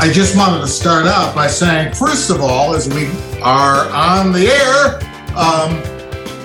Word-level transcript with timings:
I 0.00 0.12
just 0.12 0.36
wanted 0.36 0.60
to 0.60 0.68
start 0.68 1.06
out 1.06 1.34
by 1.34 1.48
saying, 1.48 1.92
first 1.92 2.30
of 2.30 2.40
all, 2.40 2.72
as 2.72 2.88
we 2.88 3.08
are 3.42 3.90
on 3.90 4.30
the 4.30 4.46
air, 4.46 5.00
um, 5.36 5.82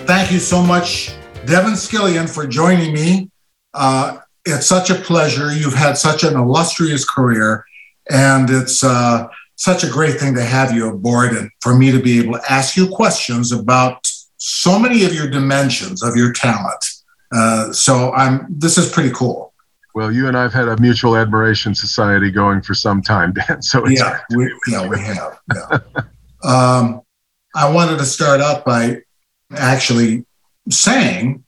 thank 0.08 0.32
you 0.32 0.40
so 0.40 0.60
much, 0.60 1.12
Devin 1.46 1.74
Scillian, 1.74 2.28
for 2.28 2.48
joining 2.48 2.96
me. 2.96 3.30
Uh, 3.76 4.18
it's 4.44 4.66
such 4.66 4.90
a 4.90 4.96
pleasure. 4.96 5.54
You've 5.54 5.76
had 5.76 6.00
such 6.00 6.24
an 6.24 6.36
illustrious 6.36 7.08
career, 7.08 7.64
and 8.10 8.50
it's 8.50 8.84
uh, 8.84 9.28
such 9.56 9.84
a 9.84 9.90
great 9.90 10.20
thing 10.20 10.34
to 10.34 10.44
have 10.44 10.72
you 10.72 10.90
aboard 10.90 11.34
and 11.34 11.52
for 11.62 11.76
me 11.78 11.92
to 11.92 12.02
be 12.02 12.20
able 12.22 12.34
to 12.40 12.52
ask 12.52 12.76
you 12.76 12.88
questions 12.88 13.52
about 13.52 14.12
so 14.38 14.80
many 14.80 15.06
of 15.06 15.14
your 15.14 15.30
dimensions 15.30 16.02
of 16.02 16.16
your 16.16 16.34
talent. 16.34 16.84
Uh, 17.32 17.72
so 17.72 18.14
I'm. 18.14 18.48
This 18.50 18.80
is 18.80 18.92
pretty 18.92 19.12
cool. 19.12 19.53
Well, 19.94 20.12
you 20.12 20.28
and 20.28 20.36
I've 20.36 20.54
had 20.54 20.68
a 20.68 20.78
mutual 20.78 21.16
admiration 21.16 21.76
society 21.76 22.32
going 22.32 22.62
for 22.62 22.74
some 22.74 23.02
time, 23.02 23.34
Dan. 23.34 23.62
So 23.62 23.88
yeah, 23.88 24.22
we, 24.36 24.54
yeah, 24.68 24.88
we 24.88 25.00
have. 25.00 25.40
Yeah. 25.54 25.80
um, 26.44 27.02
I 27.56 27.72
wanted 27.72 28.00
to 28.00 28.06
start 28.06 28.42
out 28.42 28.66
by 28.66 29.02
actually 29.56 30.26
saying, 30.70 31.43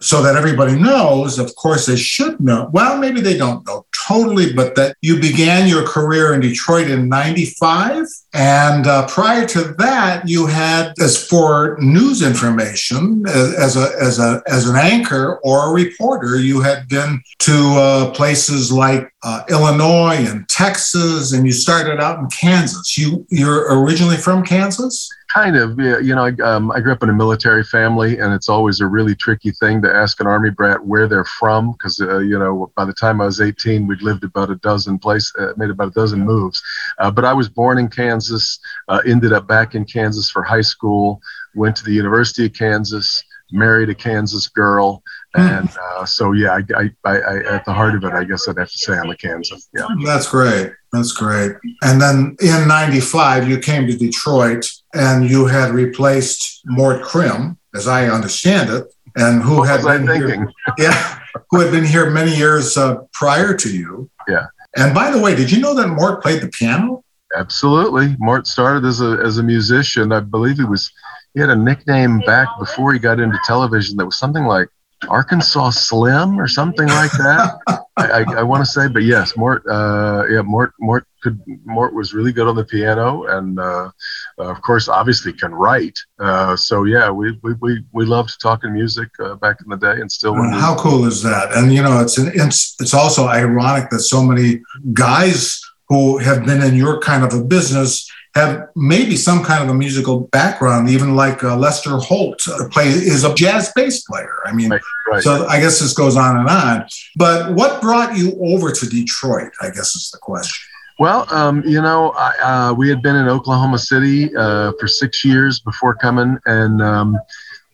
so 0.00 0.22
that 0.22 0.36
everybody 0.36 0.78
knows. 0.78 1.38
Of 1.38 1.54
course, 1.56 1.86
they 1.86 1.96
should 1.96 2.40
know. 2.40 2.70
Well, 2.72 2.98
maybe 2.98 3.20
they 3.20 3.36
don't 3.36 3.66
know 3.66 3.86
totally, 4.06 4.52
but 4.52 4.74
that 4.76 4.96
you 5.02 5.20
began 5.20 5.68
your 5.68 5.86
career 5.86 6.32
in 6.34 6.40
Detroit 6.40 6.88
in 6.88 7.08
95. 7.08 8.06
And 8.32 8.86
uh, 8.86 9.06
prior 9.08 9.46
to 9.48 9.74
that, 9.78 10.28
you 10.28 10.46
had, 10.46 10.94
as 10.98 11.26
for 11.26 11.76
news 11.80 12.22
information, 12.22 13.24
as 13.28 13.76
a, 13.76 13.92
as, 14.00 14.18
a, 14.18 14.42
as 14.46 14.68
an 14.68 14.76
anchor 14.76 15.38
or 15.42 15.68
a 15.68 15.72
reporter, 15.72 16.38
you 16.38 16.60
had 16.60 16.88
been 16.88 17.20
to 17.40 17.74
uh, 17.76 18.10
places 18.12 18.72
like 18.72 19.12
uh, 19.22 19.42
Illinois 19.50 20.24
and 20.26 20.48
Texas, 20.48 21.32
and 21.32 21.44
you 21.44 21.52
started 21.52 22.00
out 22.00 22.18
in 22.18 22.28
Kansas. 22.28 22.96
You, 22.96 23.26
you're 23.30 23.82
originally 23.82 24.16
from 24.16 24.44
Kansas? 24.44 25.10
Kind 25.38 25.56
of, 25.56 25.78
yeah. 25.78 25.98
You 25.98 26.16
know, 26.16 26.24
I, 26.24 26.32
um, 26.42 26.72
I 26.72 26.80
grew 26.80 26.90
up 26.90 27.04
in 27.04 27.10
a 27.10 27.12
military 27.12 27.62
family, 27.62 28.18
and 28.18 28.34
it's 28.34 28.48
always 28.48 28.80
a 28.80 28.86
really 28.88 29.14
tricky 29.14 29.52
thing 29.52 29.80
to 29.82 29.94
ask 29.94 30.18
an 30.18 30.26
army 30.26 30.50
brat 30.50 30.84
where 30.84 31.06
they're 31.06 31.24
from, 31.24 31.72
because 31.72 32.00
uh, 32.00 32.18
you 32.18 32.36
know, 32.36 32.72
by 32.74 32.84
the 32.84 32.92
time 32.92 33.20
I 33.20 33.26
was 33.26 33.40
18, 33.40 33.86
we'd 33.86 34.02
lived 34.02 34.24
about 34.24 34.50
a 34.50 34.56
dozen 34.56 34.98
places, 34.98 35.32
uh, 35.38 35.52
made 35.56 35.70
about 35.70 35.88
a 35.88 35.92
dozen 35.92 36.24
moves. 36.24 36.60
Uh, 36.98 37.12
but 37.12 37.24
I 37.24 37.32
was 37.34 37.48
born 37.48 37.78
in 37.78 37.86
Kansas, 37.86 38.58
uh, 38.88 39.00
ended 39.06 39.32
up 39.32 39.46
back 39.46 39.76
in 39.76 39.84
Kansas 39.84 40.28
for 40.28 40.42
high 40.42 40.60
school, 40.60 41.20
went 41.54 41.76
to 41.76 41.84
the 41.84 41.92
University 41.92 42.46
of 42.46 42.52
Kansas, 42.54 43.22
married 43.52 43.90
a 43.90 43.94
Kansas 43.94 44.48
girl, 44.48 45.04
hmm. 45.36 45.42
and 45.42 45.68
uh, 45.80 46.04
so 46.04 46.32
yeah, 46.32 46.58
I, 46.76 46.90
I, 47.04 47.16
I, 47.16 47.36
at 47.44 47.64
the 47.64 47.72
heart 47.72 47.94
of 47.94 48.02
it, 48.02 48.12
I 48.12 48.24
guess 48.24 48.48
I'd 48.48 48.58
have 48.58 48.72
to 48.72 48.78
say 48.78 48.98
I'm 48.98 49.08
a 49.08 49.16
Kansas. 49.16 49.68
Yeah, 49.72 49.86
that's 50.04 50.28
great. 50.28 50.72
That's 50.92 51.12
great. 51.12 51.52
And 51.82 52.00
then 52.02 52.36
in 52.40 52.66
'95, 52.66 53.48
you 53.48 53.60
came 53.60 53.86
to 53.86 53.96
Detroit 53.96 54.68
and 54.98 55.28
you 55.28 55.46
had 55.46 55.70
replaced 55.70 56.62
Mort 56.66 57.02
Crim, 57.02 57.56
as 57.74 57.86
I 57.86 58.08
understand 58.08 58.70
it, 58.70 58.92
and 59.16 59.42
who 59.42 59.58
what 59.58 59.68
had 59.68 59.82
been 59.82 60.06
here, 60.06 60.52
yeah, 60.78 61.20
who 61.50 61.60
had 61.60 61.70
been 61.70 61.84
here 61.84 62.10
many 62.10 62.34
years 62.34 62.76
uh, 62.76 62.96
prior 63.12 63.54
to 63.54 63.74
you. 63.74 64.10
Yeah. 64.28 64.46
And 64.76 64.94
by 64.94 65.10
the 65.10 65.18
way, 65.18 65.34
did 65.34 65.50
you 65.50 65.60
know 65.60 65.74
that 65.74 65.88
Mort 65.88 66.22
played 66.22 66.42
the 66.42 66.48
piano? 66.48 67.04
Absolutely. 67.36 68.16
Mort 68.18 68.46
started 68.46 68.86
as 68.86 69.00
a 69.00 69.18
as 69.24 69.38
a 69.38 69.42
musician. 69.42 70.12
I 70.12 70.20
believe 70.20 70.56
he 70.56 70.64
was 70.64 70.90
he 71.34 71.40
had 71.40 71.50
a 71.50 71.56
nickname 71.56 72.20
back 72.20 72.48
before 72.58 72.92
he 72.92 72.98
got 72.98 73.20
into 73.20 73.38
television 73.44 73.96
that 73.98 74.06
was 74.06 74.18
something 74.18 74.44
like 74.44 74.68
Arkansas 75.08 75.70
Slim 75.70 76.40
or 76.40 76.48
something 76.48 76.88
like 76.88 77.12
that. 77.12 77.58
I, 77.96 78.10
I, 78.10 78.24
I 78.38 78.42
want 78.42 78.64
to 78.64 78.70
say, 78.70 78.88
but 78.88 79.02
yes, 79.02 79.36
Mort. 79.36 79.64
Uh, 79.68 80.24
yeah, 80.28 80.42
Mort. 80.42 80.72
Mort 80.80 81.06
could. 81.22 81.40
Mort 81.64 81.94
was 81.94 82.14
really 82.14 82.32
good 82.32 82.48
on 82.48 82.56
the 82.56 82.64
piano, 82.64 83.24
and 83.24 83.58
uh, 83.58 83.90
of 84.38 84.62
course, 84.62 84.88
obviously 84.88 85.32
can 85.32 85.54
write. 85.54 85.98
Uh, 86.18 86.56
so 86.56 86.84
yeah, 86.84 87.10
we, 87.10 87.38
we 87.42 87.54
we 87.60 87.84
we 87.92 88.04
loved 88.04 88.40
talking 88.40 88.72
music 88.72 89.08
uh, 89.20 89.34
back 89.36 89.56
in 89.62 89.68
the 89.68 89.76
day, 89.76 90.00
and 90.00 90.10
still. 90.10 90.34
how 90.34 90.76
cool 90.76 91.04
is 91.06 91.22
that? 91.22 91.52
And 91.56 91.72
you 91.72 91.82
know, 91.82 92.00
it's 92.00 92.18
an, 92.18 92.30
it's 92.34 92.76
it's 92.80 92.94
also 92.94 93.26
ironic 93.26 93.90
that 93.90 94.00
so 94.00 94.22
many 94.22 94.60
guys 94.92 95.60
who 95.88 96.18
have 96.18 96.44
been 96.44 96.62
in 96.62 96.74
your 96.74 97.00
kind 97.00 97.24
of 97.24 97.32
a 97.32 97.42
business 97.42 98.10
have 98.34 98.68
maybe 98.76 99.16
some 99.16 99.42
kind 99.42 99.64
of 99.64 99.70
a 99.70 99.74
musical 99.74 100.20
background, 100.28 100.88
even 100.88 101.16
like 101.16 101.42
uh, 101.42 101.56
Lester 101.56 101.96
Holt 101.96 102.46
uh, 102.46 102.68
play 102.68 102.86
is 102.88 103.24
a 103.24 103.34
jazz 103.34 103.72
bass 103.74 104.04
player. 104.04 104.36
I 104.44 104.52
mean, 104.52 104.70
right, 104.70 104.80
right. 105.10 105.22
so 105.22 105.46
I 105.46 105.60
guess 105.60 105.80
this 105.80 105.94
goes 105.94 106.16
on 106.16 106.36
and 106.36 106.48
on. 106.48 106.86
But 107.16 107.54
what 107.54 107.80
brought 107.80 108.16
you 108.16 108.38
over 108.40 108.70
to 108.70 108.86
Detroit? 108.86 109.50
I 109.60 109.68
guess 109.68 109.94
is 109.96 110.10
the 110.10 110.18
question. 110.18 110.68
Well, 110.98 111.32
um, 111.32 111.62
you 111.64 111.80
know, 111.80 112.10
I, 112.10 112.32
uh, 112.42 112.74
we 112.74 112.88
had 112.88 113.02
been 113.02 113.14
in 113.14 113.28
Oklahoma 113.28 113.78
City 113.78 114.34
uh, 114.34 114.72
for 114.80 114.88
six 114.88 115.24
years 115.24 115.60
before 115.60 115.94
coming, 115.94 116.38
and 116.46 116.82
um, 116.82 117.16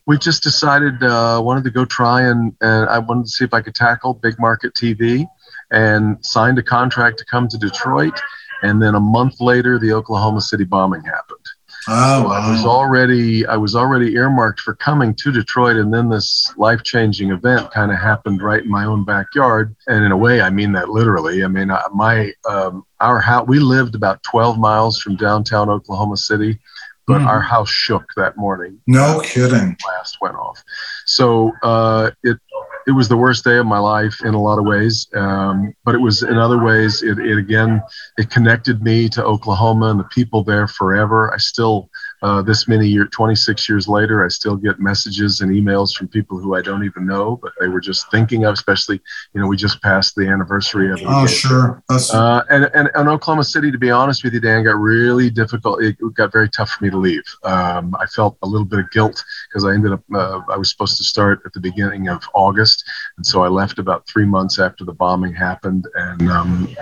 we 0.07 0.19
just 0.19 0.43
decided 0.43 1.03
uh, 1.03 1.41
wanted 1.43 1.65
to 1.65 1.71
go 1.71 1.87
try 1.87 2.23
and, 2.23 2.55
and 2.61 2.89
I 2.89 2.99
wanted 2.99 3.25
to 3.25 3.31
see 3.31 3.45
if 3.45 3.55
I 3.55 3.63
could 3.63 3.75
tackle 3.75 4.15
big 4.15 4.39
market 4.39 4.75
TV, 4.75 5.27
and 5.71 6.19
signed 6.25 6.59
a 6.59 6.63
contract 6.63 7.19
to 7.19 7.25
come 7.25 7.49
to 7.49 7.57
Detroit 7.57 8.21
and 8.65 8.81
then 8.81 8.95
a 8.95 9.01
month 9.01 9.41
later, 9.41 9.79
the 9.79 9.93
Oklahoma 9.93 10.41
City 10.41 10.65
bombing 10.65 11.05
happened. 11.05 11.47
Oh, 11.89 12.25
wow. 12.25 12.31
I 12.31 12.51
was 12.51 12.65
already 12.65 13.47
I 13.47 13.57
was 13.57 13.75
already 13.75 14.15
earmarked 14.15 14.61
for 14.61 14.75
coming 14.75 15.15
to 15.17 15.33
Detroit, 15.33 15.77
and 15.77 15.93
then 15.93 16.09
this 16.09 16.53
life 16.57 16.83
changing 16.83 17.31
event 17.31 17.71
kind 17.73 17.93
of 17.93 17.99
happened 17.99 18.43
right 18.43 18.63
in 18.63 18.71
my 18.71 18.85
own 18.85 19.05
backyard. 19.05 19.75
And 19.87 20.05
in 20.05 20.13
a 20.13 20.17
way, 20.17 20.41
I 20.41 20.51
mean 20.51 20.73
that 20.73 20.89
literally. 20.89 21.45
I 21.45 21.49
mean, 21.49 21.71
uh, 21.71 21.83
my 21.93 22.33
um, 22.49 22.85
our 23.01 23.21
house 23.21 23.47
we 23.47 23.59
lived 23.59 23.95
about 23.95 24.23
12 24.23 24.59
miles 24.59 25.01
from 25.01 25.17
downtown 25.17 25.69
Oklahoma 25.69 26.17
City, 26.17 26.59
but 27.07 27.21
mm. 27.21 27.27
our 27.27 27.41
house 27.41 27.69
shook 27.69 28.05
that 28.17 28.37
morning. 28.37 28.81
No 28.87 29.21
kidding. 29.23 29.77
Blast 29.85 30.19
went 30.21 30.37
off. 30.37 30.63
So 31.05 31.53
uh, 31.63 32.13
it 32.23 32.39
it 32.87 32.93
was 32.93 33.09
the 33.09 33.17
worst 33.17 33.45
day 33.45 33.57
of 33.57 33.67
my 33.67 33.79
life 33.79 34.17
in 34.25 34.35
a 34.35 34.41
lot 34.41 34.59
of 34.59 34.67
ways, 34.67 35.09
um, 35.15 35.75
but 35.85 35.95
it 35.95 35.99
was 35.99 36.23
in 36.23 36.37
other 36.37 36.63
ways. 36.63 37.03
It, 37.03 37.19
it 37.19 37.39
again, 37.39 37.83
it 38.19 38.31
connected 38.31 38.83
me 38.83 39.09
to 39.11 39.25
Oklahoma 39.25 39.87
and 39.87 40.01
the 40.01 40.05
people 40.05 40.45
there 40.45 40.67
forever. 40.67 41.33
I 41.33 41.39
still 41.39 41.91
uh, 42.23 42.43
this 42.43 42.69
many 42.69 42.89
years, 42.89 43.09
26 43.13 43.69
years 43.69 43.89
later, 43.89 44.25
I 44.25 44.29
still 44.29 44.57
get 44.57 44.81
messages 44.81 45.41
and 45.41 45.51
emails 45.53 45.95
from 45.95 46.09
people 46.09 46.39
who 46.39 46.55
I 46.55 46.63
don't 46.63 46.85
even 46.85 47.07
know, 47.07 47.37
but 47.43 47.53
they 47.61 47.69
were 47.69 47.81
just 47.81 48.11
thinking 48.11 48.45
of, 48.45 48.55
especially, 48.55 49.01
you 49.35 49.41
know, 49.41 49.47
we 49.47 49.57
just 49.57 49.83
passed 49.83 50.15
the 50.15 50.29
anniversary 50.29 50.91
of. 50.91 51.01
Oh, 51.05 51.27
sure. 51.27 51.83
Uh, 51.91 52.43
and, 52.51 52.71
and, 52.75 52.91
and 52.95 53.09
Oklahoma 53.09 53.45
City, 53.45 53.71
to 53.71 53.79
be 53.79 53.91
honest 53.91 54.25
with 54.25 54.35
you, 54.35 54.41
Dan, 54.41 54.65
got 54.65 54.77
really 54.77 55.31
difficult. 55.31 55.83
It 55.83 55.97
got 56.15 56.33
very 56.33 56.49
tough 56.49 56.71
for 56.71 56.85
me 56.85 56.91
to 56.91 56.97
leave. 56.97 57.25
Um, 57.45 57.95
I 58.01 58.07
felt 58.07 58.39
a 58.43 58.47
little 58.47 58.67
bit 58.67 58.79
of 58.79 58.91
guilt 58.91 59.23
because 59.49 59.65
I 59.65 59.75
ended 59.75 59.93
up, 59.93 60.03
uh, 60.15 60.41
I 60.49 60.57
was 60.57 60.71
supposed 60.71 60.97
to 60.99 61.05
start 61.05 61.43
at 61.45 61.53
the 61.53 61.61
beginning 61.61 62.09
of 62.09 62.23
August. 62.35 62.85
And 63.17 63.27
so 63.27 63.43
I 63.43 63.49
left 63.49 63.79
about 63.79 64.07
three 64.07 64.27
months 64.27 64.59
after 64.59 64.85
the 64.85 64.93
bombing 64.93 65.35
happened. 65.35 65.87
And 65.95 66.31
um, 66.31 66.75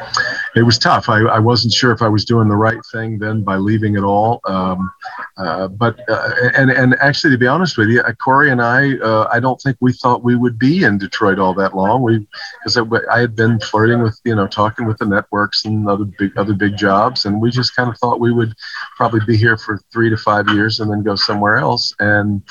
it 0.54 0.62
was 0.62 0.78
tough. 0.78 1.08
I, 1.08 1.20
I 1.22 1.38
wasn't 1.38 1.72
sure 1.72 1.92
if 1.92 2.02
I 2.02 2.08
was 2.08 2.24
doing 2.24 2.48
the 2.48 2.56
right 2.56 2.80
thing 2.92 3.18
then 3.18 3.42
by 3.42 3.56
leaving 3.56 3.96
at 3.96 4.04
all. 4.04 4.40
Um, 4.44 4.90
uh, 5.38 5.66
but 5.66 5.98
uh, 6.10 6.30
and 6.54 6.70
and 6.70 6.94
actually, 7.00 7.30
to 7.30 7.38
be 7.38 7.46
honest 7.46 7.78
with 7.78 7.88
you, 7.88 8.02
uh, 8.02 8.12
Corey 8.12 8.50
and 8.50 8.60
I, 8.60 8.98
uh, 8.98 9.28
I 9.32 9.40
don't 9.40 9.60
think 9.60 9.78
we 9.80 9.92
thought 9.92 10.22
we 10.22 10.36
would 10.36 10.58
be 10.58 10.84
in 10.84 10.98
Detroit 10.98 11.38
all 11.38 11.54
that 11.54 11.74
long. 11.74 12.02
We 12.02 12.26
because 12.58 12.76
I, 12.76 12.82
I, 13.10 13.20
had 13.20 13.34
been 13.34 13.58
flirting 13.58 14.02
with 14.02 14.20
you 14.24 14.34
know 14.34 14.46
talking 14.46 14.86
with 14.86 14.98
the 14.98 15.06
networks 15.06 15.64
and 15.64 15.88
other 15.88 16.04
big 16.04 16.36
other 16.36 16.52
big 16.52 16.76
jobs, 16.76 17.24
and 17.24 17.40
we 17.40 17.50
just 17.50 17.74
kind 17.74 17.88
of 17.88 17.96
thought 17.96 18.20
we 18.20 18.30
would 18.30 18.54
probably 18.96 19.20
be 19.26 19.36
here 19.36 19.56
for 19.56 19.80
three 19.90 20.10
to 20.10 20.18
five 20.18 20.48
years 20.48 20.80
and 20.80 20.90
then 20.90 21.02
go 21.02 21.16
somewhere 21.16 21.56
else. 21.56 21.94
And 21.98 22.42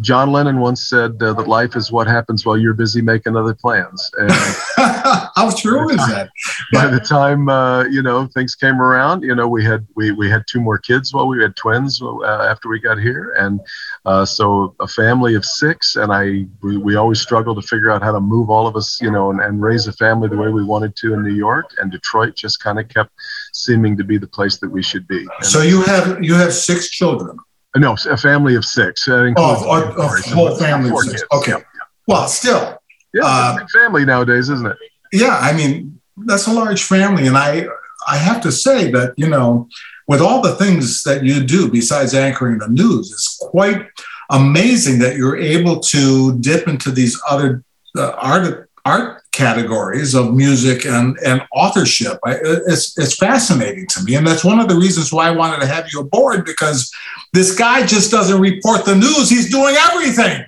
John 0.00 0.32
Lennon 0.32 0.58
once 0.58 0.88
said 0.88 1.22
uh, 1.22 1.32
that 1.34 1.46
life 1.46 1.76
is 1.76 1.92
what 1.92 2.06
happens 2.06 2.44
while 2.44 2.56
you're 2.56 2.74
busy 2.74 3.00
making 3.00 3.36
other 3.36 3.54
plans. 3.54 4.10
And 4.18 4.30
How 4.76 5.50
true 5.56 5.88
is 5.90 5.96
that? 5.96 6.30
by 6.72 6.86
the 6.88 7.00
time 7.00 7.48
uh, 7.48 7.84
you 7.84 8.02
know 8.02 8.26
things 8.26 8.54
came 8.54 8.80
around, 8.80 9.22
you 9.22 9.34
know 9.34 9.46
we 9.48 9.64
had 9.64 9.86
we 9.94 10.10
we 10.10 10.28
had 10.28 10.44
two 10.48 10.60
more 10.60 10.78
kids 10.78 11.14
while 11.14 11.28
we 11.28 11.40
had 11.40 11.54
twins 11.56 12.02
uh, 12.02 12.24
after 12.50 12.68
we 12.68 12.80
got 12.80 12.98
here, 12.98 13.34
and 13.38 13.60
uh, 14.04 14.24
so 14.24 14.74
a 14.80 14.88
family 14.88 15.34
of 15.34 15.44
six. 15.44 15.96
And 15.96 16.12
I 16.12 16.46
we, 16.62 16.76
we 16.76 16.96
always 16.96 17.20
struggled 17.20 17.60
to 17.60 17.66
figure 17.66 17.90
out 17.90 18.02
how 18.02 18.12
to 18.12 18.20
move 18.20 18.50
all 18.50 18.66
of 18.66 18.76
us, 18.76 19.00
you 19.00 19.10
know, 19.10 19.30
and, 19.30 19.40
and 19.40 19.62
raise 19.62 19.86
a 19.86 19.92
family 19.92 20.28
the 20.28 20.36
way 20.36 20.48
we 20.48 20.64
wanted 20.64 20.96
to 20.96 21.14
in 21.14 21.22
New 21.22 21.34
York. 21.34 21.70
And 21.78 21.90
Detroit 21.90 22.34
just 22.34 22.60
kind 22.60 22.78
of 22.78 22.88
kept 22.88 23.10
seeming 23.52 23.96
to 23.96 24.04
be 24.04 24.18
the 24.18 24.26
place 24.26 24.58
that 24.58 24.70
we 24.70 24.82
should 24.82 25.06
be. 25.06 25.20
And 25.20 25.46
so 25.46 25.62
you 25.62 25.82
have 25.82 26.22
you 26.22 26.34
have 26.34 26.52
six 26.52 26.90
children. 26.90 27.38
No, 27.76 27.96
a 28.08 28.16
family 28.16 28.54
of 28.54 28.64
six. 28.64 29.06
Uh, 29.06 29.32
oh, 29.36 29.70
a, 29.70 30.00
a 30.00 30.08
whole 30.34 30.56
family 30.56 30.90
of 30.90 30.98
six. 31.00 31.22
Okay. 31.32 31.52
Yeah. 31.52 31.58
Well, 32.06 32.26
still. 32.28 32.78
Yeah, 33.12 33.22
uh, 33.24 33.66
family 33.72 34.04
nowadays, 34.04 34.48
isn't 34.50 34.66
it? 34.66 34.76
Yeah, 35.12 35.38
I 35.40 35.52
mean 35.52 36.00
that's 36.26 36.46
a 36.46 36.52
large 36.52 36.82
family, 36.82 37.26
and 37.26 37.36
I 37.36 37.66
I 38.06 38.16
have 38.16 38.40
to 38.42 38.52
say 38.52 38.90
that 38.92 39.14
you 39.16 39.28
know 39.28 39.68
with 40.06 40.20
all 40.20 40.42
the 40.42 40.54
things 40.56 41.02
that 41.04 41.24
you 41.24 41.42
do 41.42 41.70
besides 41.70 42.14
anchoring 42.14 42.58
the 42.58 42.68
news, 42.68 43.10
it's 43.10 43.36
quite 43.40 43.86
amazing 44.30 44.98
that 45.00 45.16
you're 45.16 45.38
able 45.38 45.80
to 45.80 46.38
dip 46.38 46.68
into 46.68 46.90
these 46.90 47.20
other 47.28 47.64
uh, 47.96 48.12
art 48.18 48.68
art 48.84 49.22
categories 49.38 50.16
of 50.16 50.34
music 50.34 50.84
and, 50.84 51.16
and 51.24 51.40
authorship. 51.52 52.18
I, 52.26 52.38
it's, 52.42 52.98
it's 52.98 53.14
fascinating 53.14 53.86
to 53.90 54.02
me. 54.02 54.16
And 54.16 54.26
that's 54.26 54.44
one 54.44 54.58
of 54.58 54.68
the 54.68 54.74
reasons 54.74 55.12
why 55.12 55.28
I 55.28 55.30
wanted 55.30 55.60
to 55.60 55.66
have 55.66 55.86
you 55.92 56.00
aboard 56.00 56.44
because 56.44 56.92
this 57.32 57.54
guy 57.54 57.86
just 57.86 58.10
doesn't 58.10 58.40
report 58.40 58.84
the 58.84 58.96
news, 58.96 59.30
he's 59.30 59.48
doing 59.48 59.76
everything. 59.90 60.44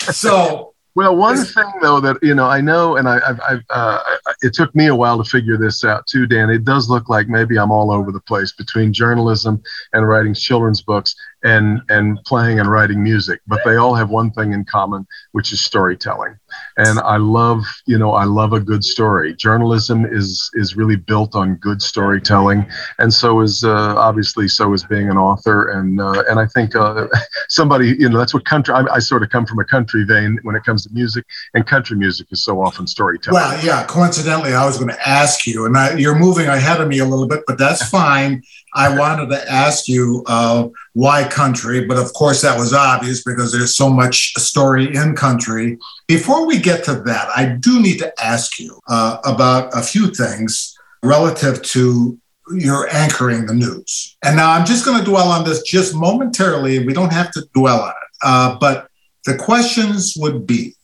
so, 0.00 0.72
well, 0.94 1.14
one 1.14 1.36
thing 1.36 1.70
though 1.82 2.00
that 2.00 2.16
you 2.22 2.34
know, 2.34 2.46
I 2.46 2.62
know, 2.62 2.96
and 2.96 3.06
I, 3.06 3.20
I've, 3.28 3.40
I've 3.46 3.62
uh, 3.68 4.00
it 4.40 4.54
took 4.54 4.74
me 4.74 4.86
a 4.86 4.94
while 4.94 5.22
to 5.22 5.28
figure 5.28 5.58
this 5.58 5.84
out 5.84 6.06
too, 6.06 6.26
Dan. 6.26 6.48
It 6.48 6.64
does 6.64 6.88
look 6.88 7.10
like 7.10 7.28
maybe 7.28 7.58
I'm 7.58 7.70
all 7.70 7.90
over 7.92 8.10
the 8.10 8.20
place 8.20 8.52
between 8.52 8.94
journalism 8.94 9.62
and 9.92 10.08
writing 10.08 10.32
children's 10.32 10.80
books 10.80 11.14
and 11.42 11.82
and 11.90 12.18
playing 12.24 12.58
and 12.58 12.70
writing 12.70 13.02
music, 13.02 13.40
but 13.46 13.60
they 13.66 13.76
all 13.76 13.94
have 13.94 14.08
one 14.08 14.30
thing 14.30 14.52
in 14.52 14.64
common, 14.64 15.06
which 15.32 15.52
is 15.52 15.60
storytelling. 15.60 16.36
And 16.76 16.98
I 17.00 17.18
love, 17.18 17.62
you 17.86 17.98
know, 17.98 18.12
I 18.12 18.24
love 18.24 18.52
a 18.52 18.60
good 18.60 18.82
story. 18.82 19.34
Journalism 19.34 20.04
is 20.04 20.50
is 20.54 20.76
really 20.76 20.96
built 20.96 21.36
on 21.36 21.54
good 21.56 21.80
storytelling, 21.80 22.66
and 22.98 23.12
so 23.12 23.40
is 23.40 23.62
uh, 23.62 23.94
obviously 23.96 24.48
so 24.48 24.72
is 24.72 24.84
being 24.84 25.08
an 25.08 25.16
author. 25.16 25.68
And 25.68 26.00
uh, 26.00 26.24
and 26.28 26.40
I 26.40 26.46
think 26.46 26.74
uh, 26.74 27.06
somebody, 27.48 27.96
you 27.98 28.08
know, 28.08 28.18
that's 28.18 28.34
what 28.34 28.44
country. 28.44 28.74
I, 28.74 28.82
I, 28.94 28.98
sort 28.98 29.22
of 29.22 29.30
come 29.30 29.46
from 29.46 29.60
a 29.60 29.64
country 29.64 30.04
vein 30.04 30.38
when 30.42 30.56
it 30.56 30.64
comes 30.64 30.84
to 30.84 30.92
music, 30.92 31.24
and 31.54 31.66
country 31.66 31.96
music 31.96 32.28
is 32.32 32.44
so 32.44 32.60
often 32.60 32.86
storytelling. 32.86 33.34
Well, 33.34 33.64
yeah. 33.64 33.84
Coincidentally, 33.86 34.54
I 34.54 34.64
was 34.66 34.76
going 34.76 34.90
to 34.90 35.08
ask 35.08 35.46
you, 35.46 35.66
and 35.66 35.76
I, 35.76 35.94
you're 35.96 36.18
moving 36.18 36.46
ahead 36.46 36.80
of 36.80 36.88
me 36.88 36.98
a 36.98 37.04
little 37.04 37.28
bit, 37.28 37.44
but 37.46 37.58
that's 37.58 37.88
fine. 37.88 38.42
I 38.74 38.98
wanted 38.98 39.28
to 39.28 39.50
ask 39.50 39.86
you 39.86 40.24
uh, 40.26 40.68
why 40.94 41.26
country, 41.28 41.84
but 41.84 41.96
of 41.96 42.12
course 42.14 42.40
that 42.42 42.56
was 42.58 42.72
obvious 42.72 43.22
because 43.22 43.52
there's 43.52 43.74
so 43.74 43.90
much 43.90 44.32
story 44.34 44.94
in 44.94 45.14
country. 45.14 45.76
Before 46.06 46.46
we 46.46 46.58
get 46.58 46.84
to 46.84 46.94
that, 47.00 47.28
I 47.36 47.46
do 47.46 47.82
need 47.82 47.98
to 47.98 48.12
ask 48.22 48.58
you 48.58 48.78
uh, 48.88 49.18
about 49.24 49.76
a 49.76 49.82
few 49.82 50.08
things 50.08 50.76
relative 51.02 51.62
to 51.62 52.18
your 52.52 52.88
anchoring 52.94 53.46
the 53.46 53.54
news. 53.54 54.16
And 54.22 54.36
now 54.36 54.52
I'm 54.52 54.64
just 54.64 54.84
going 54.84 54.98
to 54.98 55.04
dwell 55.04 55.28
on 55.28 55.44
this 55.44 55.62
just 55.62 55.94
momentarily. 55.94 56.84
We 56.86 56.92
don't 56.92 57.12
have 57.12 57.30
to 57.32 57.42
dwell 57.54 57.80
on 57.80 57.90
it. 57.90 58.18
Uh, 58.22 58.58
but 58.58 58.88
the 59.24 59.36
questions 59.36 60.14
would 60.16 60.46
be 60.46 60.74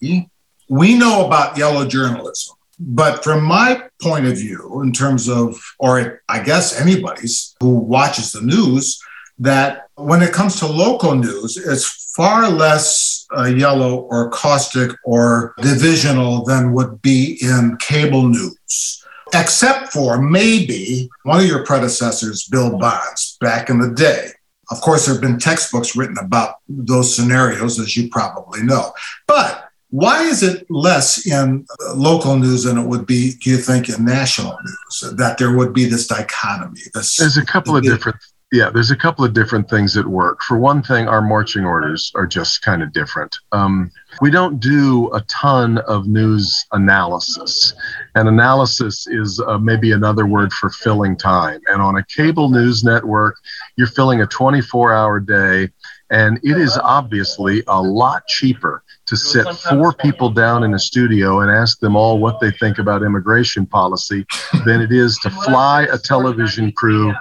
we 0.69 0.95
know 0.95 1.27
about 1.27 1.57
yellow 1.57 1.87
journalism. 1.87 2.57
But 2.79 3.23
from 3.23 3.45
my 3.45 3.83
point 4.01 4.27
of 4.27 4.39
view, 4.39 4.81
in 4.83 4.93
terms 4.93 5.29
of, 5.29 5.61
or 5.79 6.23
I 6.31 6.43
guess 6.43 6.81
anybody's 6.81 7.55
who 7.61 7.75
watches 7.75 8.33
the 8.33 8.41
news, 8.41 8.99
that 9.41 9.89
when 9.97 10.23
it 10.23 10.33
comes 10.33 10.57
to 10.61 10.67
local 10.67 11.15
news, 11.15 11.57
it's 11.57 12.13
far 12.15 12.49
less 12.49 13.27
uh, 13.37 13.47
yellow 13.47 14.01
or 14.03 14.29
caustic 14.31 14.91
or 15.05 15.55
divisional 15.63 16.45
than 16.45 16.73
would 16.73 17.01
be 17.01 17.39
in 17.41 17.77
cable 17.79 18.29
news, 18.29 19.05
except 19.33 19.93
for 19.93 20.21
maybe 20.21 21.09
one 21.23 21.41
of 21.41 21.47
your 21.47 21.65
predecessors, 21.65 22.45
Bill 22.45 22.77
Bonds, 22.79 23.39
back 23.41 23.71
in 23.71 23.79
the 23.79 23.91
day. 23.91 24.29
Of 24.71 24.81
course, 24.83 25.07
there 25.07 25.15
have 25.15 25.23
been 25.23 25.39
textbooks 25.39 25.97
written 25.97 26.19
about 26.19 26.57
those 26.69 27.15
scenarios, 27.15 27.81
as 27.81 27.97
you 27.97 28.09
probably 28.09 28.63
know. 28.63 28.93
But 29.27 29.71
why 29.89 30.23
is 30.23 30.45
it 30.45 30.71
less 30.71 31.27
in 31.27 31.67
local 31.97 32.37
news 32.37 32.65
than 32.65 32.79
it 32.79 32.87
would 32.87 33.07
be, 33.07 33.33
do 33.43 33.51
you 33.51 33.57
think, 33.57 33.89
in 33.89 34.05
national 34.05 34.57
news? 34.65 35.17
That 35.17 35.39
there 35.39 35.57
would 35.57 35.73
be 35.73 35.87
this 35.87 36.07
dichotomy. 36.07 36.83
This, 36.95 37.17
there's 37.17 37.37
a 37.37 37.45
couple 37.45 37.77
of 37.77 37.83
different, 37.83 38.19
yeah, 38.53 38.69
there's 38.69 38.91
a 38.91 38.97
couple 38.97 39.25
of 39.25 39.33
different 39.33 39.71
things 39.71 39.97
at 39.97 40.07
work. 40.07 40.43
For 40.43 40.59
one 40.59 40.83
thing, 40.83 41.07
our 41.07 41.23
marching 41.23 41.65
orders 41.65 42.11
are 42.17 42.27
just 42.27 42.63
kind 42.63 42.83
of 42.83 42.93
different. 42.93 43.37
Um, 43.53 43.93
we 44.21 44.31
don't 44.31 44.59
do 44.59 45.09
a 45.15 45.21
ton 45.23 45.79
of 45.79 46.09
news 46.09 46.67
analysis, 46.73 47.73
and 48.17 48.29
analysis 48.29 49.07
is 49.07 49.41
uh, 49.47 49.59
maybe 49.59 49.93
another 49.93 50.27
word 50.27 50.53
for 50.53 50.69
filling 50.69 51.17
time. 51.17 51.61
And 51.69 51.81
on 51.81 51.97
a 51.97 52.05
cable 52.07 52.49
news 52.49 52.83
network, 52.83 53.37
you're 53.77 53.87
filling 53.87 54.21
a 54.21 54.27
24 54.27 54.93
hour 54.93 55.21
day, 55.21 55.69
and 56.11 56.41
it 56.43 56.57
is 56.57 56.77
obviously 56.77 57.63
a 57.69 57.81
lot 57.81 58.27
cheaper 58.27 58.83
to 59.07 59.17
sit 59.17 59.47
four 59.71 59.93
people 59.93 60.29
down 60.29 60.65
in 60.65 60.75
a 60.75 60.79
studio 60.79 61.41
and 61.41 61.53
ask 61.53 61.79
them 61.79 61.95
all 61.95 62.19
what 62.19 62.41
they 62.41 62.51
think 62.51 62.79
about 62.79 63.05
immigration 63.05 63.65
policy 63.65 64.27
than 64.65 64.81
it 64.81 64.91
is 64.91 65.19
to 65.19 65.31
fly 65.31 65.83
a 65.93 65.99
television 65.99 66.73
crew 66.73 67.15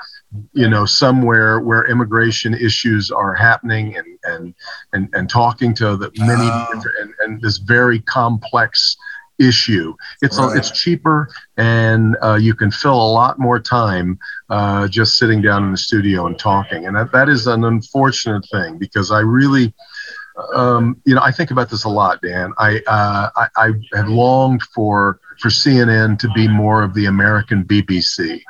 you 0.54 0.70
know 0.70 0.86
somewhere 0.86 1.60
where 1.60 1.90
immigration 1.90 2.54
issues 2.54 3.10
are 3.12 3.34
happening 3.34 3.98
and 3.98 4.20
and 4.24 4.54
and, 4.94 5.10
and 5.14 5.30
talking 5.30 5.74
to 5.74 5.96
the 5.98 6.12
many 6.18 6.50
and, 7.02 7.14
and 7.22 7.42
this 7.42 7.58
very 7.58 8.00
complex 8.02 8.96
issue. 9.40 9.96
It's 10.22 10.38
right. 10.38 10.56
it's 10.58 10.72
cheaper, 10.72 11.30
and 11.58 12.18
uh, 12.22 12.36
you 12.36 12.54
can 12.54 12.72
fill 12.72 12.96
a 12.96 13.12
lot 13.12 13.40
more 13.40 13.60
time 13.60 14.20
uh, 14.50 14.88
just 14.88 15.18
sitting 15.18 15.42
down 15.42 15.64
in 15.64 15.72
the 15.72 15.78
studio 15.78 16.28
and 16.28 16.38
talking. 16.38 16.86
And 16.86 16.96
that, 16.96 17.12
that 17.14 17.30
is 17.30 17.48
an 17.48 17.64
unfortunate 17.64 18.46
thing 18.52 18.78
because 18.78 19.12
I 19.12 19.20
really 19.20 19.74
um, 20.54 21.02
you 21.06 21.16
know, 21.16 21.22
I 21.22 21.32
think 21.32 21.52
about 21.52 21.70
this 21.70 21.84
a 21.84 21.90
lot, 21.90 22.22
Dan. 22.22 22.54
I, 22.58 22.82
uh, 22.88 23.30
I, 23.36 23.48
I 23.58 23.72
have 23.94 24.08
longed 24.08 24.64
for 24.74 25.20
for 25.40 25.50
CNN 25.50 26.20
to 26.20 26.30
be 26.30 26.48
more 26.48 26.84
of 26.84 26.94
the 26.94 27.06
American 27.06 27.64
BBC. 27.64 28.42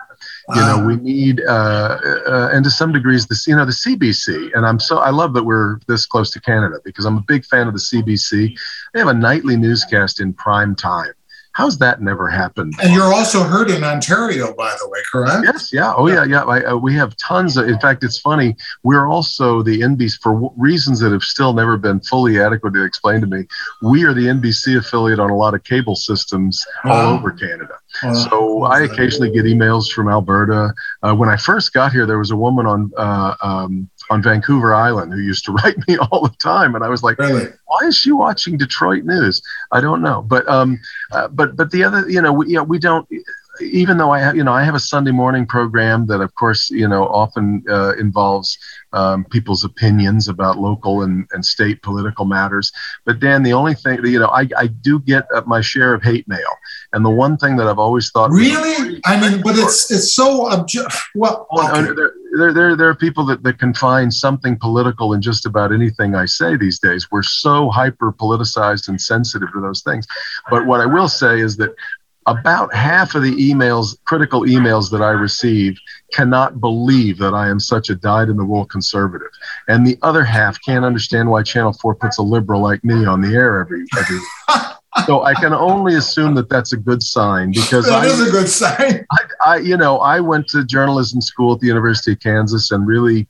You 0.56 0.62
know, 0.62 0.84
we 0.84 0.96
need, 0.96 1.42
uh, 1.48 1.98
uh, 2.28 2.50
and 2.52 2.64
to 2.64 2.72
some 2.72 2.92
degrees, 2.92 3.28
this, 3.28 3.46
you 3.46 3.56
know, 3.56 3.66
the 3.66 3.72
CBC. 3.72 4.52
And 4.56 4.66
I'm 4.66 4.80
so, 4.80 4.98
I 4.98 5.12
love 5.12 5.34
that 5.34 5.44
we're 5.44 5.80
this 5.88 6.06
close 6.06 6.32
to 6.32 6.42
Canada 6.42 6.78
because 6.84 7.06
I'm 7.06 7.18
a 7.18 7.24
big 7.28 7.46
fan 7.46 7.68
of 7.68 7.74
the 7.74 7.80
CBC. 7.80 8.58
They 8.94 9.00
have 9.00 9.10
a 9.10 9.14
nightly 9.14 9.56
newscast 9.56 10.20
in 10.20 10.34
prime 10.34 10.76
time. 10.76 11.14
How's 11.54 11.78
that 11.80 12.02
never 12.02 12.30
happened? 12.30 12.74
And 12.82 12.94
you're 12.94 13.14
also 13.14 13.44
heard 13.44 13.70
in 13.70 13.84
Ontario, 13.84 14.54
by 14.54 14.74
the 14.80 14.88
way, 14.88 15.00
correct? 15.12 15.44
Yes, 15.44 15.74
yeah. 15.74 15.94
Oh, 15.96 16.08
yeah, 16.08 16.24
yeah. 16.24 16.44
I, 16.44 16.64
uh, 16.64 16.76
we 16.78 16.94
have 16.96 17.18
tons 17.18 17.58
of, 17.58 17.68
in 17.68 17.80
fact, 17.80 18.04
it's 18.04 18.20
funny. 18.20 18.56
We're 18.84 19.08
also 19.08 19.62
the 19.62 19.82
NBC, 19.82 20.20
for 20.22 20.34
w- 20.34 20.54
reasons 20.56 21.00
that 21.00 21.12
have 21.12 21.24
still 21.24 21.54
never 21.54 21.76
been 21.76 22.00
fully 22.02 22.40
adequately 22.40 22.84
explained 22.86 23.22
to 23.22 23.28
me, 23.28 23.46
we 23.82 24.06
are 24.06 24.14
the 24.14 24.28
NBC 24.28 24.78
affiliate 24.78 25.20
on 25.20 25.32
a 25.32 25.36
lot 25.36 25.54
of 25.54 25.64
cable 25.64 25.96
systems 25.96 26.66
all 26.86 27.16
over 27.16 27.32
Canada. 27.32 27.76
so 28.14 28.64
I 28.64 28.82
occasionally 28.82 29.32
get 29.32 29.46
emails 29.46 29.92
from 29.92 30.08
Alberta. 30.08 30.74
Uh, 31.04 31.16
when 31.16 31.30
I 31.30 31.36
first 31.38 31.74
got 31.74 31.92
here, 31.92 32.06
there 32.06 32.20
was 32.20 32.32
a 32.32 32.38
woman 32.38 32.66
on 32.68 32.92
uh, 32.96 33.36
um, 33.42 33.90
on 34.10 34.22
Vancouver 34.22 34.74
Island 34.74 35.14
who 35.14 35.20
used 35.20 35.46
to 35.46 35.52
write 35.64 35.78
me 35.88 35.98
all 35.98 36.24
the 36.24 36.36
time, 36.38 36.76
and 36.76 36.84
I 36.84 36.90
was 36.90 37.04
like, 37.04 37.18
really? 37.20 37.48
"Why 37.66 37.88
is 37.88 37.98
she 37.98 38.12
watching 38.12 38.58
Detroit 38.58 39.04
news?" 39.04 39.42
I 39.72 39.82
don't 39.82 40.02
know, 40.02 40.22
but 40.22 40.48
um, 40.48 40.80
uh, 41.12 41.28
but 41.28 41.56
but 41.56 41.72
the 41.72 41.84
other, 41.84 42.10
you 42.10 42.22
know, 42.22 42.34
we, 42.34 42.48
you 42.48 42.56
know, 42.56 42.64
we 42.64 42.80
don't. 42.80 43.08
Even 43.62 43.98
though 43.98 44.12
I 44.12 44.20
have, 44.20 44.38
you 44.38 44.44
know, 44.46 44.54
I 44.54 44.64
have 44.64 44.76
a 44.76 44.80
Sunday 44.80 45.12
morning 45.12 45.46
program 45.46 46.06
that, 46.08 46.22
of 46.22 46.34
course, 46.36 46.72
you 46.72 46.88
know, 46.88 47.08
often 47.08 47.62
uh, 47.70 47.94
involves 47.98 48.58
um, 48.94 49.26
people's 49.26 49.66
opinions 49.66 50.30
about 50.30 50.58
local 50.58 51.02
and, 51.02 51.28
and 51.34 51.46
state 51.46 51.82
political 51.82 52.24
matters. 52.24 52.72
But 53.04 53.20
Dan, 53.20 53.44
the 53.44 53.52
only 53.52 53.74
thing, 53.74 54.06
you 54.06 54.20
know, 54.20 54.30
I, 54.30 54.48
I 54.56 54.68
do 54.68 55.00
get 55.00 55.26
my 55.46 55.60
share 55.60 55.94
of 55.94 56.02
hate 56.02 56.26
mail, 56.26 56.56
and 56.94 57.04
the 57.04 57.10
one 57.10 57.36
thing 57.36 57.58
that 57.58 57.68
I've 57.68 57.80
always 57.80 58.12
thought, 58.12 58.32
really, 58.32 59.02
I 59.04 59.20
mean, 59.20 59.42
but 59.42 59.58
it's 59.58 59.92
it's 59.92 60.14
so 60.14 60.46
obje- 60.46 60.98
well. 61.14 61.46
Okay. 61.52 61.92
There, 62.40 62.54
there, 62.54 62.76
there, 62.76 62.90
are 62.90 62.96
people 62.96 63.26
that, 63.26 63.44
that 63.44 63.60
can 63.60 63.74
find 63.74 64.14
something 64.14 64.58
political 64.58 65.14
in 65.14 65.22
just 65.22 65.46
about 65.46 65.74
anything 65.74 66.16
I 66.16 66.26
say 66.26 66.56
these 66.56 66.80
days. 66.80 67.12
We're 67.12 67.22
so 67.22 67.70
hyper 67.70 68.14
politicized 68.14 68.88
and 68.88 69.00
sensitive 69.00 69.52
to 69.54 69.62
those 69.62 69.82
things. 69.82 70.08
But 70.50 70.66
what 70.66 70.80
I 70.80 70.86
will 70.86 71.10
say 71.10 71.42
is 71.42 71.58
that 71.58 71.76
about 72.26 72.74
half 72.74 73.16
of 73.16 73.24
the 73.24 73.36
emails, 73.36 73.98
critical 74.06 74.42
emails 74.42 74.92
that 74.92 75.02
I 75.02 75.12
receive, 75.12 75.78
cannot 76.14 76.62
believe 76.62 77.18
that 77.18 77.34
I 77.34 77.50
am 77.50 77.60
such 77.60 77.90
a 77.90 77.96
dyed 77.96 78.30
in 78.30 78.38
the 78.38 78.46
wool 78.46 78.66
conservative. 78.66 79.32
And 79.68 79.86
the 79.86 79.98
other 80.02 80.24
half 80.24 80.58
can't 80.64 80.86
understand 80.86 81.30
why 81.30 81.44
Channel 81.44 81.74
4 81.74 81.96
puts 81.96 82.20
a 82.20 82.24
liberal 82.24 82.62
like 82.62 82.84
me 82.84 83.06
on 83.06 83.22
the 83.22 83.34
air 83.34 83.60
every, 83.60 83.86
every 83.98 84.20
so 85.06 85.24
I 85.24 85.34
can 85.34 85.54
only 85.54 85.96
assume 85.96 86.36
that 86.36 86.50
that's 86.50 86.74
a 86.74 86.78
good 86.78 87.04
sign 87.04 87.52
because 87.52 87.86
that 87.86 88.04
I, 88.04 88.06
is 88.06 88.28
a 88.28 88.32
good 88.32 88.50
sign. 88.50 89.06
I, 89.12 89.18
I, 89.46 89.58
you 89.58 89.78
know, 89.78 90.00
I 90.00 90.20
went 90.20 90.48
to 90.50 90.64
journalism 90.66 91.22
school 91.22 91.54
at 91.54 91.60
the 91.60 91.68
University 91.68 92.14
of 92.14 92.20
Kansas 92.20 92.72
and 92.72 92.88
really 92.88 93.28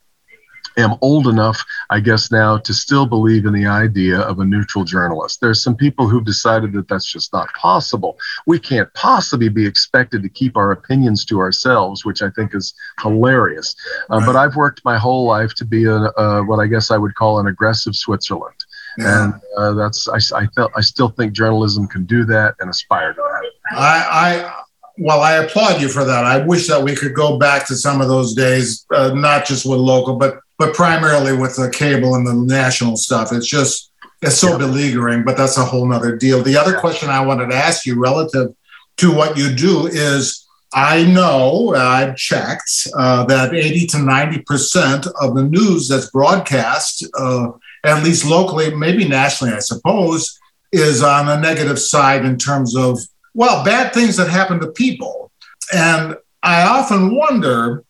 am 0.77 0.95
old 1.01 1.27
enough, 1.27 1.63
I 1.89 1.99
guess, 1.99 2.31
now 2.31 2.57
to 2.57 2.73
still 2.73 3.05
believe 3.05 3.45
in 3.45 3.53
the 3.53 3.65
idea 3.65 4.19
of 4.19 4.39
a 4.39 4.45
neutral 4.45 4.83
journalist. 4.83 5.41
There's 5.41 5.61
some 5.61 5.75
people 5.75 6.07
who've 6.07 6.25
decided 6.25 6.73
that 6.73 6.87
that's 6.87 7.11
just 7.11 7.33
not 7.33 7.53
possible. 7.53 8.17
We 8.45 8.59
can't 8.59 8.91
possibly 8.93 9.49
be 9.49 9.65
expected 9.65 10.23
to 10.23 10.29
keep 10.29 10.55
our 10.57 10.71
opinions 10.71 11.25
to 11.25 11.39
ourselves, 11.39 12.05
which 12.05 12.21
I 12.21 12.29
think 12.31 12.55
is 12.55 12.73
hilarious. 13.01 13.75
Uh. 14.09 14.25
But 14.25 14.35
I've 14.35 14.55
worked 14.55 14.81
my 14.85 14.97
whole 14.97 15.25
life 15.25 15.53
to 15.55 15.65
be 15.65 15.85
a, 15.85 15.95
a, 15.95 16.43
what 16.43 16.59
I 16.59 16.67
guess 16.67 16.91
I 16.91 16.97
would 16.97 17.15
call 17.15 17.39
an 17.39 17.47
aggressive 17.47 17.95
Switzerland. 17.95 18.55
Yeah. 18.97 19.25
And 19.25 19.33
uh, 19.57 19.73
that's 19.73 20.07
I, 20.07 20.17
I 20.37 20.47
felt 20.47 20.71
I 20.75 20.81
still 20.81 21.09
think 21.09 21.33
journalism 21.33 21.87
can 21.87 22.05
do 22.05 22.25
that 22.25 22.55
and 22.59 22.69
aspire 22.69 23.13
to 23.13 23.21
that. 23.21 23.77
I, 23.77 24.07
I 24.09 24.63
well, 24.97 25.21
I 25.21 25.35
applaud 25.35 25.81
you 25.81 25.87
for 25.87 26.03
that. 26.03 26.25
I 26.25 26.45
wish 26.45 26.67
that 26.67 26.83
we 26.83 26.95
could 26.95 27.13
go 27.13 27.37
back 27.37 27.65
to 27.67 27.75
some 27.75 28.01
of 28.01 28.09
those 28.09 28.33
days, 28.33 28.85
uh, 28.93 29.13
not 29.13 29.45
just 29.45 29.65
with 29.65 29.79
local, 29.79 30.17
but 30.17 30.39
but 30.57 30.73
primarily 30.73 31.35
with 31.35 31.55
the 31.55 31.69
cable 31.69 32.15
and 32.15 32.27
the 32.27 32.33
national 32.33 32.97
stuff. 32.97 33.31
It's 33.31 33.47
just 33.47 33.91
It's 34.21 34.37
so 34.37 34.51
yeah. 34.51 34.57
beleaguering, 34.57 35.23
but 35.23 35.37
that's 35.37 35.57
a 35.57 35.63
whole 35.63 35.87
nother 35.87 36.17
deal. 36.17 36.43
The 36.43 36.57
other 36.57 36.77
question 36.77 37.09
I 37.09 37.25
wanted 37.25 37.49
to 37.49 37.55
ask 37.55 37.85
you 37.85 37.99
relative 37.99 38.53
to 38.97 39.15
what 39.15 39.37
you 39.37 39.55
do 39.55 39.87
is 39.87 40.45
I 40.73 41.03
know, 41.03 41.73
I've 41.73 42.15
checked, 42.15 42.87
uh, 42.95 43.25
that 43.25 43.55
80 43.55 43.87
to 43.87 43.97
90% 43.97 45.07
of 45.19 45.35
the 45.35 45.43
news 45.43 45.87
that's 45.87 46.11
broadcast, 46.11 47.07
uh, 47.17 47.51
at 47.83 48.03
least 48.03 48.25
locally, 48.25 48.73
maybe 48.73 49.07
nationally, 49.07 49.53
I 49.53 49.59
suppose, 49.59 50.37
is 50.71 51.01
on 51.01 51.25
the 51.25 51.39
negative 51.39 51.79
side 51.79 52.25
in 52.25 52.37
terms 52.37 52.75
of, 52.75 52.99
well, 53.33 53.63
bad 53.63 53.93
things 53.93 54.17
that 54.17 54.29
happen 54.29 54.59
to 54.59 54.71
people. 54.71 55.31
And 55.73 56.15
I 56.43 56.63
often 56.63 57.15
wonder 57.15 57.83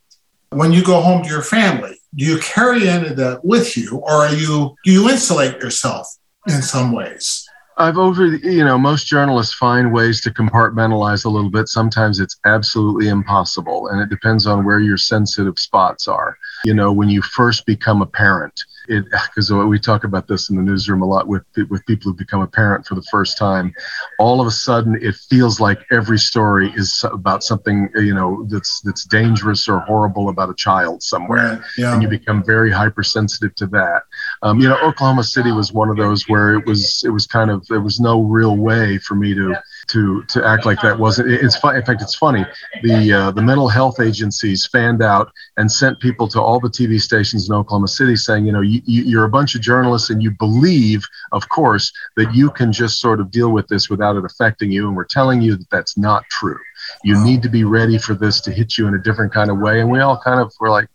when 0.51 0.71
you 0.71 0.83
go 0.83 1.01
home 1.01 1.23
to 1.23 1.29
your 1.29 1.41
family, 1.41 1.99
do 2.15 2.25
you 2.25 2.39
carry 2.39 2.89
any 2.89 3.09
of 3.09 3.17
that 3.17 3.45
with 3.45 3.77
you 3.77 3.97
or 3.97 4.11
are 4.11 4.33
you 4.33 4.75
do 4.83 4.91
you 4.91 5.09
insulate 5.09 5.61
yourself 5.61 6.07
in 6.47 6.61
some 6.61 6.91
ways? 6.91 7.47
I've 7.77 7.97
over, 7.97 8.25
you 8.25 8.65
know, 8.65 8.77
most 8.77 9.07
journalists 9.07 9.53
find 9.53 9.93
ways 9.93 10.19
to 10.21 10.31
compartmentalize 10.31 11.23
a 11.23 11.29
little 11.29 11.49
bit. 11.49 11.69
Sometimes 11.69 12.19
it's 12.19 12.37
absolutely 12.45 13.07
impossible, 13.07 13.87
and 13.87 14.01
it 14.01 14.09
depends 14.09 14.45
on 14.45 14.65
where 14.65 14.81
your 14.81 14.97
sensitive 14.97 15.57
spots 15.57 16.05
are. 16.05 16.37
You 16.65 16.73
know, 16.73 16.91
when 16.91 17.07
you 17.07 17.21
first 17.21 17.65
become 17.65 18.01
a 18.01 18.05
parent, 18.05 18.65
because 18.89 19.51
we 19.51 19.79
talk 19.79 20.03
about 20.03 20.27
this 20.27 20.49
in 20.49 20.55
the 20.55 20.61
newsroom 20.61 21.01
a 21.01 21.05
lot 21.05 21.27
with 21.27 21.43
with 21.69 21.85
people 21.85 22.11
who 22.11 22.17
become 22.17 22.41
a 22.41 22.47
parent 22.47 22.85
for 22.85 22.95
the 22.95 23.03
first 23.03 23.37
time 23.37 23.73
all 24.17 24.41
of 24.41 24.47
a 24.47 24.51
sudden 24.51 24.97
it 25.01 25.15
feels 25.15 25.59
like 25.59 25.79
every 25.91 26.17
story 26.17 26.71
is 26.75 27.05
about 27.11 27.43
something 27.43 27.89
you 27.95 28.13
know 28.13 28.45
that's 28.49 28.81
that's 28.81 29.05
dangerous 29.05 29.69
or 29.69 29.79
horrible 29.81 30.29
about 30.29 30.49
a 30.49 30.55
child 30.55 31.03
somewhere 31.03 31.53
right. 31.53 31.61
yeah. 31.77 31.93
and 31.93 32.01
you 32.01 32.09
become 32.09 32.43
very 32.43 32.71
hypersensitive 32.71 33.53
to 33.55 33.67
that 33.67 34.03
um, 34.41 34.59
you 34.59 34.67
know 34.67 34.79
oklahoma 34.81 35.23
city 35.23 35.51
was 35.51 35.71
one 35.71 35.89
of 35.89 35.97
those 35.97 36.27
where 36.27 36.55
it 36.55 36.65
was 36.65 37.03
it 37.05 37.09
was 37.09 37.27
kind 37.27 37.51
of 37.51 37.65
there 37.67 37.81
was 37.81 37.99
no 37.99 38.21
real 38.21 38.57
way 38.57 38.97
for 38.97 39.15
me 39.15 39.35
to 39.35 39.55
to 39.89 40.23
to 40.23 40.45
act 40.45 40.65
like 40.65 40.81
that 40.81 40.97
wasn't. 40.97 41.29
It's 41.31 41.57
fun. 41.57 41.75
In 41.75 41.83
fact, 41.83 42.01
it's 42.01 42.15
funny. 42.15 42.45
The 42.83 43.13
uh, 43.13 43.31
the 43.31 43.41
mental 43.41 43.67
health 43.67 43.99
agencies 43.99 44.65
fanned 44.65 45.01
out 45.01 45.31
and 45.57 45.71
sent 45.71 45.99
people 45.99 46.27
to 46.29 46.41
all 46.41 46.59
the 46.59 46.69
TV 46.69 47.01
stations 47.01 47.49
in 47.49 47.55
Oklahoma 47.55 47.87
City 47.87 48.15
saying, 48.15 48.45
you 48.45 48.51
know, 48.51 48.61
you, 48.61 48.81
you're 48.85 49.25
a 49.25 49.29
bunch 49.29 49.55
of 49.55 49.61
journalists 49.61 50.09
and 50.09 50.21
you 50.21 50.31
believe, 50.31 51.03
of 51.31 51.47
course, 51.49 51.91
that 52.17 52.33
you 52.33 52.51
can 52.51 52.71
just 52.71 52.99
sort 52.99 53.19
of 53.19 53.31
deal 53.31 53.51
with 53.51 53.67
this 53.67 53.89
without 53.89 54.15
it 54.15 54.25
affecting 54.25 54.71
you, 54.71 54.87
and 54.87 54.95
we're 54.95 55.05
telling 55.05 55.41
you 55.41 55.55
that 55.55 55.69
that's 55.69 55.97
not 55.97 56.23
true. 56.29 56.59
You 57.03 57.21
need 57.23 57.41
to 57.43 57.49
be 57.49 57.63
ready 57.63 57.97
for 57.97 58.13
this 58.13 58.41
to 58.41 58.51
hit 58.51 58.77
you 58.77 58.87
in 58.87 58.93
a 58.95 58.99
different 58.99 59.33
kind 59.33 59.51
of 59.51 59.59
way. 59.59 59.81
And 59.81 59.91
we 59.91 59.99
all 59.99 60.19
kind 60.19 60.39
of 60.39 60.51
were 60.59 60.69
like, 60.69 60.87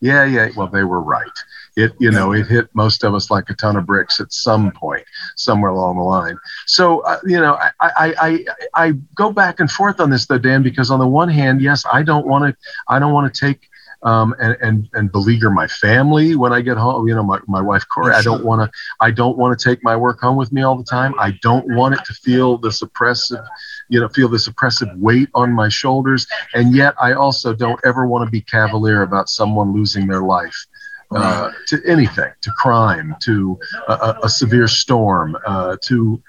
yeah, 0.00 0.24
yeah. 0.24 0.48
Well, 0.56 0.68
they 0.68 0.84
were 0.84 1.00
right 1.00 1.30
it 1.76 1.92
you 1.98 2.10
know 2.10 2.32
it 2.32 2.46
hit 2.46 2.68
most 2.74 3.04
of 3.04 3.14
us 3.14 3.30
like 3.30 3.48
a 3.48 3.54
ton 3.54 3.76
of 3.76 3.86
bricks 3.86 4.20
at 4.20 4.32
some 4.32 4.70
point 4.72 5.04
somewhere 5.36 5.70
along 5.70 5.96
the 5.96 6.02
line 6.02 6.38
so 6.66 7.00
uh, 7.00 7.18
you 7.24 7.40
know 7.40 7.54
I, 7.54 7.70
I 7.80 8.14
i 8.20 8.44
i 8.74 8.92
go 9.14 9.32
back 9.32 9.60
and 9.60 9.70
forth 9.70 10.00
on 10.00 10.10
this 10.10 10.26
though 10.26 10.38
dan 10.38 10.62
because 10.62 10.90
on 10.90 10.98
the 10.98 11.08
one 11.08 11.28
hand 11.28 11.62
yes 11.62 11.84
i 11.92 12.02
don't 12.02 12.26
want 12.26 12.44
to 12.44 12.56
i 12.88 12.98
don't 12.98 13.12
want 13.12 13.32
to 13.32 13.40
take 13.40 13.68
um, 14.04 14.34
and, 14.40 14.56
and 14.60 14.88
and 14.94 15.12
beleaguer 15.12 15.50
my 15.50 15.68
family 15.68 16.34
when 16.34 16.52
I 16.52 16.60
get 16.60 16.76
home. 16.76 17.06
You 17.06 17.14
know, 17.14 17.22
my, 17.22 17.38
my 17.46 17.60
wife 17.60 17.84
Corey. 17.88 18.12
I 18.12 18.22
don't 18.22 18.44
want 18.44 18.62
to. 18.62 18.78
I 19.00 19.10
don't 19.10 19.38
want 19.38 19.56
to 19.56 19.68
take 19.68 19.82
my 19.84 19.94
work 19.94 20.20
home 20.20 20.36
with 20.36 20.52
me 20.52 20.62
all 20.62 20.76
the 20.76 20.84
time. 20.84 21.14
I 21.18 21.38
don't 21.42 21.76
want 21.76 21.94
it 21.94 22.04
to 22.06 22.14
feel 22.14 22.58
this 22.58 22.82
oppressive, 22.82 23.44
you 23.88 24.00
know, 24.00 24.08
feel 24.08 24.28
this 24.28 24.48
oppressive 24.48 24.88
weight 24.96 25.28
on 25.34 25.52
my 25.52 25.68
shoulders. 25.68 26.26
And 26.54 26.74
yet, 26.74 26.94
I 27.00 27.12
also 27.12 27.54
don't 27.54 27.78
ever 27.84 28.06
want 28.06 28.26
to 28.26 28.30
be 28.30 28.40
cavalier 28.40 29.02
about 29.02 29.28
someone 29.28 29.72
losing 29.72 30.08
their 30.08 30.22
life 30.22 30.66
uh, 31.16 31.50
to 31.68 31.80
anything, 31.86 32.30
to 32.40 32.50
crime, 32.58 33.16
to 33.20 33.58
a, 33.88 34.16
a 34.24 34.28
severe 34.28 34.68
storm, 34.68 35.36
uh, 35.46 35.76
to 35.82 36.22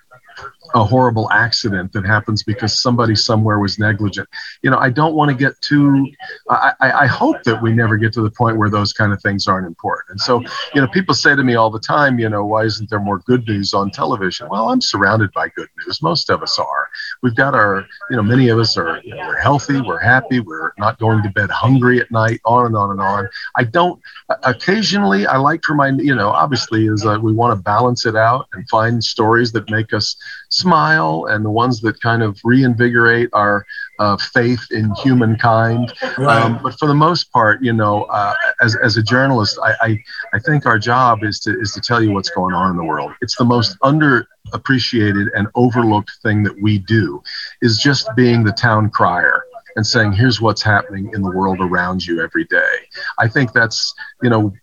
a 0.73 0.83
horrible 0.83 1.29
accident 1.31 1.93
that 1.93 2.05
happens 2.05 2.43
because 2.43 2.79
somebody 2.79 3.15
somewhere 3.15 3.59
was 3.59 3.77
negligent. 3.77 4.27
You 4.61 4.71
know, 4.71 4.77
I 4.77 4.89
don't 4.89 5.13
want 5.13 5.29
to 5.29 5.35
get 5.35 5.59
too. 5.61 6.07
I, 6.49 6.73
I, 6.81 7.05
hope 7.05 7.43
that 7.43 7.61
we 7.61 7.73
never 7.73 7.95
get 7.95 8.11
to 8.13 8.21
the 8.21 8.31
point 8.31 8.57
where 8.57 8.69
those 8.69 8.91
kind 8.91 9.13
of 9.13 9.21
things 9.21 9.47
aren't 9.47 9.67
important. 9.67 10.11
And 10.11 10.21
so, 10.21 10.41
you 10.73 10.81
know, 10.81 10.87
people 10.87 11.13
say 11.13 11.35
to 11.35 11.43
me 11.43 11.55
all 11.55 11.69
the 11.69 11.79
time, 11.79 12.17
you 12.17 12.27
know, 12.27 12.45
why 12.45 12.63
isn't 12.63 12.89
there 12.89 12.99
more 12.99 13.19
good 13.19 13.47
news 13.47 13.73
on 13.73 13.91
television? 13.91 14.47
Well, 14.49 14.69
I'm 14.69 14.81
surrounded 14.81 15.31
by 15.33 15.49
good 15.49 15.69
news. 15.85 16.01
Most 16.01 16.29
of 16.29 16.41
us 16.41 16.57
are. 16.57 16.89
We've 17.21 17.35
got 17.35 17.53
our, 17.53 17.85
you 18.09 18.15
know, 18.15 18.23
many 18.23 18.49
of 18.49 18.57
us 18.57 18.77
are. 18.77 18.99
You 19.03 19.15
know, 19.15 19.27
we're 19.27 19.39
healthy. 19.39 19.79
We're 19.81 19.99
happy. 19.99 20.39
We're 20.39 20.71
not 20.77 20.97
going 20.97 21.21
to 21.23 21.29
bed 21.29 21.51
hungry 21.51 21.99
at 21.99 22.09
night. 22.09 22.39
On 22.45 22.65
and 22.65 22.75
on 22.75 22.91
and 22.91 22.99
on. 22.99 23.29
I 23.57 23.63
don't. 23.63 24.01
Occasionally, 24.43 25.27
I 25.27 25.37
like 25.37 25.63
for 25.63 25.75
my, 25.75 25.89
you 25.89 26.15
know, 26.15 26.29
obviously, 26.29 26.87
is 26.87 27.05
uh, 27.05 27.19
we 27.21 27.31
want 27.31 27.57
to 27.57 27.61
balance 27.61 28.05
it 28.05 28.15
out 28.15 28.47
and 28.53 28.67
find 28.69 29.03
stories 29.03 29.51
that 29.51 29.69
make 29.69 29.93
us 29.93 30.15
smile 30.53 31.25
and 31.29 31.43
the 31.43 31.49
ones 31.49 31.81
that 31.81 31.99
kind 31.99 32.21
of 32.21 32.39
reinvigorate 32.43 33.27
our 33.33 33.65
uh, 33.97 34.15
faith 34.17 34.63
in 34.69 34.93
humankind. 34.95 35.91
Right. 36.17 36.41
Um, 36.41 36.59
but 36.61 36.77
for 36.77 36.87
the 36.87 36.93
most 36.93 37.31
part, 37.31 37.63
you 37.63 37.73
know, 37.73 38.03
uh, 38.03 38.35
as, 38.61 38.75
as 38.75 38.95
a 38.97 39.03
journalist, 39.03 39.57
I, 39.63 39.73
I, 39.81 40.03
I 40.33 40.39
think 40.39 40.67
our 40.67 40.77
job 40.77 41.23
is 41.23 41.39
to, 41.41 41.59
is 41.59 41.71
to 41.73 41.81
tell 41.81 42.03
you 42.03 42.11
what's 42.11 42.29
going 42.29 42.53
on 42.53 42.69
in 42.69 42.77
the 42.77 42.83
world. 42.83 43.13
It's 43.21 43.35
the 43.35 43.45
most 43.45 43.79
underappreciated 43.79 45.29
and 45.35 45.47
overlooked 45.55 46.11
thing 46.21 46.43
that 46.43 46.61
we 46.61 46.77
do 46.77 47.23
is 47.63 47.79
just 47.79 48.07
being 48.15 48.43
the 48.43 48.51
town 48.51 48.91
crier 48.91 49.43
and 49.75 49.85
saying 49.87 50.11
here's 50.13 50.39
what's 50.39 50.61
happening 50.61 51.09
in 51.15 51.23
the 51.23 51.31
world 51.31 51.57
around 51.59 52.05
you 52.05 52.21
every 52.21 52.43
day 52.45 52.75
i 53.17 53.27
think 53.27 53.53
that's 53.53 53.95
you 54.21 54.29
know 54.29 54.53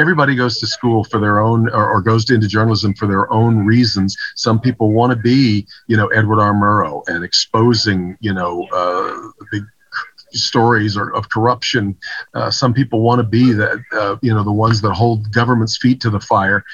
everybody 0.00 0.34
goes 0.34 0.58
to 0.58 0.66
school 0.66 1.04
for 1.04 1.20
their 1.20 1.38
own 1.40 1.68
or, 1.68 1.90
or, 1.92 2.00
goes 2.00 2.28
into 2.30 2.48
journalism 2.48 2.94
for 2.94 3.06
their 3.06 3.30
own 3.30 3.66
reasons. 3.66 4.16
Some 4.34 4.58
people 4.58 4.92
want 4.92 5.10
to 5.10 5.16
be, 5.16 5.66
you 5.88 5.96
know, 5.96 6.06
Edward 6.08 6.40
R. 6.40 6.54
Murrow 6.54 7.06
and 7.06 7.22
exposing, 7.22 8.16
you 8.20 8.32
know, 8.32 8.66
uh, 8.72 9.44
big 9.52 9.64
stories 10.32 10.96
or, 10.96 11.14
of 11.14 11.28
corruption. 11.28 11.96
Uh, 12.34 12.50
some 12.50 12.72
people 12.72 13.02
want 13.02 13.18
to 13.18 13.24
be 13.24 13.52
that, 13.52 13.78
uh, 13.92 14.16
you 14.22 14.32
know, 14.32 14.42
the 14.42 14.52
ones 14.52 14.80
that 14.80 14.92
hold 14.92 15.30
government's 15.32 15.76
feet 15.76 16.00
to 16.00 16.10
the 16.10 16.20
fire. 16.20 16.64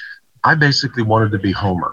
I 0.44 0.54
basically 0.54 1.02
wanted 1.02 1.32
to 1.32 1.38
be 1.38 1.50
Homer. 1.50 1.92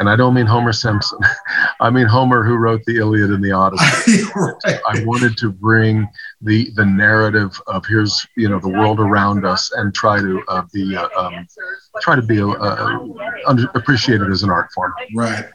And 0.00 0.08
I 0.08 0.16
don't 0.16 0.34
mean 0.34 0.46
Homer 0.46 0.72
Simpson. 0.72 1.18
I 1.80 1.90
mean 1.90 2.06
Homer 2.06 2.42
who 2.42 2.56
wrote 2.56 2.84
the 2.84 2.98
Iliad 2.98 3.30
and 3.30 3.42
the 3.42 3.52
Odyssey. 3.52 4.22
right. 4.36 4.80
I 4.88 5.04
wanted 5.04 5.36
to 5.38 5.50
bring 5.50 6.08
the 6.40 6.70
the 6.74 6.84
narrative 6.84 7.60
of 7.66 7.86
here's 7.86 8.26
you 8.36 8.48
know 8.48 8.58
the 8.58 8.68
world 8.68 9.00
around 9.00 9.44
us 9.44 9.72
and 9.72 9.94
try 9.94 10.20
to 10.20 10.42
uh, 10.48 10.62
be 10.72 10.96
uh, 10.96 11.08
um, 11.16 11.46
try 12.00 12.16
to 12.16 12.22
be 12.22 12.40
uh, 12.40 12.48
uh, 12.48 12.98
under, 13.46 13.68
appreciated 13.74 14.30
as 14.30 14.42
an 14.42 14.50
art 14.50 14.70
form. 14.74 14.92
Right. 15.14 15.46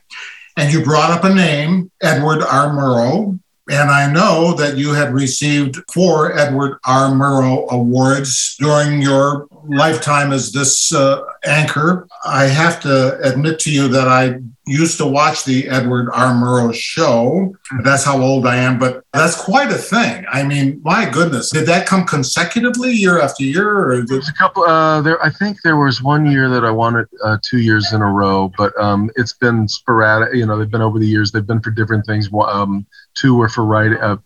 And 0.58 0.74
you 0.74 0.84
brought 0.84 1.12
up 1.12 1.24
a 1.24 1.34
name, 1.34 1.90
Edward 2.02 2.42
R. 2.42 2.70
Murrow. 2.70 3.40
And 3.70 3.92
I 3.92 4.12
know 4.12 4.54
that 4.56 4.78
you 4.78 4.94
had 4.94 5.14
received 5.14 5.78
four 5.94 6.38
Edward 6.38 6.80
R. 6.86 7.10
Murrow 7.10 7.70
Awards 7.72 8.56
during 8.60 9.00
your 9.00 9.48
lifetime 9.68 10.34
as 10.34 10.52
this 10.52 10.92
uh, 10.92 11.22
anchor. 11.46 12.08
I 12.26 12.46
have 12.46 12.80
to 12.82 13.20
admit 13.22 13.60
to 13.60 13.72
you 13.72 13.88
that 13.90 14.08
I 14.08 14.40
used 14.68 14.98
to 15.00 15.06
watch 15.06 15.46
the 15.46 15.68
Edward 15.68 16.10
R. 16.14 16.34
Murrow 16.34 16.74
show. 16.74 17.56
That's 17.84 18.04
how 18.04 18.22
old 18.22 18.46
I 18.46 18.58
am, 18.58 18.78
but 18.78 19.04
that's 19.14 19.36
quite 19.40 19.72
a 19.72 19.76
thing. 19.78 20.26
I 20.32 20.44
mean, 20.44 20.80
my 20.84 21.10
goodness, 21.10 21.50
did 21.50 21.66
that 21.68 21.88
come 21.88 22.06
consecutively 22.06 22.92
year 22.92 23.20
after 23.20 23.44
year? 23.44 23.68
Or 23.90 23.96
did- 23.98 24.10
There's 24.10 24.30
a 24.30 24.34
couple. 24.34 24.64
Uh, 24.64 25.02
there, 25.02 25.24
I 25.24 25.30
think 25.32 25.58
there 25.64 25.78
was 25.78 26.04
one 26.04 26.26
year 26.30 26.50
that 26.50 26.64
I 26.64 26.72
won 26.72 26.98
it 26.98 27.08
uh, 27.24 27.38
two 27.44 27.60
years 27.60 27.94
in 27.94 28.02
a 28.02 28.12
row, 28.12 28.52
but 28.58 28.78
um, 28.80 29.10
it's 29.16 29.34
been 29.34 29.68
sporadic. 29.68 30.36
You 30.36 30.46
know, 30.46 30.58
they've 30.58 30.70
been 30.70 30.82
over 30.82 31.00
the 31.00 31.08
years. 31.08 31.32
They've 31.32 31.46
been 31.48 31.62
for 31.62 31.72
different 31.72 32.06
things. 32.06 32.30
Um, 32.32 32.86
two 33.16 33.36
were 33.36 33.50
for 33.50 33.66
writing. 33.66 33.98
Uh, 34.00 34.18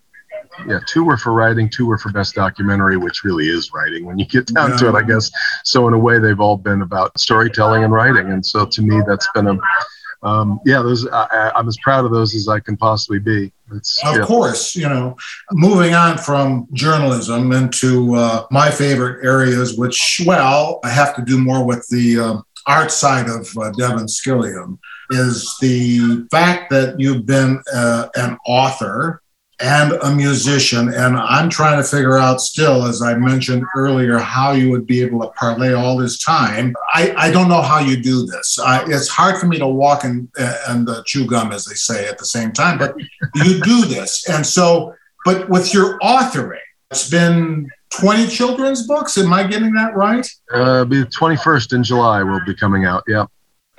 yeah, 0.68 0.80
two 0.88 1.04
were 1.04 1.18
for 1.18 1.34
writing, 1.34 1.70
two 1.70 1.86
were 1.86 1.98
for 1.98 2.12
best 2.12 2.36
documentary, 2.36 2.98
which 2.98 3.24
really 3.24 3.48
is 3.48 3.72
writing 3.74 4.06
when 4.06 4.20
you 4.20 4.26
get 4.26 4.48
down 4.48 4.72
yeah. 4.72 4.78
to 4.78 4.90
it, 4.90 4.96
I 4.96 5.04
guess. 5.04 5.32
So 5.64 5.88
in 5.88 5.94
a 5.94 6.00
way, 6.00 6.20
they've 6.20 6.40
all 6.40 6.58
been 6.58 6.82
about 6.82 7.18
storytelling 7.20 7.84
and 7.84 7.94
writing, 7.94 8.32
and 8.32 8.46
so 8.46 8.66
to 8.66 8.82
me, 8.82 9.02
that's 9.08 9.28
been 9.34 9.48
a 9.48 9.58
um, 10.24 10.62
yeah, 10.66 10.82
those 10.82 11.06
I, 11.08 11.52
am 11.56 11.68
as 11.68 11.78
proud 11.84 12.06
of 12.06 12.12
those 12.12 12.34
as 12.34 12.48
I 12.48 12.60
can 12.60 12.78
possibly 12.78 13.20
be. 13.20 13.52
It's, 13.74 14.02
of 14.06 14.16
yeah. 14.16 14.26
course, 14.26 14.76
you 14.76 14.88
know, 14.88 15.18
moving 15.52 15.94
on 15.94 16.18
from 16.18 16.68
journalism 16.72 17.52
into 17.52 18.16
uh, 18.16 18.46
my 18.50 18.72
favorite 18.72 19.26
areas, 19.26 19.78
which 19.78 20.22
well, 20.26 20.80
I 20.84 20.90
have 20.90 21.16
to 21.18 21.22
do 21.24 21.38
more 21.38 21.66
with 21.66 21.86
the 21.90 22.20
uh, 22.20 22.38
art 22.68 22.92
side 22.92 23.28
of 23.28 23.50
uh, 23.58 23.72
Devin 23.72 24.06
Scillian, 24.06 24.78
is 25.10 25.54
the 25.60 26.26
fact 26.32 26.70
that 26.70 27.00
you've 27.00 27.26
been 27.26 27.62
uh, 27.74 28.08
an 28.16 28.38
author 28.46 29.22
and 29.60 29.94
a 29.94 30.14
musician. 30.14 30.90
And 30.90 31.16
I'm 31.16 31.50
trying 31.50 31.82
to 31.82 31.88
figure 31.88 32.18
out 32.18 32.42
still, 32.42 32.86
as 32.86 33.02
I 33.02 33.14
mentioned 33.16 33.64
earlier, 33.76 34.18
how 34.18 34.52
you 34.52 34.70
would 34.72 34.86
be 34.86 35.02
able 35.02 35.22
to 35.22 35.28
parlay 35.30 35.74
all 35.74 35.98
this 35.98 36.24
time. 36.24 36.76
I, 36.94 37.14
I 37.16 37.32
don't 37.32 37.50
know 37.50 37.62
how 37.62 37.80
you 37.80 38.02
do 38.02 38.26
this. 38.26 38.60
I, 38.60 38.84
it's 38.88 39.08
hard 39.08 39.40
for 39.40 39.48
me 39.48 39.58
to 39.60 39.68
walk 39.68 40.04
and, 40.04 40.28
and 40.68 40.90
uh, 40.90 41.04
chew 41.06 41.26
gum, 41.28 41.52
as 41.52 41.66
they 41.66 41.76
say, 41.76 42.08
at 42.08 42.18
the 42.18 42.26
same 42.26 42.52
time, 42.52 42.78
but 42.78 42.96
you 43.36 43.62
do 43.62 43.86
this. 43.86 44.28
And 44.28 44.46
so, 44.46 44.96
but 45.26 45.50
with 45.50 45.74
your 45.74 46.00
authoring, 46.00 46.58
it's 46.92 47.10
been 47.10 47.70
20 47.92 48.28
children's 48.28 48.88
books. 48.88 49.18
Am 49.18 49.32
I 49.34 49.46
getting 49.46 49.74
that 49.74 49.96
right? 49.96 50.28
Uh, 50.52 50.84
be 50.86 51.00
the 51.00 51.06
21st 51.06 51.74
in 51.74 51.84
July 51.84 52.24
will 52.24 52.42
be 52.46 52.56
coming 52.56 52.86
out. 52.86 53.04
Yeah. 53.08 53.26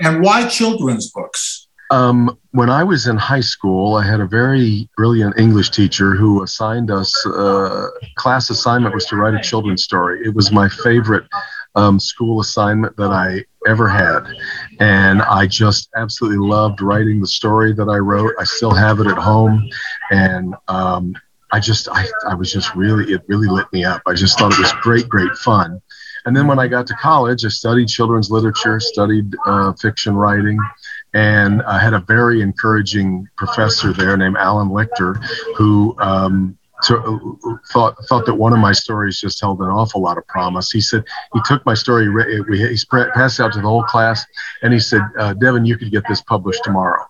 And 0.01 0.23
why 0.23 0.49
children's 0.49 1.11
books? 1.11 1.64
Um, 1.95 2.37
when 2.51 2.71
I 2.71 2.83
was 2.83 3.07
in 3.07 3.17
high 3.17 3.47
school, 3.55 3.95
I 3.95 4.05
had 4.05 4.19
a 4.19 4.27
very 4.27 4.89
brilliant 4.97 5.39
English 5.39 5.71
teacher 5.71 6.17
who 6.17 6.43
assigned 6.43 6.91
us 6.91 7.25
uh, 7.25 7.87
class 8.17 8.51
assignment 8.51 8.97
was 8.97 9.07
to 9.07 9.17
write 9.17 9.35
a 9.35 9.41
children's 9.41 9.85
story. 9.85 10.27
It 10.27 10.35
was 10.35 10.51
my 10.51 10.69
favorite 10.69 11.25
um, 11.77 12.01
school 12.01 12.41
assignment 12.41 12.97
that 12.97 13.13
I 13.13 13.45
ever 13.69 13.87
had, 13.89 14.25
and 14.81 15.23
I 15.23 15.47
just 15.47 15.89
absolutely 15.95 16.45
loved 16.45 16.81
writing 16.81 17.21
the 17.21 17.29
story 17.29 17.73
that 17.75 17.89
I 17.89 17.99
wrote. 17.99 18.33
I 18.41 18.45
still 18.45 18.75
have 18.75 18.99
it 18.99 19.07
at 19.07 19.19
home, 19.19 19.71
and 20.11 20.57
um, 20.67 21.15
I 21.53 21.61
just 21.61 21.89
I, 21.89 22.07
I 22.29 22.35
was 22.35 22.53
just 22.53 22.75
really 22.75 23.13
it 23.13 23.23
really 23.29 23.47
lit 23.47 23.73
me 23.73 23.85
up. 23.85 24.03
I 24.05 24.15
just 24.15 24.37
thought 24.37 24.53
it 24.53 24.59
was 24.59 24.73
great, 24.83 25.09
great 25.09 25.33
fun. 25.37 25.81
And 26.27 26.35
then 26.35 26.47
when 26.47 26.59
I 26.59 26.69
got 26.69 26.87
to 26.89 26.95
college, 26.95 27.45
I 27.45 27.49
studied 27.49 27.87
children's 27.87 28.31
literature, 28.31 28.81
studied 28.81 29.35
uh, 29.47 29.75
fiction 29.75 30.17
writing, 30.17 30.59
and 31.15 31.63
I 31.63 31.79
had 31.79 31.95
a 31.95 32.01
very 32.01 32.43
encouraging 32.43 33.29
professor 33.37 33.93
there 33.93 34.17
named 34.17 34.37
Alan 34.37 34.69
Lichter, 34.69 35.25
who 35.57 35.97
um, 36.01 36.59
to, 36.83 37.39
thought 37.71 37.97
thought 38.09 38.27
that 38.27 38.35
one 38.35 38.53
of 38.53 38.59
my 38.59 38.73
stories 38.73 39.21
just 39.21 39.41
held 39.41 39.61
an 39.61 39.69
awful 39.69 40.03
lot 40.03 40.19
of 40.19 40.27
promise. 40.27 40.71
He 40.71 40.81
said 40.81 41.05
he 41.33 41.41
took 41.45 41.65
my 41.65 41.75
story, 41.75 42.09
we, 42.09 42.59
he 42.59 42.77
passed 43.15 43.39
it 43.39 43.43
out 43.43 43.53
to 43.53 43.61
the 43.61 43.69
whole 43.69 43.85
class, 43.85 44.25
and 44.63 44.73
he 44.73 44.81
said, 44.81 45.03
uh, 45.19 45.35
"Devin, 45.35 45.65
you 45.65 45.79
could 45.79 45.91
get 45.91 46.03
this 46.09 46.21
published 46.21 46.65
tomorrow." 46.65 47.05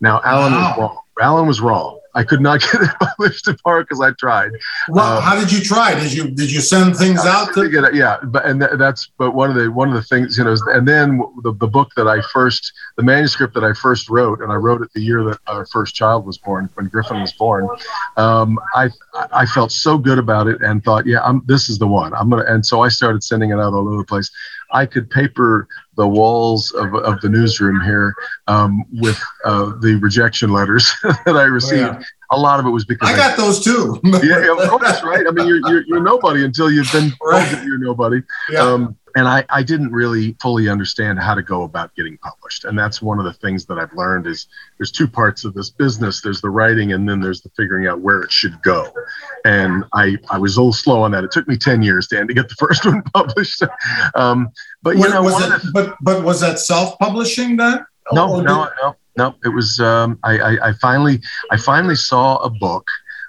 Now, 0.00 0.20
Alan 0.24 0.52
wow. 0.52 0.58
was 0.58 0.78
wrong. 0.78 0.98
Alan 1.20 1.46
was 1.46 1.60
wrong. 1.60 1.98
I 2.16 2.24
could 2.24 2.40
not 2.40 2.60
get 2.72 2.80
it 2.80 2.90
published 2.98 3.44
tomorrow 3.44 3.82
because 3.82 4.00
I 4.00 4.10
tried. 4.12 4.52
Well, 4.88 5.18
um, 5.18 5.22
how 5.22 5.38
did 5.38 5.52
you 5.52 5.60
try? 5.60 5.94
Did 5.94 6.12
you 6.12 6.30
did 6.30 6.50
you 6.50 6.60
send 6.60 6.96
things 6.96 7.24
out 7.24 7.52
to 7.54 7.68
get 7.68 7.84
it? 7.84 7.94
Yeah, 7.94 8.16
but 8.24 8.46
and 8.46 8.60
that's 8.60 9.10
but 9.18 9.32
one 9.32 9.50
of 9.50 9.56
the 9.56 9.70
one 9.70 9.88
of 9.88 9.94
the 9.94 10.02
things 10.02 10.38
you 10.38 10.44
know, 10.44 10.56
and 10.66 10.88
then 10.88 11.18
the, 11.42 11.52
the 11.52 11.68
book 11.68 11.90
that 11.96 12.08
I 12.08 12.22
first 12.32 12.72
the 12.96 13.02
manuscript 13.02 13.54
that 13.54 13.64
I 13.64 13.74
first 13.74 14.08
wrote, 14.08 14.40
and 14.40 14.50
I 14.50 14.56
wrote 14.56 14.82
it 14.82 14.92
the 14.94 15.02
year 15.02 15.22
that 15.24 15.38
our 15.46 15.66
first 15.66 15.94
child 15.94 16.26
was 16.26 16.38
born, 16.38 16.70
when 16.74 16.86
Griffin 16.88 17.20
was 17.20 17.32
born. 17.34 17.68
Um, 18.16 18.58
I 18.74 18.88
I 19.30 19.44
felt 19.44 19.70
so 19.70 19.98
good 19.98 20.18
about 20.18 20.48
it 20.48 20.62
and 20.62 20.82
thought, 20.82 21.06
yeah, 21.06 21.22
I'm 21.22 21.42
this 21.46 21.68
is 21.68 21.78
the 21.78 21.86
one. 21.86 22.14
I'm 22.14 22.30
gonna, 22.30 22.44
and 22.44 22.64
so 22.64 22.80
I 22.80 22.88
started 22.88 23.22
sending 23.22 23.50
it 23.50 23.60
out 23.60 23.74
all 23.74 23.86
over 23.86 23.98
the 23.98 24.04
place. 24.04 24.30
I 24.72 24.86
could 24.86 25.10
paper 25.10 25.68
the 25.96 26.06
walls 26.06 26.72
of, 26.72 26.94
of 26.94 27.20
the 27.20 27.28
newsroom 27.28 27.80
here 27.80 28.14
um, 28.46 28.84
with 28.92 29.20
uh, 29.44 29.72
the 29.80 29.96
rejection 29.96 30.52
letters 30.52 30.92
that 31.02 31.36
I 31.36 31.44
received. 31.44 31.82
Oh, 31.82 31.98
yeah. 31.98 32.02
A 32.32 32.38
lot 32.38 32.58
of 32.58 32.66
it 32.66 32.70
was 32.70 32.84
because 32.84 33.08
I, 33.08 33.12
I 33.12 33.16
got 33.16 33.36
those 33.36 33.62
too. 33.62 34.00
yeah, 34.04 34.50
of 34.50 34.68
course, 34.68 35.02
right? 35.04 35.24
I 35.26 35.30
mean, 35.30 35.46
you're, 35.46 35.60
you're, 35.68 35.84
you're 35.86 36.02
nobody 36.02 36.44
until 36.44 36.70
you've 36.70 36.90
been 36.90 37.12
right. 37.22 37.50
that 37.52 37.64
you're 37.64 37.78
nobody. 37.78 38.20
Yeah. 38.50 38.60
Um, 38.60 38.96
and 39.16 39.26
I, 39.26 39.44
I 39.48 39.62
didn't 39.62 39.92
really 39.92 40.36
fully 40.42 40.68
understand 40.68 41.18
how 41.18 41.34
to 41.34 41.42
go 41.42 41.62
about 41.62 41.94
getting 41.96 42.18
published. 42.18 42.66
And 42.66 42.78
that's 42.78 43.00
one 43.00 43.18
of 43.18 43.24
the 43.24 43.32
things 43.32 43.64
that 43.64 43.78
i've 43.78 43.92
learned 43.94 44.26
is 44.26 44.46
there's 44.78 44.92
two 44.92 45.08
parts 45.08 45.44
of 45.44 45.54
this 45.54 45.70
business. 45.70 46.20
There's 46.20 46.42
the 46.42 46.50
writing 46.50 46.92
and 46.92 47.08
then 47.08 47.20
there's 47.20 47.40
the 47.40 47.48
figuring 47.56 47.86
out 47.86 48.00
where 48.00 48.20
it 48.20 48.30
should 48.30 48.60
go. 48.62 48.92
And 49.44 49.84
i 49.94 50.16
i 50.30 50.38
was 50.38 50.56
a 50.56 50.60
little 50.60 50.72
slow 50.72 51.02
on 51.02 51.10
that. 51.12 51.24
It 51.24 51.32
took 51.32 51.48
me 51.48 51.56
10 51.56 51.82
years 51.82 52.08
dan 52.08 52.28
to 52.28 52.34
get 52.34 52.50
the 52.50 52.54
first 52.58 52.84
one 52.84 53.02
published. 53.14 53.62
Um, 54.14 54.50
but 54.82 54.98
you 54.98 55.08
know 55.08 55.22
was 55.22 55.42
it, 55.42 55.48
the, 55.48 55.70
but 55.72 55.96
but 56.02 56.22
was 56.22 56.40
that 56.42 56.58
self-publishing 56.58 57.56
then? 57.56 57.86
No 58.12 58.40
no 58.40 58.68
no 58.82 58.96
no. 59.16 59.34
It 59.44 59.48
was 59.48 59.80
um, 59.80 60.18
I, 60.24 60.38
I 60.38 60.68
i 60.68 60.72
finally 60.74 61.22
i 61.50 61.56
finally 61.56 61.96
saw 61.96 62.36
a 62.36 62.50
book 62.50 62.86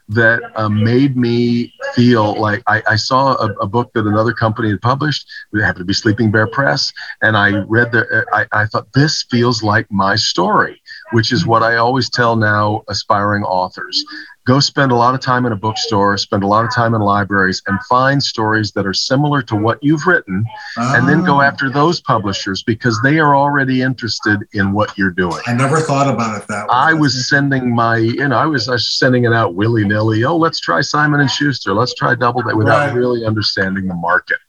that 0.09 0.41
uh, 0.55 0.69
made 0.69 1.17
me 1.17 1.73
feel 1.93 2.39
like 2.39 2.63
I, 2.67 2.81
I 2.87 2.95
saw 2.95 3.35
a, 3.35 3.51
a, 3.55 3.67
book 3.67 3.91
that 3.93 4.05
another 4.05 4.31
company 4.31 4.69
had 4.69 4.81
published. 4.81 5.27
It 5.51 5.61
happened 5.61 5.81
to 5.81 5.85
be 5.85 5.93
Sleeping 5.93 6.31
Bear 6.31 6.47
Press, 6.47 6.93
and 7.21 7.35
I 7.35 7.59
read 7.67 7.91
the. 7.91 8.25
I, 8.31 8.45
I 8.53 8.65
thought 8.67 8.87
this 8.93 9.23
feels 9.23 9.63
like 9.63 9.91
my 9.91 10.15
story, 10.15 10.81
which 11.11 11.33
is 11.33 11.45
what 11.45 11.61
I 11.61 11.75
always 11.75 12.09
tell 12.09 12.37
now 12.37 12.83
aspiring 12.87 13.43
authors 13.43 14.05
go 14.47 14.61
spend 14.61 14.93
a 14.93 14.95
lot 14.95 15.13
of 15.13 15.19
time 15.19 15.45
in 15.45 15.51
a 15.51 15.55
bookstore, 15.55 16.17
spend 16.17 16.41
a 16.41 16.47
lot 16.47 16.63
of 16.63 16.73
time 16.73 16.95
in 16.95 17.01
libraries, 17.01 17.61
and 17.67 17.77
find 17.83 18.23
stories 18.23 18.71
that 18.71 18.87
are 18.87 18.93
similar 18.93 19.41
to 19.41 19.55
what 19.55 19.77
you've 19.83 20.07
written, 20.07 20.45
oh. 20.77 20.95
and 20.95 21.07
then 21.07 21.23
go 21.23 21.35
ah. 21.35 21.41
after 21.41 21.69
those 21.69 21.99
publishers 21.99 22.63
because 22.63 22.99
they 23.03 23.19
are 23.19 23.35
already 23.35 23.81
interested 23.81 24.47
in 24.53 24.71
what 24.71 24.97
you're 24.97 25.11
doing. 25.11 25.41
I 25.45 25.53
never 25.53 25.81
thought 25.81 26.07
about 26.11 26.41
it 26.41 26.47
that 26.47 26.67
way. 26.67 26.73
I 26.73 26.93
was 26.93 27.29
sending 27.29 27.75
my, 27.75 27.97
you 27.97 28.27
know, 28.27 28.37
I 28.37 28.45
was, 28.45 28.69
I 28.69 28.73
was 28.73 28.97
sending 28.97 29.25
it 29.25 29.33
out 29.33 29.53
willy 29.53 29.85
nilly. 29.85 30.23
Oh, 30.23 30.37
let's 30.37 30.61
try 30.61 30.79
Simon 30.79 31.19
and 31.19 31.29
Schuster. 31.29 31.73
Let's 31.73 31.93
try 31.93 32.15
Doubleday 32.15 32.53
without 32.53 32.87
right. 32.87 32.95
really 32.95 33.25
understanding 33.25 33.87
the 33.87 33.95
market. 33.95 34.39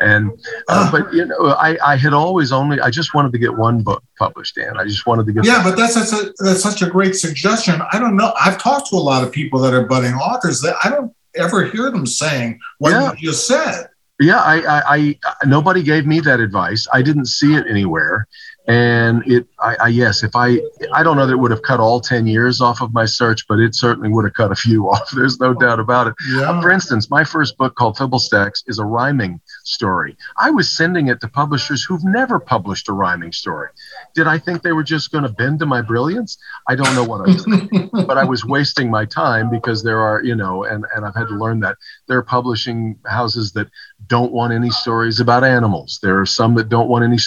And, 0.00 0.30
uh, 0.68 0.88
uh, 0.88 0.90
but 0.90 1.12
you 1.12 1.24
know, 1.24 1.36
I, 1.58 1.76
I 1.84 1.96
had 1.96 2.12
always 2.12 2.52
only, 2.52 2.80
I 2.80 2.90
just 2.90 3.14
wanted 3.14 3.32
to 3.32 3.38
get 3.38 3.54
one 3.54 3.82
book 3.82 4.02
published, 4.18 4.56
Dan. 4.56 4.76
I 4.76 4.84
just 4.84 5.06
wanted 5.06 5.26
to 5.26 5.32
get. 5.32 5.44
Yeah, 5.44 5.62
but 5.62 5.76
that's, 5.76 5.94
that's, 5.94 6.12
a, 6.12 6.32
that's 6.38 6.62
such 6.62 6.82
a 6.82 6.86
great 6.88 7.14
suggestion. 7.14 7.80
I 7.92 7.98
don't 7.98 8.16
know. 8.16 8.32
I've 8.38 8.58
talked 8.58 8.90
to 8.90 8.96
a 8.96 8.98
lot 8.98 9.22
of 9.22 9.32
people 9.32 9.60
that 9.60 9.74
are 9.74 9.86
budding 9.86 10.14
authors 10.14 10.60
that 10.62 10.76
I 10.84 10.90
don't 10.90 11.12
ever 11.34 11.64
hear 11.64 11.90
them 11.90 12.06
saying 12.06 12.60
what 12.78 12.90
yeah. 12.90 13.12
you 13.12 13.28
just 13.28 13.46
said. 13.46 13.88
Yeah, 14.20 14.40
I, 14.40 14.56
I, 14.60 14.82
I, 14.96 15.16
nobody 15.46 15.82
gave 15.82 16.06
me 16.06 16.20
that 16.20 16.38
advice. 16.38 16.86
I 16.92 17.02
didn't 17.02 17.26
see 17.26 17.54
it 17.54 17.66
anywhere, 17.68 18.28
and 18.66 19.22
it 19.26 19.46
I, 19.58 19.76
I, 19.76 19.88
yes 19.88 20.22
if 20.22 20.34
i 20.34 20.58
i 20.94 21.02
don't 21.02 21.16
know 21.16 21.26
that 21.26 21.34
it 21.34 21.38
would 21.38 21.50
have 21.50 21.60
cut 21.60 21.80
all 21.80 22.00
10 22.00 22.26
years 22.26 22.62
off 22.62 22.80
of 22.80 22.94
my 22.94 23.04
search 23.04 23.46
but 23.46 23.58
it 23.58 23.74
certainly 23.74 24.08
would 24.08 24.24
have 24.24 24.32
cut 24.32 24.50
a 24.50 24.54
few 24.54 24.84
off 24.90 25.10
there's 25.10 25.38
no 25.38 25.52
doubt 25.52 25.80
about 25.80 26.06
it 26.06 26.14
yeah. 26.30 26.50
uh, 26.50 26.60
for 26.62 26.70
instance 26.70 27.10
my 27.10 27.24
first 27.24 27.58
book 27.58 27.74
called 27.74 27.96
fibblestacks 27.96 28.62
is 28.66 28.78
a 28.78 28.84
rhyming 28.84 29.40
story. 29.64 30.16
I 30.38 30.50
was 30.50 30.70
sending 30.70 31.08
it 31.08 31.20
to 31.22 31.28
publishers 31.28 31.82
who've 31.82 32.04
never 32.04 32.38
published 32.38 32.88
a 32.88 32.92
rhyming 32.92 33.32
story. 33.32 33.70
Did 34.14 34.26
i 34.26 34.38
think 34.38 34.62
they 34.62 34.72
were 34.72 34.84
just 34.84 35.10
going 35.10 35.24
to 35.24 35.30
bend 35.30 35.58
to 35.60 35.66
my 35.66 35.82
brilliance? 35.82 36.38
I 36.68 36.74
don't 36.76 36.94
know 36.94 37.04
what 37.04 37.20
i 37.22 37.32
was 37.32 37.44
thinking 37.44 37.90
but 38.06 38.18
i 38.18 38.24
was 38.24 38.44
wasting 38.44 38.90
my 38.90 39.04
time 39.04 39.50
because 39.50 39.82
there 39.82 39.98
are 39.98 40.22
you 40.22 40.34
know 40.34 40.64
and 40.64 40.84
and 40.94 41.04
i've 41.04 41.14
had 41.14 41.28
to 41.28 41.34
learn 41.34 41.60
that 41.60 41.76
there 42.06 42.18
are 42.18 42.22
publishing 42.22 42.98
houses 43.06 43.52
that 43.52 43.68
don't 44.06 44.32
want 44.32 44.52
any 44.52 44.70
stories 44.70 45.20
about 45.20 45.44
animals 45.44 45.98
there 46.02 46.18
are 46.18 46.26
some 46.26 46.54
that 46.54 46.68
don't 46.68 46.88
want 46.88 47.04
any 47.04 47.18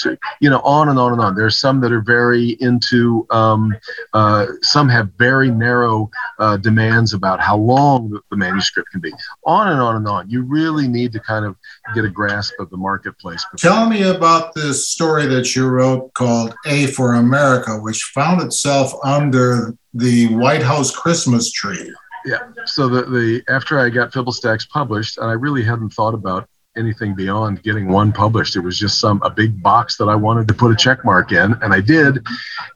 you 0.42 0.50
know 0.50 0.60
on 0.62 0.90
and 0.90 0.98
on 0.98 1.12
and 1.12 1.22
on 1.22 1.28
on. 1.28 1.36
There's 1.36 1.60
some 1.60 1.80
that 1.82 1.92
are 1.92 2.02
very 2.02 2.58
into, 2.60 3.28
um, 3.30 3.76
uh, 4.14 4.48
some 4.62 4.90
have 4.90 5.12
very 5.18 5.52
narrow 5.52 6.10
uh, 6.40 6.58
demands 6.58 7.14
about 7.14 7.40
how 7.40 7.58
long 7.58 8.10
the, 8.10 8.22
the, 8.32 8.38
manuscript 8.38 8.90
can 8.92 9.02
be. 9.02 9.12
On 9.46 9.68
and 9.68 9.80
on 9.80 9.98
and 9.98 10.08
on. 10.08 10.30
You 10.30 10.44
really 10.44 10.88
need 10.88 11.12
to 11.14 11.20
kind 11.20 11.46
of 11.46 11.56
get 11.94 12.06
a 12.06 12.10
grasp 12.10 12.54
of 12.60 12.70
the 12.70 12.78
marketplace. 12.78 13.46
Tell 13.58 13.88
me 13.88 14.04
about 14.04 14.54
this 14.56 14.90
story 14.90 15.26
that 15.28 15.56
you 15.56 15.68
wrote 15.68 16.14
called 16.14 16.56
A 16.66 16.88
for 16.88 17.16
America, 17.16 17.78
which 17.78 18.02
found 18.16 18.42
itself 18.42 18.94
under 19.04 19.76
the 19.94 20.34
White 20.36 20.64
House 20.64 20.96
Christmas 20.96 21.52
tree. 21.52 21.94
Yeah. 22.26 22.40
So 22.66 22.88
the, 22.88 23.04
the 23.04 23.44
after 23.48 23.80
I 23.80 23.90
got 23.90 24.12
Fibblestacks 24.12 24.70
published, 24.70 25.18
and 25.18 25.28
I 25.28 25.34
really 25.34 25.64
hadn't 25.64 25.92
thought 25.92 26.14
about 26.14 26.50
anything 26.78 27.16
beyond 27.16 27.64
getting 27.64 27.88
one 27.88 28.12
published. 28.12 28.56
It 28.56 28.62
was 28.62 28.78
just 28.78 29.00
some 29.00 29.22
a 29.24 29.30
big 29.30 29.62
box 29.62 29.98
that 29.98 30.06
I 30.06 30.16
wanted 30.16 30.48
to 30.48 30.54
put 30.54 30.72
a 30.72 30.76
check 30.76 31.04
mark 31.04 31.32
in, 31.32 31.54
and 31.62 31.74
I 31.74 31.82
did. 31.82 32.26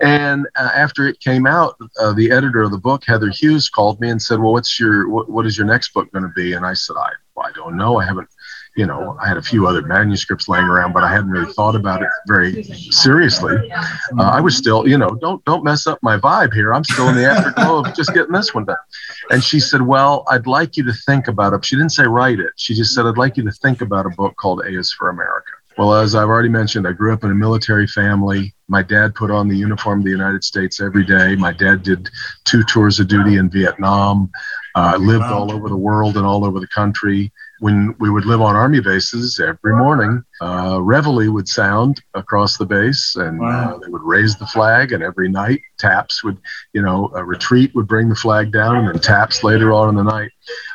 And 0.02 0.48
uh, 0.56 0.70
after 0.74 1.08
it 1.08 1.20
came 1.20 1.46
out, 1.46 1.76
uh, 2.00 2.14
the 2.14 2.32
editor 2.32 2.62
of 2.62 2.72
the 2.72 2.78
book, 2.78 3.04
Heather 3.06 3.30
Hughes, 3.30 3.70
called 3.70 4.00
me 4.02 4.10
and 4.10 4.22
said, 4.22 4.40
"Well, 4.40 4.54
what's 4.54 4.80
your 4.80 5.10
what, 5.10 5.30
what 5.30 5.46
is 5.46 5.58
your 5.58 5.68
next 5.68 5.94
book 5.94 6.12
going 6.12 6.24
to 6.24 6.34
be?" 6.36 6.54
And 6.54 6.66
I 6.66 6.74
said, 6.74 6.96
"I 6.98 7.12
I 7.40 7.52
don't 7.54 7.78
know. 7.78 8.00
I 8.00 8.06
haven't." 8.06 8.30
You 8.78 8.86
know, 8.86 9.18
I 9.22 9.28
had 9.28 9.36
a 9.36 9.42
few 9.42 9.68
other 9.68 9.82
manuscripts 9.82 10.48
laying 10.48 10.66
around, 10.66 10.94
but 10.94 11.04
I 11.04 11.12
hadn't 11.12 11.30
really 11.30 11.52
thought 11.54 11.76
about 11.76 12.02
it 12.02 12.08
very 12.26 12.64
seriously. 12.64 13.70
Uh, 14.18 14.24
I 14.24 14.40
was 14.40 14.56
still, 14.56 14.88
you 14.88 14.98
know, 14.98 15.10
don't 15.20 15.44
don't 15.44 15.64
mess 15.64 15.88
up 15.88 16.00
my 16.02 16.18
vibe 16.18 16.54
here. 16.54 16.74
I'm 16.74 16.86
still 16.86 17.10
in 17.10 17.16
the 17.16 17.26
afterglow 17.26 17.84
of 17.84 17.94
just 17.96 18.14
getting 18.14 18.32
this 18.32 18.54
one 18.54 18.64
done. 18.64 18.78
And 19.30 19.44
she 19.44 19.60
said, 19.60 19.82
Well, 19.82 20.24
I'd 20.30 20.48
like 20.48 20.78
you 20.78 20.86
to 20.86 20.94
think 20.94 21.28
about 21.28 21.52
it. 21.54 21.66
She 21.66 21.76
didn't 21.76 21.92
say 21.92 22.04
write 22.04 22.40
it. 22.40 22.54
She 22.56 22.74
just 22.74 22.96
said, 22.96 23.06
I'd 23.06 23.18
like 23.18 23.36
you 23.36 23.44
to 23.44 23.52
think 23.52 23.82
about 23.82 24.06
a 24.06 24.10
book 24.10 24.38
called 24.38 24.62
A 24.62 24.80
is 24.80 24.94
for 24.94 25.10
America. 25.10 25.52
Well, 25.78 25.94
as 25.94 26.16
I've 26.16 26.28
already 26.28 26.50
mentioned, 26.50 26.88
I 26.88 26.92
grew 26.92 27.14
up 27.14 27.24
in 27.24 27.32
a 27.32 27.36
military 27.36 27.88
family. 27.88 28.54
My 28.68 28.84
dad 28.84 29.16
put 29.16 29.32
on 29.32 29.48
the 29.48 29.56
uniform 29.56 30.00
of 30.00 30.06
the 30.06 30.12
United 30.12 30.44
States 30.44 30.82
every 30.82 31.06
day. 31.06 31.36
My 31.36 31.54
dad 31.54 31.84
did 31.84 32.10
two 32.44 32.64
tours 32.64 33.00
of 33.00 33.08
duty 33.08 33.38
in 33.38 33.50
Vietnam, 33.50 34.32
uh, 34.76 34.98
lived 35.00 35.24
all 35.24 35.52
over 35.52 35.70
the 35.70 35.78
world 35.78 36.18
and 36.18 36.26
all 36.26 36.46
over 36.46 36.60
the 36.60 36.68
country 36.68 37.32
when 37.62 37.96
we 38.00 38.10
would 38.10 38.26
live 38.26 38.42
on 38.42 38.56
army 38.56 38.82
bases 38.82 39.40
every 39.40 39.76
morning, 39.76 40.24
uh, 40.42 40.80
reveille 40.82 41.32
would 41.32 41.48
sound 41.48 42.02
across 42.16 42.58
the 42.58 42.66
base, 42.66 43.16
and 43.16 43.40
uh, 43.40 43.44
wow. 43.44 43.76
uh, 43.76 43.78
they 43.78 43.88
would 43.88 44.02
raise 44.02 44.36
the 44.36 44.48
flag. 44.48 44.92
And 44.94 45.04
every 45.04 45.30
night, 45.30 45.62
taps 45.78 46.24
would, 46.24 46.40
you 46.74 46.82
know, 46.82 47.12
a 47.14 47.24
retreat 47.24 47.74
would 47.76 47.88
bring 47.88 48.10
the 48.10 48.16
flag 48.16 48.52
down, 48.52 48.78
and 48.78 48.88
then 48.88 49.00
taps 49.00 49.44
later 49.44 49.72
on 49.74 49.90
in 49.90 49.96
the 49.96 50.04
night. 50.04 50.32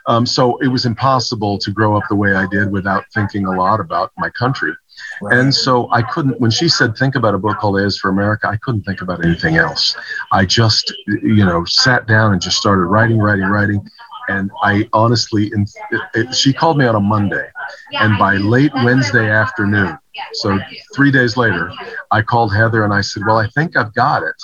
Um, 0.07 0.25
so 0.25 0.59
it 0.59 0.69
was 0.69 0.87
impossible 0.87 1.59
to 1.59 1.73
grow 1.73 1.97
up 1.97 2.05
the 2.09 2.15
way 2.15 2.35
I 2.35 2.47
did 2.47 2.71
without 2.71 3.05
thinking 3.13 3.47
a 3.47 3.51
lot 3.51 3.81
about 3.81 4.13
my 4.17 4.31
country. 4.31 4.73
Right. 5.21 5.39
And 5.39 5.53
so 5.53 5.91
I 5.91 6.03
couldn't, 6.03 6.41
when 6.41 6.53
she 6.53 6.69
said, 6.69 6.97
think 6.97 7.17
about 7.17 7.35
a 7.35 7.39
book 7.39 7.59
called 7.59 7.81
As 7.81 7.99
for 7.99 8.11
America, 8.11 8.47
I 8.49 8.59
couldn't 8.59 8.85
think 8.85 9.03
about 9.03 9.25
anything 9.25 9.57
else. 9.57 9.97
I 10.31 10.45
just, 10.45 10.95
you 11.09 11.45
know, 11.45 11.65
sat 11.65 12.07
down 12.07 12.33
and 12.33 12.41
just 12.41 12.57
started 12.57 12.83
writing, 12.83 13.19
writing, 13.19 13.47
writing 13.47 13.91
And 14.29 14.51
I 14.63 14.89
honestly, 14.93 15.53
it, 15.53 16.01
it, 16.15 16.35
she 16.35 16.53
called 16.53 16.79
me 16.79 16.87
on 16.87 16.95
a 16.95 17.01
Monday, 17.01 17.49
and 17.93 18.19
by 18.19 18.37
late 18.37 18.73
Wednesday 18.75 19.31
afternoon, 19.31 19.97
so 20.35 20.59
three 20.95 21.11
days 21.11 21.37
later, 21.37 21.73
I 22.11 22.23
called 22.23 22.55
Heather 22.55 22.85
and 22.85 22.93
I 22.93 23.01
said, 23.01 23.23
"Well, 23.27 23.39
I 23.39 23.49
think 23.49 23.77
I've 23.77 23.95
got 23.95 24.23
it." 24.23 24.35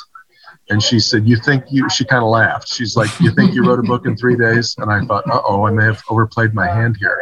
And 0.71 0.83
she 0.83 1.01
said, 1.01 1.27
"You 1.29 1.37
think 1.37 1.65
you?" 1.71 1.89
She 1.91 2.05
kind 2.05 2.23
of 2.23 2.31
laughed. 2.31 2.69
She's 2.69 2.97
like, 2.97 3.11
"You 3.21 3.31
think 3.33 3.55
you 3.55 3.65
wrote 3.65 3.79
a 3.79 3.83
book 3.83 4.07
in 4.07 4.17
three 4.17 4.37
days?" 4.37 4.75
And 4.79 4.91
I 4.91 5.05
thought, 5.05 5.29
"Uh 5.29 5.43
oh, 5.45 5.67
I 5.67 5.71
may 5.71 5.85
have 5.85 6.03
overplayed 6.09 6.55
my 6.55 6.67
hand 6.67 6.97
here." 6.99 7.21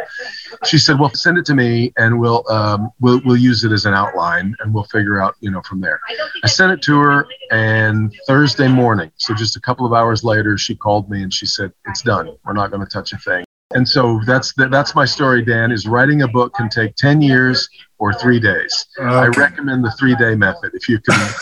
She 0.65 0.77
said, 0.77 0.99
"Well, 0.99 1.11
send 1.13 1.37
it 1.37 1.45
to 1.45 1.55
me, 1.55 1.91
and 1.97 2.19
we'll 2.19 2.49
um, 2.51 2.91
we'll 2.99 3.21
we'll 3.25 3.37
use 3.37 3.63
it 3.63 3.71
as 3.71 3.85
an 3.85 3.93
outline, 3.93 4.55
and 4.59 4.73
we'll 4.73 4.85
figure 4.85 5.19
out, 5.19 5.35
you 5.39 5.49
know, 5.51 5.61
from 5.61 5.81
there." 5.81 5.99
I 6.43 6.47
sent 6.47 6.71
it 6.71 6.81
to 6.83 6.99
her, 6.99 7.27
and 7.51 8.13
Thursday 8.27 8.67
morning, 8.67 9.11
so 9.17 9.33
just 9.33 9.55
a 9.55 9.59
couple 9.59 9.85
of 9.85 9.93
hours 9.93 10.23
later, 10.23 10.57
she 10.57 10.75
called 10.75 11.09
me 11.09 11.23
and 11.23 11.33
she 11.33 11.45
said, 11.45 11.73
"It's 11.87 12.03
done. 12.03 12.35
We're 12.45 12.53
not 12.53 12.71
going 12.71 12.85
to 12.85 12.91
touch 12.91 13.11
a 13.11 13.17
thing." 13.17 13.43
And 13.73 13.87
so 13.87 14.19
that's 14.25 14.53
the, 14.53 14.67
that's 14.67 14.95
my 14.95 15.05
story, 15.05 15.43
Dan. 15.43 15.71
Is 15.71 15.87
writing 15.87 16.21
a 16.23 16.27
book 16.27 16.53
can 16.55 16.69
take 16.69 16.95
ten 16.95 17.21
years 17.21 17.69
or 17.97 18.13
three 18.13 18.39
days. 18.39 18.87
Okay. 18.97 19.07
I 19.07 19.27
recommend 19.27 19.83
the 19.83 19.91
three 19.91 20.15
day 20.15 20.35
method 20.35 20.71
if 20.73 20.89
you 20.89 20.99
can. 20.99 21.33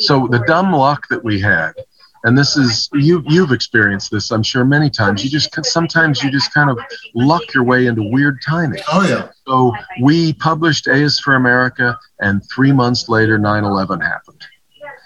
so 0.00 0.28
the 0.28 0.42
dumb 0.46 0.72
luck 0.72 1.06
that 1.10 1.22
we 1.22 1.40
had, 1.40 1.72
and 2.24 2.36
this 2.36 2.56
is 2.56 2.88
you 2.92 3.22
you've 3.26 3.52
experienced 3.52 4.10
this, 4.10 4.30
I'm 4.30 4.42
sure, 4.42 4.64
many 4.64 4.90
times. 4.90 5.24
You 5.24 5.30
just 5.30 5.54
sometimes 5.64 6.22
you 6.22 6.30
just 6.30 6.52
kind 6.52 6.70
of 6.70 6.78
luck 7.14 7.54
your 7.54 7.64
way 7.64 7.86
into 7.86 8.02
weird 8.02 8.40
timing. 8.42 8.82
Oh 8.92 9.06
yeah. 9.06 9.30
So 9.46 9.72
we 10.00 10.32
published 10.34 10.86
A 10.86 10.94
is 10.94 11.18
for 11.20 11.34
America, 11.36 11.98
and 12.20 12.42
three 12.54 12.72
months 12.72 13.08
later, 13.08 13.38
9/11 13.38 14.02
happened. 14.02 14.35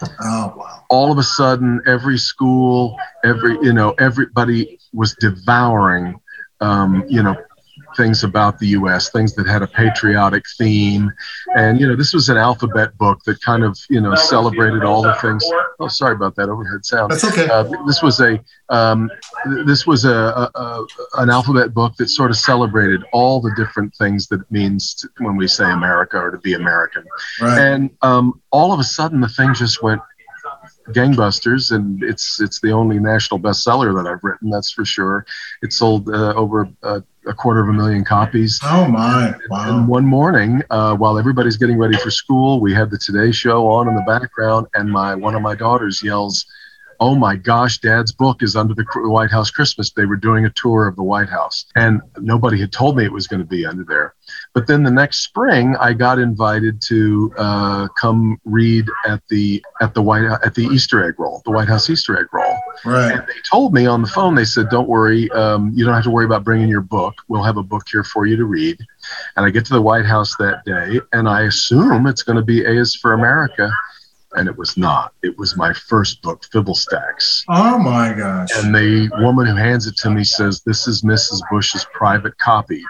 Oh 0.02 0.54
wow! 0.56 0.84
All 0.88 1.12
of 1.12 1.18
a 1.18 1.22
sudden, 1.22 1.80
every 1.86 2.18
school, 2.18 2.96
every 3.24 3.52
you 3.62 3.72
know, 3.72 3.92
everybody 3.98 4.78
was 4.92 5.14
devouring, 5.14 6.20
um, 6.60 7.04
you 7.08 7.22
know, 7.22 7.36
things 7.96 8.24
about 8.24 8.58
the 8.58 8.68
U.S., 8.68 9.10
things 9.10 9.34
that 9.34 9.46
had 9.46 9.62
a 9.62 9.66
patriotic 9.66 10.44
theme, 10.58 11.12
and 11.56 11.80
you 11.80 11.86
know, 11.86 11.96
this 11.96 12.12
was 12.12 12.28
an 12.28 12.36
alphabet 12.36 12.96
book 12.98 13.22
that 13.24 13.40
kind 13.42 13.64
of 13.64 13.78
you 13.88 14.00
know 14.00 14.14
celebrated 14.14 14.84
all 14.84 15.02
the 15.02 15.14
things. 15.14 15.44
Oh, 15.78 15.88
sorry 15.88 16.14
about 16.14 16.36
that 16.36 16.48
overhead 16.48 16.84
sound. 16.84 17.10
That's 17.10 17.24
okay. 17.24 17.48
Uh, 17.48 17.64
this 17.86 18.02
was 18.02 18.20
a 18.20 18.42
um, 18.68 19.10
this 19.64 19.86
was 19.86 20.04
a, 20.04 20.10
a, 20.10 20.50
a, 20.54 20.86
an 21.18 21.30
alphabet 21.30 21.74
book 21.74 21.96
that 21.96 22.08
sort 22.08 22.30
of 22.30 22.36
celebrated 22.36 23.02
all 23.12 23.40
the 23.40 23.52
different 23.56 23.94
things 23.96 24.28
that 24.28 24.40
it 24.40 24.50
means 24.50 24.94
to, 24.94 25.08
when 25.18 25.36
we 25.36 25.48
say 25.48 25.70
America 25.70 26.18
or 26.18 26.30
to 26.30 26.38
be 26.38 26.54
American, 26.54 27.04
right. 27.40 27.58
and 27.58 27.90
um, 28.02 28.40
all 28.50 28.72
of 28.72 28.80
a 28.80 28.84
sudden 28.84 29.20
the 29.20 29.28
thing 29.28 29.54
just 29.54 29.82
went 29.82 30.00
gangbusters, 30.88 31.72
and 31.72 32.02
it's 32.02 32.40
it's 32.40 32.60
the 32.60 32.70
only 32.70 32.98
national 32.98 33.40
bestseller 33.40 33.94
that 33.96 34.10
I've 34.10 34.22
written. 34.22 34.50
That's 34.50 34.70
for 34.70 34.84
sure. 34.84 35.26
It 35.62 35.72
sold 35.72 36.08
uh, 36.08 36.34
over 36.34 36.68
uh, 36.82 37.00
a 37.26 37.34
quarter 37.34 37.60
of 37.60 37.68
a 37.68 37.72
million 37.72 38.04
copies. 38.04 38.58
Oh 38.62 38.86
my! 38.86 39.34
Wow. 39.48 39.78
And 39.78 39.88
one 39.88 40.06
morning, 40.06 40.62
uh, 40.70 40.96
while 40.96 41.18
everybody's 41.18 41.56
getting 41.56 41.78
ready 41.78 41.96
for 41.98 42.10
school, 42.10 42.60
we 42.60 42.72
had 42.72 42.90
the 42.90 42.98
Today 42.98 43.30
Show 43.30 43.68
on 43.68 43.88
in 43.88 43.94
the 43.94 44.02
background, 44.02 44.66
and 44.74 44.90
my 44.90 45.14
one 45.14 45.34
of 45.34 45.42
my 45.42 45.54
daughters 45.54 46.02
yells, 46.02 46.46
oh 47.00 47.14
my 47.14 47.36
gosh, 47.36 47.78
dad's 47.78 48.12
book 48.12 48.42
is 48.42 48.56
under 48.56 48.74
the 48.74 48.84
White 48.94 49.30
House 49.30 49.50
Christmas. 49.50 49.90
They 49.90 50.06
were 50.06 50.16
doing 50.16 50.44
a 50.44 50.50
tour 50.50 50.86
of 50.86 50.96
the 50.96 51.02
White 51.02 51.28
House, 51.28 51.66
and 51.74 52.00
nobody 52.18 52.60
had 52.60 52.72
told 52.72 52.96
me 52.96 53.04
it 53.04 53.12
was 53.12 53.26
going 53.26 53.40
to 53.40 53.46
be 53.46 53.66
under 53.66 53.84
there. 53.84 54.14
But 54.52 54.66
then 54.66 54.82
the 54.82 54.90
next 54.90 55.18
spring, 55.18 55.76
I 55.76 55.92
got 55.92 56.18
invited 56.18 56.82
to 56.82 57.32
uh, 57.38 57.88
come 58.00 58.40
read 58.44 58.86
at 59.06 59.22
the 59.28 59.64
at 59.80 59.94
the 59.94 60.02
White 60.02 60.24
at 60.24 60.54
the 60.54 60.64
Easter 60.64 61.06
egg 61.06 61.18
roll, 61.18 61.40
the 61.44 61.52
White 61.52 61.68
House 61.68 61.88
Easter 61.88 62.18
egg 62.18 62.26
roll. 62.32 62.56
Right. 62.84 63.12
And 63.12 63.22
they 63.28 63.40
told 63.48 63.72
me 63.72 63.86
on 63.86 64.02
the 64.02 64.08
phone, 64.08 64.34
they 64.34 64.44
said, 64.44 64.68
"Don't 64.68 64.88
worry, 64.88 65.30
um, 65.30 65.70
you 65.74 65.84
don't 65.84 65.94
have 65.94 66.04
to 66.04 66.10
worry 66.10 66.24
about 66.24 66.42
bringing 66.42 66.68
your 66.68 66.80
book. 66.80 67.14
We'll 67.28 67.44
have 67.44 67.58
a 67.58 67.62
book 67.62 67.84
here 67.90 68.02
for 68.02 68.26
you 68.26 68.36
to 68.36 68.44
read." 68.44 68.78
And 69.36 69.46
I 69.46 69.50
get 69.50 69.64
to 69.66 69.72
the 69.72 69.82
White 69.82 70.04
House 70.04 70.36
that 70.38 70.64
day, 70.64 71.00
and 71.12 71.28
I 71.28 71.42
assume 71.42 72.06
it's 72.08 72.24
going 72.24 72.36
to 72.36 72.44
be 72.44 72.64
A 72.64 72.70
is 72.70 72.96
for 72.96 73.12
America 73.12 73.70
and 74.34 74.48
it 74.48 74.56
was 74.56 74.76
not. 74.76 75.12
It 75.22 75.36
was 75.38 75.56
my 75.56 75.72
first 75.72 76.22
book, 76.22 76.44
Fibblestacks. 76.52 77.44
Oh 77.48 77.78
my 77.78 78.12
gosh. 78.12 78.48
And 78.56 78.74
the 78.74 79.10
woman 79.20 79.46
who 79.46 79.56
hands 79.56 79.86
it 79.86 79.96
to 79.98 80.10
me 80.10 80.24
says, 80.24 80.62
This 80.62 80.86
is 80.86 81.02
Mrs. 81.02 81.40
Bush's 81.50 81.84
private 81.92 82.38
copy. 82.38 82.82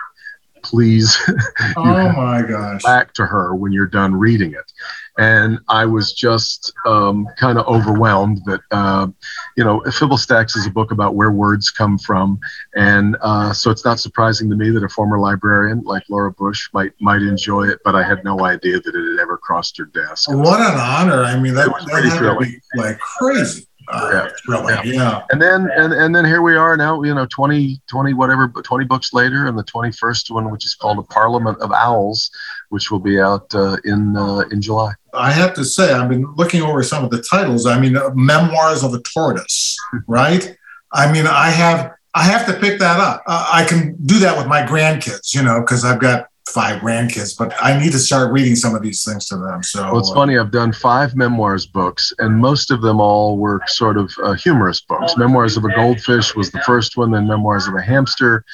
Please 0.71 1.19
oh 1.77 2.13
my 2.13 2.43
gosh. 2.43 2.83
back 2.85 3.13
to 3.15 3.27
her 3.27 3.57
when 3.57 3.73
you're 3.73 3.87
done 3.87 4.15
reading 4.15 4.53
it 4.53 4.73
and 5.21 5.59
I 5.69 5.85
was 5.85 6.15
just 6.15 6.73
um, 6.87 7.27
kind 7.37 7.59
of 7.59 7.67
overwhelmed 7.67 8.41
that 8.47 8.61
uh, 8.71 9.09
you 9.57 9.63
know 9.63 9.81
Fibblestacks 9.81 10.57
is 10.57 10.67
a 10.67 10.71
book 10.71 10.93
about 10.93 11.15
where 11.15 11.31
words 11.31 11.71
come 11.71 11.99
from, 11.99 12.39
and 12.75 13.17
uh, 13.21 13.53
so 13.53 13.71
it's 13.71 13.85
not 13.85 14.01
surprising 14.01 14.49
to 14.49 14.57
me 14.57 14.71
that 14.71 14.83
a 14.83 14.89
former 14.89 15.19
librarian 15.19 15.83
like 15.83 16.05
Laura 16.09 16.33
Bush 16.33 16.71
might 16.73 16.93
might 17.01 17.21
enjoy 17.21 17.69
it, 17.69 17.81
but 17.85 17.95
I 17.95 18.03
had 18.03 18.25
no 18.25 18.45
idea 18.45 18.81
that 18.81 18.95
it 18.95 19.11
had 19.11 19.21
ever 19.21 19.37
crossed 19.37 19.77
her 19.77 19.85
desk. 19.85 20.31
What 20.31 20.61
an 20.61 20.79
honor! 20.81 21.23
I 21.23 21.39
mean, 21.39 21.55
that, 21.55 21.69
that 21.69 22.05
had 22.05 22.19
to 22.19 22.39
be 22.41 22.59
like 22.75 22.99
crazy. 22.99 23.67
Uh, 23.93 24.29
yeah. 24.49 24.63
yeah. 24.67 24.83
yeah. 24.85 25.23
And 25.31 25.41
then 25.41 25.69
and, 25.77 25.93
and 25.93 26.15
then 26.15 26.25
here 26.25 26.43
we 26.43 26.55
are 26.55 26.77
now, 26.77 27.03
you 27.03 27.15
know, 27.15 27.27
20, 27.27 27.81
20 27.89 28.15
whatever, 28.15 28.49
20 28.49 28.85
books 28.85 29.13
later, 29.13 29.47
and 29.47 29.59
the 29.59 29.65
21st 29.65 30.31
one, 30.31 30.51
which 30.51 30.65
is 30.65 30.75
called 30.75 30.99
The 30.99 31.03
Parliament 31.03 31.59
of 31.61 31.73
Owls, 31.73 32.31
which 32.69 32.91
will 32.91 33.01
be 33.01 33.21
out 33.21 33.53
uh, 33.55 33.77
in 33.85 34.17
uh, 34.17 34.45
in 34.51 34.63
July. 34.63 34.93
I 35.13 35.33
have 35.33 35.55
to 35.55 35.65
say, 35.65 35.93
I've 35.93 36.09
been 36.09 36.27
looking 36.37 36.63
over 36.63 36.83
some 36.83 37.05
of 37.05 37.11
the 37.11 37.23
titles. 37.23 37.67
I 37.67 37.81
mean, 37.81 37.97
uh, 37.97 38.11
Memoirs 38.15 38.85
of 38.85 38.95
a 38.95 39.01
Tortoise, 39.01 39.77
right? 40.07 40.57
I 40.93 41.13
mean, 41.13 41.27
I 41.27 41.51
have 41.51 41.93
I 42.15 42.25
have 42.25 42.47
to 42.47 42.55
pick 42.55 42.79
that 42.81 42.99
up. 42.99 43.23
Uh, 43.27 43.49
I 43.53 43.65
can 43.65 43.97
do 44.07 44.19
that 44.21 44.37
with 44.37 44.47
my 44.47 44.63
grandkids, 44.63 45.35
you 45.35 45.43
know, 45.43 45.61
because 45.61 45.85
I've 45.85 46.01
got 46.01 46.30
five 46.51 46.81
grandkids, 46.81 47.37
but 47.37 47.53
I 47.63 47.79
need 47.79 47.93
to 47.93 47.99
start 47.99 48.33
reading 48.33 48.57
some 48.57 48.75
of 48.75 48.83
these 48.83 49.05
things 49.05 49.27
to 49.27 49.37
them. 49.37 49.63
So 49.63 49.85
well, 49.85 49.99
it's 49.99 50.13
funny. 50.13 50.39
I've 50.39 50.51
done 50.51 50.73
five 50.73 51.15
memoirs 51.15 51.67
books, 51.67 52.13
and 52.19 52.37
most 52.37 52.71
of 52.71 52.83
them 52.83 53.01
all 53.01 53.39
were 53.39 53.61
sort 53.67 53.97
of 53.97 54.13
uh, 54.23 54.33
humorous 54.33 54.81
books. 54.81 55.17
Memoirs 55.17 55.57
of 55.57 55.65
a 55.65 55.75
Goldfish 55.75 56.35
was 56.35 56.51
the 56.51 56.61
first 56.61 56.97
one, 56.97 57.11
then 57.13 57.27
Memoirs 57.27 57.67
of 57.67 57.75
a 57.75 57.83
Hamster, 57.83 58.45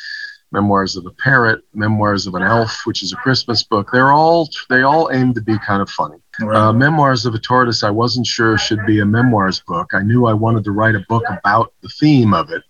Memoirs 0.52 0.96
of 0.96 1.06
a 1.06 1.10
Parrot, 1.10 1.62
Memoirs 1.74 2.26
of 2.26 2.34
an 2.34 2.42
Elf, 2.42 2.82
which 2.84 3.02
is 3.02 3.12
a 3.12 3.16
Christmas 3.16 3.62
book. 3.62 3.88
They're 3.92 4.12
all 4.12 4.48
they 4.68 4.82
all 4.82 5.10
aim 5.12 5.34
to 5.34 5.40
be 5.40 5.58
kind 5.58 5.82
of 5.82 5.90
funny. 5.90 6.18
Right. 6.40 6.56
Uh, 6.56 6.72
memoirs 6.72 7.24
of 7.24 7.34
a 7.34 7.38
Tortoise, 7.38 7.82
I 7.82 7.90
wasn't 7.90 8.26
sure 8.26 8.58
should 8.58 8.84
be 8.84 9.00
a 9.00 9.06
memoirs 9.06 9.60
book. 9.60 9.92
I 9.94 10.02
knew 10.02 10.26
I 10.26 10.34
wanted 10.34 10.64
to 10.64 10.72
write 10.72 10.94
a 10.94 11.04
book 11.08 11.24
about 11.28 11.72
the 11.80 11.88
theme 11.88 12.34
of 12.34 12.50
it. 12.50 12.62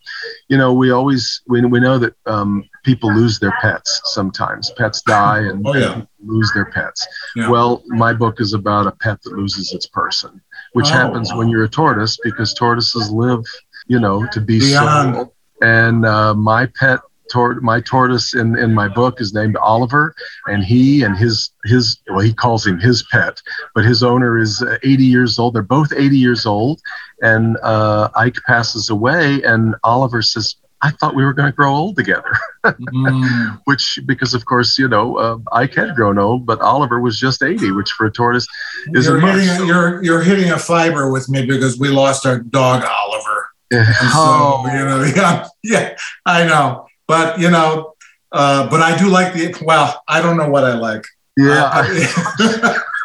You 0.49 0.57
know, 0.57 0.73
we 0.73 0.91
always 0.91 1.43
we, 1.49 1.65
we 1.65 1.81
know 1.81 1.99
that 1.99 2.15
um, 2.27 2.69
people 2.85 3.13
lose 3.13 3.39
their 3.39 3.55
pets 3.61 4.01
sometimes. 4.05 4.71
Pets 4.71 5.03
die 5.03 5.41
and, 5.41 5.67
oh, 5.67 5.75
yeah. 5.75 6.03
lose 6.25 6.51
their 6.55 6.67
pets. 6.67 7.07
Yeah. 7.35 7.51
Well, 7.51 7.83
my 7.87 8.13
book 8.13 8.41
is 8.41 8.53
about 8.53 8.87
a 8.87 8.93
pet 8.93 9.21
that 9.23 9.33
loses 9.33 9.73
its 9.73 9.87
person, 9.87 10.41
which 10.75 10.87
oh, 10.87 10.93
happens 10.93 11.33
wow. 11.33 11.39
when 11.39 11.49
you're 11.49 11.65
a 11.65 11.69
tortoise 11.69 12.19
because 12.23 12.55
tortoises 12.55 13.11
live, 13.11 13.45
you 13.89 13.99
know, 13.99 14.27
to 14.33 14.41
be 14.41 14.61
Beyond. 14.61 15.29
And 15.63 16.05
uh, 16.05 16.35
my 16.35 16.67
pet 16.67 17.01
tor- 17.31 17.61
my 17.61 17.81
tortoise 17.81 18.35
in, 18.35 18.57
in 18.59 18.75
my 18.75 18.89
book 18.89 19.21
is 19.21 19.35
named 19.35 19.57
Oliver, 19.57 20.15
and 20.47 20.65
he 20.65 21.03
and 21.03 21.17
his 21.17 21.51
his 21.65 21.99
well 22.09 22.21
he 22.21 22.33
calls 22.33 22.67
him 22.67 22.79
his 22.79 23.03
pet, 23.11 23.41
but 23.75 23.85
his 23.85 24.03
owner 24.03 24.39
is 24.39 24.65
80 24.83 25.05
years 25.05 25.39
old. 25.39 25.55
They're 25.55 25.63
both 25.63 25.93
80 25.93 26.19
years 26.19 26.47
old, 26.47 26.81
and 27.23 27.57
uh, 27.63 28.09
Ike 28.15 28.39
passes 28.47 28.91
away, 28.91 29.43
and 29.43 29.75
Oliver 29.85 30.23
says, 30.23 30.57
I 30.83 30.91
thought 30.91 31.17
we 31.17 31.25
were 31.25 31.33
going 31.33 31.51
to 31.51 31.57
grow 31.57 31.75
old 31.75 31.97
together. 31.97 32.33
mm. 32.65 33.61
Which, 33.65 33.99
because 34.05 34.35
of 34.35 34.45
course, 34.45 34.79
you 34.79 34.89
know, 34.89 35.17
uh, 35.17 35.39
Ike 35.53 35.75
had 35.75 35.95
grown 35.95 36.19
old, 36.19 36.47
but 36.47 36.61
Oliver 36.61 37.01
was 37.01 37.19
just 37.19 37.43
80, 37.43 37.73
which 37.73 37.91
for 37.93 38.07
a 38.07 38.11
tortoise 38.11 38.47
is 38.93 39.07
you're 39.07 39.19
hitting, 39.21 39.49
a, 39.49 39.67
you're, 39.67 40.05
you're 40.05 40.23
hitting 40.23 40.51
a 40.51 40.59
fiber 40.59 41.11
with 41.11 41.29
me 41.29 41.47
because 41.47 41.79
we 41.79 41.89
lost 41.89 42.27
our 42.27 42.39
dog, 42.39 42.85
Oliver. 42.85 43.49
Yeah. 43.71 43.93
Oh. 44.15 44.65
You 44.67 44.85
know, 44.85 45.05
yeah, 45.17 45.49
yeah, 45.63 45.97
I 46.25 46.45
know. 46.45 46.87
But 47.07 47.41
you 47.41 47.51
know, 47.51 47.95
uh, 48.33 48.69
but 48.69 48.81
I 48.81 48.97
do 48.97 49.09
like 49.09 49.33
the. 49.33 49.57
Well, 49.65 50.03
I 50.09 50.21
don't 50.21 50.37
know 50.37 50.49
what 50.49 50.65
I 50.65 50.75
like. 50.75 51.05
Yeah, 51.37 51.85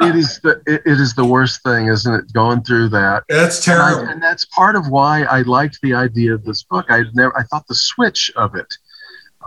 it 0.02 0.16
is 0.16 0.40
the 0.40 0.62
it, 0.66 0.82
it 0.86 1.00
is 1.00 1.14
the 1.14 1.26
worst 1.26 1.62
thing, 1.64 1.88
isn't 1.88 2.14
it? 2.14 2.34
Going 2.34 2.64
through 2.64 2.90
that. 2.90 3.24
It's 3.28 3.64
terrible, 3.64 4.02
and, 4.02 4.10
I, 4.10 4.12
and, 4.14 4.24
that's 4.24 4.46
part 4.46 4.76
of 4.76 4.88
why 4.88 5.24
I 5.24 5.42
liked 5.42 5.80
the 5.82 5.94
idea 5.94 6.34
of 6.34 6.46
this 6.46 6.64
book. 6.64 6.86
I 6.90 7.04
never 7.14 7.38
I 7.38 7.44
thought 7.44 7.68
the 7.68 7.76
switch 7.76 8.32
of 8.38 8.56
it 8.56 8.74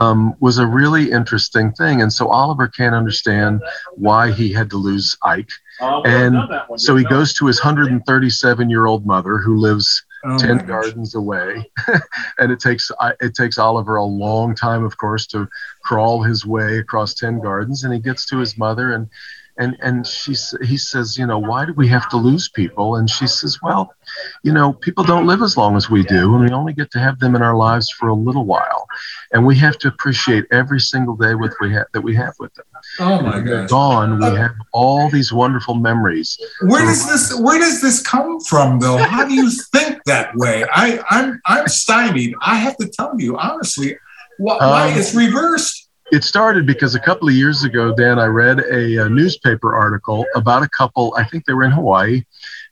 um, 0.01 0.35
was 0.41 0.59
a 0.59 0.67
really 0.67 1.11
interesting 1.11 1.73
thing, 1.73 2.03
and 2.03 2.13
so 2.13 2.29
Oliver 2.29 2.69
can't 2.69 2.95
understand 2.95 3.63
why 3.95 4.33
he 4.33 4.53
had 4.53 4.69
to 4.71 4.77
lose 4.77 5.17
Ike, 5.23 5.51
uh, 5.81 6.03
and 6.03 6.37
so 6.77 6.95
he 6.95 7.05
goes 7.05 7.33
to 7.35 7.47
his 7.47 7.59
137 7.65 8.69
year 8.69 8.87
old 8.87 9.07
mother 9.07 9.39
who 9.39 9.57
lives 9.57 10.04
oh 10.25 10.39
10 10.39 10.67
gardens 10.67 11.15
away. 11.15 11.71
And 12.39 12.51
it 12.51 12.59
takes 12.59 12.91
it 13.21 13.35
takes 13.35 13.59
oliver 13.59 13.97
a 13.97 14.05
long 14.05 14.55
time 14.55 14.85
of 14.85 14.97
course 14.97 15.27
to 15.29 15.49
crawl 15.85 16.23
his 16.23 16.45
way 16.45 16.79
across 16.79 17.15
10 17.15 17.41
gardens 17.41 17.85
and 17.85 17.93
he 17.93 18.01
gets 18.01 18.27
to 18.27 18.39
his 18.39 18.59
mother 18.59 18.93
and 18.93 19.09
and 19.59 19.77
and 19.81 20.07
she 20.07 20.35
he 20.63 20.77
says, 20.77 21.17
you 21.17 21.27
know, 21.27 21.39
why 21.39 21.65
do 21.65 21.73
we 21.75 21.87
have 21.89 22.09
to 22.09 22.17
lose 22.17 22.49
people? 22.49 22.97
And 22.97 23.09
she 23.09 23.27
says, 23.27 23.61
well, 23.63 23.95
you 24.43 24.53
know, 24.53 24.73
people 24.73 25.05
don't 25.05 25.27
live 25.27 25.43
as 25.43 25.57
long 25.57 25.77
as 25.77 25.89
we 25.89 26.03
do, 26.03 26.35
and 26.35 26.45
we 26.45 26.51
only 26.51 26.73
get 26.73 26.91
to 26.93 26.99
have 26.99 27.21
them 27.21 27.37
in 27.37 27.43
our 27.43 27.57
lives 27.57 27.89
for 27.91 28.09
a 28.09 28.15
little 28.15 28.45
while, 28.45 28.87
and 29.33 29.47
we 29.47 29.57
have 29.57 29.79
to 29.79 29.89
appreciate 29.89 30.45
every 30.51 30.81
single 30.81 31.17
day 31.17 31.35
with 31.35 31.55
we 31.61 31.73
have 31.73 31.87
that 31.93 32.01
we 32.01 32.17
have 32.17 32.35
with 32.41 32.53
them. 32.55 32.65
Oh 32.99 33.23
my 33.23 33.41
God! 33.41 33.69
Gone, 33.69 34.19
we 34.19 34.37
have 34.37 34.55
all 34.73 35.09
these 35.09 35.33
wonderful 35.33 35.75
memories. 35.75 36.39
Where 36.63 36.85
does 36.85 37.07
this 37.07 37.39
Where 37.39 37.59
does 37.59 37.81
this 37.81 38.03
come 38.03 38.41
from, 38.41 38.81
though? 38.81 38.97
How 38.97 39.25
do 39.25 39.35
you 39.35 39.51
think 39.73 40.03
that 40.05 40.35
way? 40.35 40.65
I 40.73 41.01
I'm 41.11 41.41
I'm 41.47 41.69
stymied. 41.69 42.35
I 42.41 42.57
have 42.57 42.77
to 42.79 42.89
tell 42.89 43.15
you 43.21 43.39
honestly, 43.39 43.97
why, 44.39 44.57
why 44.57 44.93
um, 44.93 44.99
it's 44.99 45.15
reversed 45.15 45.84
it 46.15 46.23
started 46.23 46.65
because 46.65 46.95
a 46.95 47.01
couple 47.01 47.29
of 47.29 47.35
years 47.35 47.65
ago, 47.65 47.93
Dan, 47.93 48.21
I 48.21 48.27
read 48.27 48.61
a, 48.61 49.05
a, 49.05 49.09
newspaper 49.09 49.75
article 49.75 50.25
about 50.37 50.63
a 50.63 50.69
couple, 50.69 51.13
I 51.17 51.25
think 51.25 51.45
they 51.45 51.55
were 51.55 51.65
in 51.65 51.73
Hawaii, 51.73 52.23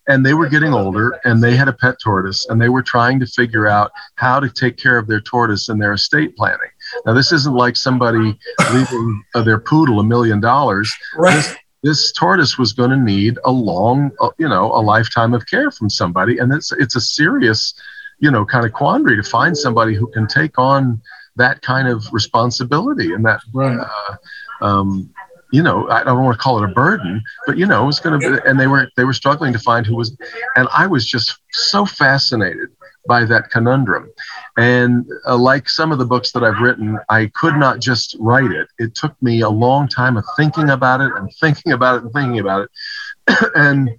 and 0.06 0.24
they 0.24 0.32
were 0.34 0.48
getting 0.48 0.72
older 0.72 1.18
and 1.24 1.42
they 1.42 1.56
had 1.56 1.66
a 1.66 1.72
pet 1.72 1.96
tortoise 2.00 2.46
and 2.48 2.62
they 2.62 2.68
were 2.68 2.82
trying 2.82 3.18
to 3.18 3.26
figure 3.26 3.66
out 3.66 3.90
how 4.14 4.38
to 4.38 4.48
take 4.48 4.76
care 4.76 4.96
of 4.96 5.08
their 5.08 5.20
tortoise 5.20 5.68
in 5.68 5.78
their 5.78 5.92
estate 5.92 6.36
planning. 6.36 6.70
Now, 7.04 7.14
this 7.14 7.32
isn't 7.32 7.54
like 7.54 7.76
somebody 7.76 8.38
leaving 8.72 9.24
uh, 9.34 9.42
their 9.42 9.58
poodle 9.58 9.98
a 9.98 10.04
million 10.04 10.40
dollars. 10.40 10.92
Right. 11.16 11.56
This, 11.82 12.12
tortoise 12.12 12.58
was 12.58 12.72
going 12.72 12.90
to 12.90 12.96
need 12.96 13.38
a 13.44 13.50
long, 13.50 14.12
uh, 14.20 14.30
you 14.38 14.48
know, 14.48 14.66
a 14.66 14.80
lifetime 14.80 15.34
of 15.34 15.46
care 15.46 15.72
from 15.72 15.90
somebody. 15.90 16.38
And 16.38 16.52
it's, 16.52 16.70
it's 16.70 16.94
a 16.94 17.00
serious, 17.00 17.74
you 18.20 18.30
know, 18.30 18.44
kind 18.44 18.64
of 18.64 18.72
quandary 18.72 19.16
to 19.16 19.28
find 19.28 19.58
somebody 19.58 19.96
who 19.96 20.06
can 20.12 20.28
take 20.28 20.60
on 20.60 21.02
that 21.36 21.62
kind 21.62 21.88
of 21.88 22.04
responsibility 22.12 23.12
and 23.12 23.24
that 23.24 23.40
right. 23.52 23.78
uh, 23.78 24.64
um, 24.64 25.12
you 25.52 25.62
know 25.62 25.88
i 25.90 26.02
don't 26.02 26.24
want 26.24 26.36
to 26.36 26.42
call 26.42 26.62
it 26.62 26.70
a 26.70 26.72
burden 26.72 27.22
but 27.46 27.58
you 27.58 27.66
know 27.66 27.82
it 27.82 27.86
was 27.86 28.00
going 28.00 28.18
to 28.18 28.30
be 28.30 28.48
and 28.48 28.58
they 28.58 28.66
were 28.66 28.88
they 28.96 29.04
were 29.04 29.12
struggling 29.12 29.52
to 29.52 29.58
find 29.58 29.86
who 29.86 29.94
was 29.94 30.16
and 30.56 30.66
i 30.72 30.86
was 30.86 31.06
just 31.06 31.38
so 31.50 31.84
fascinated 31.84 32.68
by 33.06 33.24
that 33.24 33.50
conundrum. 33.50 34.10
And 34.56 35.06
uh, 35.26 35.36
like 35.36 35.68
some 35.68 35.92
of 35.92 35.98
the 35.98 36.04
books 36.04 36.32
that 36.32 36.44
i've 36.44 36.60
written 36.60 36.98
i 37.08 37.30
could 37.34 37.56
not 37.56 37.80
just 37.80 38.16
write 38.20 38.50
it. 38.50 38.68
It 38.78 38.94
took 38.94 39.20
me 39.22 39.40
a 39.40 39.48
long 39.48 39.88
time 39.88 40.16
of 40.16 40.24
thinking 40.36 40.70
about 40.70 41.00
it 41.00 41.12
and 41.16 41.30
thinking 41.40 41.72
about 41.72 41.96
it 41.96 42.04
and 42.04 42.12
thinking 42.12 42.38
about 42.38 42.68
it. 42.68 43.50
And 43.54 43.90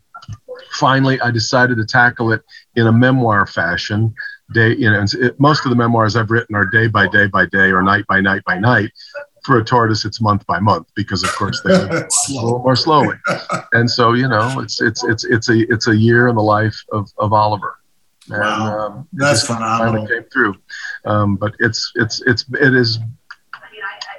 finally 0.71 1.19
i 1.21 1.31
decided 1.31 1.75
to 1.77 1.85
tackle 1.85 2.31
it 2.31 2.41
in 2.75 2.87
a 2.87 2.91
memoir 2.91 3.45
fashion 3.45 4.13
day, 4.53 4.75
you 4.75 4.89
know, 4.89 5.05
it, 5.13 5.39
most 5.39 5.65
of 5.65 5.69
the 5.69 5.75
memoirs 5.75 6.15
I've 6.15 6.31
written 6.31 6.55
are 6.55 6.65
day 6.65 6.87
by 6.87 7.07
day 7.07 7.27
by 7.27 7.45
day 7.45 7.71
or 7.71 7.81
night 7.81 8.05
by 8.07 8.21
night 8.21 8.43
by 8.45 8.57
night. 8.57 8.91
For 9.43 9.57
a 9.57 9.63
tortoise, 9.63 10.05
it's 10.05 10.21
month 10.21 10.45
by 10.45 10.59
month 10.59 10.87
because, 10.95 11.21
of 11.21 11.29
course, 11.33 11.61
they 11.61 11.77
move 11.77 11.91
a 11.91 12.33
little 12.33 12.59
more 12.59 12.77
slowly. 12.77 13.17
And 13.73 13.89
so, 13.89 14.13
you 14.13 14.27
know, 14.27 14.59
it's 14.59 14.79
it's 14.81 15.03
it's 15.03 15.25
it's 15.25 15.49
a 15.49 15.71
it's 15.73 15.87
a 15.87 15.95
year 15.95 16.27
in 16.27 16.35
the 16.35 16.43
life 16.43 16.79
of, 16.91 17.11
of 17.17 17.33
Oliver. 17.33 17.79
And, 18.29 18.39
wow, 18.39 18.79
um, 18.79 19.07
that's 19.11 19.45
phenomenal. 19.45 20.07
Came 20.07 20.23
through, 20.31 20.55
um, 21.05 21.35
but 21.35 21.55
it's 21.59 21.91
it's 21.95 22.21
it's 22.21 22.45
it 22.53 22.73
is 22.73 22.99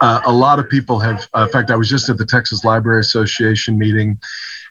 uh, 0.00 0.20
a 0.26 0.32
lot 0.32 0.58
of 0.58 0.68
people 0.68 0.98
have. 0.98 1.26
Uh, 1.34 1.44
in 1.44 1.48
fact, 1.48 1.70
I 1.70 1.76
was 1.76 1.88
just 1.88 2.08
at 2.10 2.18
the 2.18 2.26
Texas 2.26 2.64
Library 2.64 3.00
Association 3.00 3.78
meeting, 3.78 4.20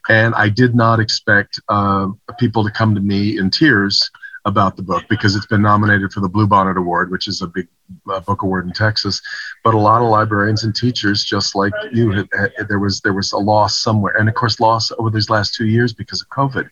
and 0.09 0.35
I 0.35 0.49
did 0.49 0.75
not 0.75 0.99
expect 0.99 1.59
uh, 1.69 2.09
people 2.37 2.63
to 2.63 2.71
come 2.71 2.93
to 2.93 3.01
me 3.01 3.39
in 3.39 3.49
tears 3.49 4.11
about 4.45 4.75
the 4.75 4.83
book 4.83 5.03
because 5.09 5.35
it's 5.35 5.45
been 5.45 5.61
nominated 5.61 6.11
for 6.11 6.19
the 6.19 6.29
Bluebonnet 6.29 6.77
Award, 6.77 7.11
which 7.11 7.27
is 7.27 7.41
a 7.41 7.47
big 7.47 7.67
uh, 8.09 8.19
book 8.19 8.41
award 8.41 8.65
in 8.65 8.73
Texas. 8.73 9.21
But 9.63 9.73
a 9.73 9.77
lot 9.77 10.01
of 10.01 10.09
librarians 10.09 10.63
and 10.63 10.75
teachers, 10.75 11.23
just 11.23 11.55
like 11.55 11.73
you, 11.91 12.27
there 12.67 12.79
was 12.79 13.01
there 13.01 13.13
was 13.13 13.31
a 13.31 13.37
loss 13.37 13.77
somewhere, 13.77 14.17
and 14.17 14.27
of 14.27 14.35
course, 14.35 14.59
loss 14.59 14.91
over 14.99 15.09
these 15.09 15.29
last 15.29 15.55
two 15.55 15.67
years 15.67 15.93
because 15.93 16.21
of 16.21 16.27
COVID 16.29 16.69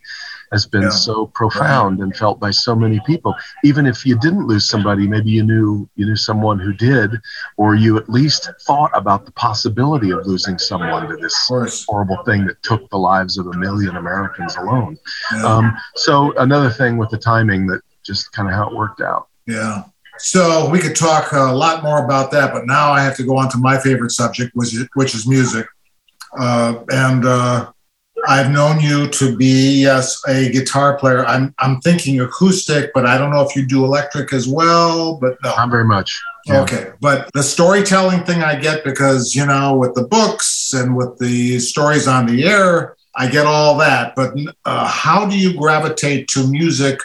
has 0.52 0.66
been 0.66 0.84
yeah. 0.84 0.90
so 0.90 1.28
profound 1.28 2.00
and 2.00 2.16
felt 2.16 2.40
by 2.40 2.52
so 2.52 2.76
many 2.76 3.00
people. 3.06 3.34
Even 3.64 3.86
if 3.86 4.06
you 4.06 4.18
didn't 4.20 4.48
lose 4.48 4.68
somebody, 4.68 5.08
maybe 5.08 5.32
you 5.32 5.44
knew 5.44 5.90
you 5.96 6.06
knew 6.06 6.16
someone 6.16 6.60
who 6.60 6.74
did, 6.74 7.12
or 7.58 7.76
you 7.76 7.98
at 7.98 8.10
least 8.10 8.50
thought 8.62 8.92
about 8.94 9.26
the 9.26 9.32
possibility 9.34 10.12
of 10.12 10.26
losing 10.26 10.58
someone 10.58 11.08
to 11.08 11.16
this 11.18 11.36
horrible 11.88 12.24
thing 12.24 12.46
that 12.46 12.62
took 12.64 12.90
the 12.90 12.98
lives 12.98 13.38
of 13.38 13.48
a 13.48 13.54
million 13.58 13.96
Americans 13.96 14.56
alone. 14.58 14.98
Yeah. 15.34 15.46
Um, 15.46 15.78
so 15.96 16.34
another 16.38 16.70
thing 16.70 16.98
with 16.98 17.10
the 17.10 17.18
timing 17.18 17.68
that 17.68 17.82
just 18.04 18.32
kind 18.32 18.48
of 18.50 18.56
how 18.56 18.70
it 18.70 18.76
worked 18.76 19.02
out. 19.02 19.28
Yeah. 19.48 19.84
So 20.18 20.70
we 20.70 20.80
could 20.80 20.96
talk 20.96 21.32
a 21.32 21.52
lot 21.52 21.84
more 21.84 22.04
about 22.04 22.32
that, 22.32 22.54
but 22.54 22.68
now 22.68 22.92
I 22.92 23.02
have 23.02 23.16
to 23.18 23.24
go 23.24 23.38
on 23.38 23.50
to 23.50 23.58
my 23.58 23.80
favorite 23.80 24.12
subject, 24.12 24.52
which 24.54 24.74
is, 24.74 24.88
which 24.94 25.16
is 25.16 25.26
music. 25.26 25.66
Uh, 26.38 26.84
and 26.92 27.26
uh, 27.26 27.71
I've 28.28 28.52
known 28.52 28.80
you 28.80 29.08
to 29.08 29.36
be 29.36 29.82
yes 29.82 30.22
a 30.28 30.52
guitar 30.52 30.98
player. 30.98 31.26
I'm 31.26 31.54
I'm 31.60 31.82
thinking 31.82 32.20
acoustic, 32.20 32.92
but 32.94 33.06
I 33.06 33.18
don't 33.18 33.32
know 33.32 33.42
if 33.42 33.56
you 33.56 33.66
do 33.66 33.84
electric 33.86 34.34
as 34.34 34.48
well. 34.48 35.18
But 35.18 35.38
no, 35.44 35.56
not 35.56 35.70
very 35.70 35.86
much. 35.86 36.22
Yeah. 36.46 36.62
Okay, 36.62 36.92
but 37.00 37.32
the 37.34 37.44
storytelling 37.44 38.24
thing 38.24 38.44
I 38.44 38.56
get 38.56 38.84
because 38.84 39.36
you 39.36 39.46
know 39.46 39.76
with 39.78 39.94
the 39.96 40.04
books 40.04 40.74
and 40.74 40.96
with 40.96 41.18
the 41.20 41.60
stories 41.60 42.08
on 42.08 42.26
the 42.26 42.46
air, 42.46 42.96
I 43.16 43.28
get 43.28 43.46
all 43.46 43.78
that. 43.78 44.16
But 44.16 44.34
uh, 44.66 44.88
how 44.88 45.26
do 45.26 45.38
you 45.38 45.58
gravitate 45.58 46.28
to 46.30 46.48
music? 46.48 47.00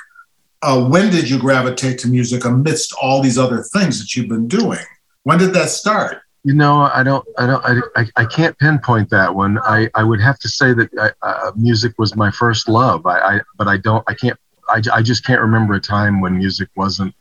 Uh, 0.63 0.89
when 0.89 1.11
did 1.11 1.29
you 1.29 1.39
gravitate 1.39 1.99
to 2.01 2.09
music 2.09 2.45
amidst 2.45 2.95
all 3.01 3.23
these 3.23 3.39
other 3.39 3.63
things 3.63 4.01
that 4.01 4.17
you've 4.17 4.29
been 4.29 4.49
doing? 4.49 4.85
When 5.25 5.39
did 5.39 5.53
that 5.55 5.69
start? 5.69 6.23
You 6.47 6.55
know, 6.55 6.83
I 6.95 7.03
don't, 7.03 7.27
I 7.39 7.47
don't, 7.49 7.91
I, 7.97 8.07
I, 8.15 8.25
can't 8.25 8.57
pinpoint 8.57 9.11
that 9.11 9.35
one. 9.35 9.59
I, 9.65 9.91
I 9.97 10.05
would 10.05 10.21
have 10.21 10.39
to 10.39 10.49
say 10.49 10.73
that 10.75 10.89
I, 10.97 11.11
uh, 11.27 11.51
music 11.57 11.99
was 11.99 12.15
my 12.15 12.31
first 12.31 12.69
love. 12.69 13.05
I, 13.05 13.19
I, 13.19 13.41
but 13.59 13.67
I 13.67 13.79
don't, 13.79 14.05
I 14.07 14.15
can't, 14.15 14.39
I, 14.69 14.81
I 14.93 15.03
just 15.03 15.25
can't 15.27 15.41
remember 15.41 15.75
a 15.75 15.81
time 15.81 16.21
when 16.21 16.39
music 16.39 16.69
wasn't 16.77 17.13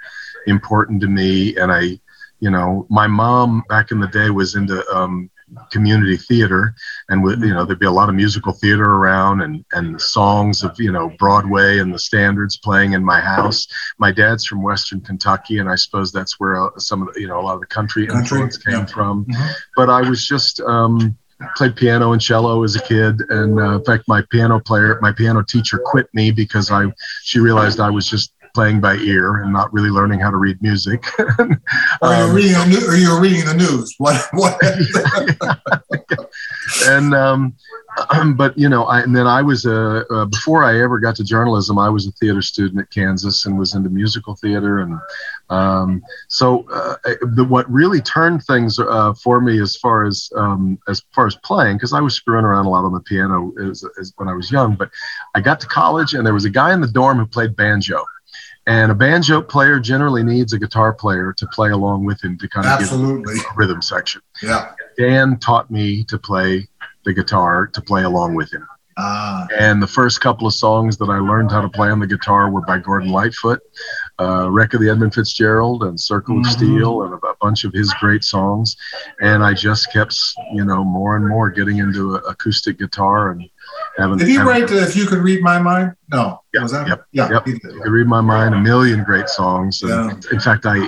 important 0.45 1.01
to 1.01 1.07
me. 1.07 1.55
And 1.55 1.71
I, 1.71 1.99
you 2.39 2.51
know, 2.51 2.85
my 2.91 3.07
mom 3.07 3.63
back 3.67 3.89
in 3.89 3.99
the 3.99 4.07
day 4.09 4.29
was 4.29 4.53
into 4.53 4.87
um, 4.95 5.31
community 5.71 6.17
theater 6.17 6.73
and 7.09 7.23
with 7.23 7.39
you 7.41 7.53
know 7.53 7.63
there'd 7.63 7.79
be 7.79 7.85
a 7.85 7.91
lot 7.91 8.09
of 8.09 8.15
musical 8.15 8.51
theater 8.51 8.83
around 8.83 9.41
and 9.41 9.63
and 9.73 10.01
songs 10.01 10.63
of 10.63 10.75
you 10.79 10.91
know 10.91 11.09
broadway 11.19 11.77
and 11.77 11.93
the 11.93 11.99
standards 11.99 12.57
playing 12.57 12.93
in 12.93 13.03
my 13.03 13.19
house 13.19 13.67
my 13.99 14.11
dad's 14.11 14.43
from 14.43 14.63
western 14.63 14.99
kentucky 15.01 15.59
and 15.59 15.69
i 15.69 15.75
suppose 15.75 16.11
that's 16.11 16.39
where 16.39 16.65
uh, 16.65 16.69
some 16.77 17.07
of 17.07 17.13
the 17.13 17.21
you 17.21 17.27
know 17.27 17.39
a 17.39 17.41
lot 17.41 17.53
of 17.53 17.59
the 17.59 17.67
country, 17.67 18.07
country 18.07 18.21
influence 18.21 18.57
came 18.57 18.73
yeah. 18.73 18.85
from 18.85 19.23
mm-hmm. 19.25 19.51
but 19.75 19.87
i 19.87 20.01
was 20.01 20.25
just 20.25 20.59
um 20.61 21.15
played 21.55 21.75
piano 21.75 22.13
and 22.13 22.21
cello 22.21 22.63
as 22.63 22.75
a 22.75 22.81
kid 22.81 23.21
and 23.29 23.59
uh, 23.59 23.77
in 23.77 23.83
fact 23.83 24.03
my 24.07 24.23
piano 24.31 24.59
player 24.59 24.97
my 25.01 25.11
piano 25.11 25.43
teacher 25.47 25.79
quit 25.83 26.07
me 26.13 26.31
because 26.31 26.71
i 26.71 26.85
she 27.21 27.39
realized 27.39 27.79
i 27.79 27.89
was 27.89 28.09
just 28.09 28.33
playing 28.55 28.79
by 28.79 28.95
ear 28.95 29.43
and 29.43 29.51
not 29.51 29.71
really 29.73 29.89
learning 29.89 30.21
how 30.21 30.31
to 30.31 30.37
read 30.37 30.59
music. 30.61 31.05
um, 31.39 31.61
or 32.01 32.15
you're 32.15 32.33
reading, 32.33 32.53
the, 32.71 32.85
or 32.87 32.95
you're 32.95 33.21
reading 33.21 33.45
the 33.45 33.53
news. 33.53 33.93
What? 34.05 34.21
What? 34.33 34.59
and 36.87 37.13
um, 37.13 37.55
but 38.35 38.57
you 38.57 38.69
know, 38.69 38.85
I, 38.85 39.01
and 39.01 39.15
then 39.15 39.27
I 39.27 39.41
was 39.41 39.65
a 39.65 40.05
uh, 40.13 40.25
before 40.25 40.63
I 40.63 40.81
ever 40.81 40.99
got 40.99 41.15
to 41.17 41.23
journalism, 41.23 41.77
I 41.77 41.89
was 41.89 42.07
a 42.07 42.11
theater 42.13 42.41
student 42.41 42.79
at 42.79 42.91
Kansas 42.91 43.45
and 43.45 43.57
was 43.57 43.73
into 43.73 43.89
musical 43.89 44.35
theater, 44.35 44.79
and 44.79 44.99
um, 45.49 46.03
so 46.27 46.65
uh, 46.71 46.95
the, 47.35 47.45
what 47.45 47.69
really 47.71 48.01
turned 48.01 48.43
things 48.43 48.79
uh, 48.79 49.13
for 49.13 49.41
me 49.41 49.61
as 49.61 49.75
far 49.77 50.05
as 50.05 50.29
um, 50.35 50.77
as 50.87 51.01
far 51.13 51.27
as 51.27 51.35
playing, 51.37 51.77
because 51.77 51.93
I 51.93 52.01
was 52.01 52.15
screwing 52.15 52.45
around 52.45 52.65
a 52.65 52.69
lot 52.69 52.85
on 52.85 52.93
the 52.93 53.01
piano 53.01 53.53
as, 53.69 53.83
as 53.99 54.13
when 54.17 54.27
I 54.27 54.33
was 54.33 54.51
young, 54.51 54.75
but 54.75 54.89
I 55.33 55.41
got 55.41 55.59
to 55.61 55.67
college 55.67 56.13
and 56.13 56.25
there 56.25 56.33
was 56.33 56.45
a 56.45 56.49
guy 56.49 56.73
in 56.73 56.81
the 56.81 56.87
dorm 56.87 57.17
who 57.17 57.25
played 57.25 57.55
banjo 57.55 58.05
and 58.67 58.91
a 58.91 58.95
banjo 58.95 59.41
player 59.41 59.79
generally 59.79 60.23
needs 60.23 60.53
a 60.53 60.59
guitar 60.59 60.93
player 60.93 61.33
to 61.37 61.47
play 61.47 61.69
along 61.69 62.05
with 62.05 62.23
him 62.23 62.37
to 62.39 62.47
kind 62.47 62.65
of 62.65 62.79
Absolutely. 62.79 63.35
get 63.35 63.45
a 63.45 63.49
rhythm 63.55 63.81
section. 63.81 64.21
Yeah. 64.41 64.71
Dan 64.97 65.37
taught 65.37 65.69
me 65.69 66.03
to 66.05 66.17
play 66.17 66.67
the 67.03 67.13
guitar 67.13 67.67
to 67.67 67.81
play 67.81 68.03
along 68.03 68.33
with 68.33 68.51
him. 68.51 68.67
Ah. 68.97 69.45
And 69.57 69.83
the 69.83 69.87
first 69.87 70.21
couple 70.21 70.47
of 70.47 70.53
songs 70.53 70.97
that 70.97 71.09
I 71.09 71.17
learned 71.17 71.51
how 71.51 71.61
to 71.61 71.69
play 71.69 71.89
on 71.89 71.99
the 71.99 72.07
guitar 72.07 72.49
were 72.49 72.61
by 72.61 72.79
Gordon 72.79 73.09
Lightfoot, 73.09 73.59
uh, 74.19 74.49
Wreck 74.49 74.73
of 74.73 74.79
the 74.79 74.89
Edmund 74.89 75.13
Fitzgerald, 75.13 75.83
and 75.83 75.99
Circle 75.99 76.35
mm-hmm. 76.35 76.45
of 76.45 76.51
Steel, 76.51 77.03
and 77.03 77.13
a 77.13 77.19
bunch 77.41 77.65
of 77.65 77.73
his 77.73 77.93
great 77.95 78.23
songs. 78.23 78.77
And 79.19 79.43
I 79.43 79.53
just 79.53 79.91
kept, 79.91 80.17
you 80.53 80.63
know, 80.63 80.83
more 80.83 81.17
and 81.17 81.27
more 81.27 81.49
getting 81.49 81.79
into 81.79 82.15
acoustic 82.15 82.79
guitar 82.79 83.31
and 83.31 83.49
haven't, 83.97 84.17
Did 84.19 84.27
he 84.27 84.35
haven't, 84.35 84.47
write 84.47 84.71
"If 84.71 84.95
You 84.95 85.05
Could 85.05 85.19
Read 85.19 85.41
My 85.41 85.59
Mind"? 85.59 85.95
No. 86.11 86.41
Yeah, 86.53 86.61
was 86.61 86.71
that? 86.71 86.87
Yep, 86.87 87.05
yeah. 87.11 87.31
Yep. 87.31 87.47
You 87.47 87.59
could 87.59 87.91
read 87.91 88.07
my 88.07 88.21
mind. 88.21 88.53
A 88.55 88.59
million 88.59 89.03
great 89.03 89.27
songs. 89.27 89.81
Yeah. 89.83 90.11
In 90.31 90.39
fact, 90.39 90.65
I 90.65 90.79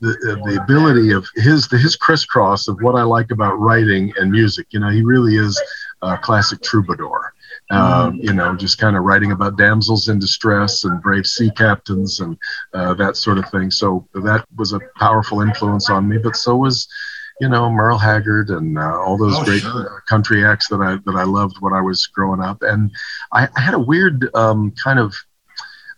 the, 0.00 0.40
the 0.44 0.60
ability 0.62 1.12
of 1.12 1.26
his 1.34 1.66
the, 1.68 1.78
his 1.78 1.96
crisscross 1.96 2.68
of 2.68 2.80
what 2.82 2.94
I 2.94 3.02
like 3.02 3.30
about 3.30 3.58
writing 3.58 4.12
and 4.18 4.30
music. 4.30 4.66
You 4.70 4.80
know, 4.80 4.90
he 4.90 5.02
really 5.02 5.36
is 5.36 5.60
a 6.02 6.18
classic 6.18 6.62
troubadour. 6.62 7.32
Uh, 7.70 8.10
you 8.14 8.32
know, 8.32 8.56
just 8.56 8.78
kind 8.78 8.96
of 8.96 9.02
writing 9.02 9.32
about 9.32 9.58
damsels 9.58 10.08
in 10.08 10.18
distress 10.18 10.84
and 10.84 11.02
brave 11.02 11.26
sea 11.26 11.50
captains 11.50 12.20
and 12.20 12.38
uh, 12.72 12.94
that 12.94 13.16
sort 13.16 13.36
of 13.36 13.46
thing. 13.50 13.70
So 13.70 14.06
that 14.14 14.46
was 14.56 14.72
a 14.72 14.80
powerful 14.96 15.42
influence 15.42 15.90
on 15.90 16.08
me. 16.08 16.16
But 16.16 16.36
so 16.36 16.56
was 16.56 16.88
you 17.40 17.48
know, 17.48 17.70
Merle 17.70 17.98
Haggard 17.98 18.50
and 18.50 18.78
uh, 18.78 18.98
all 19.00 19.16
those 19.16 19.34
Oh, 19.36 19.44
great 19.44 19.60
sure. 19.62 20.02
country 20.08 20.44
acts 20.44 20.68
that 20.68 20.80
I 20.80 20.96
that 21.06 21.16
I 21.16 21.24
loved 21.24 21.56
when 21.60 21.72
I 21.72 21.80
was 21.80 22.06
growing 22.06 22.40
up. 22.40 22.62
And 22.62 22.90
I, 23.32 23.48
I 23.56 23.60
had 23.60 23.74
a 23.74 23.78
weird 23.78 24.34
um, 24.34 24.72
kind 24.72 24.98
of. 24.98 25.14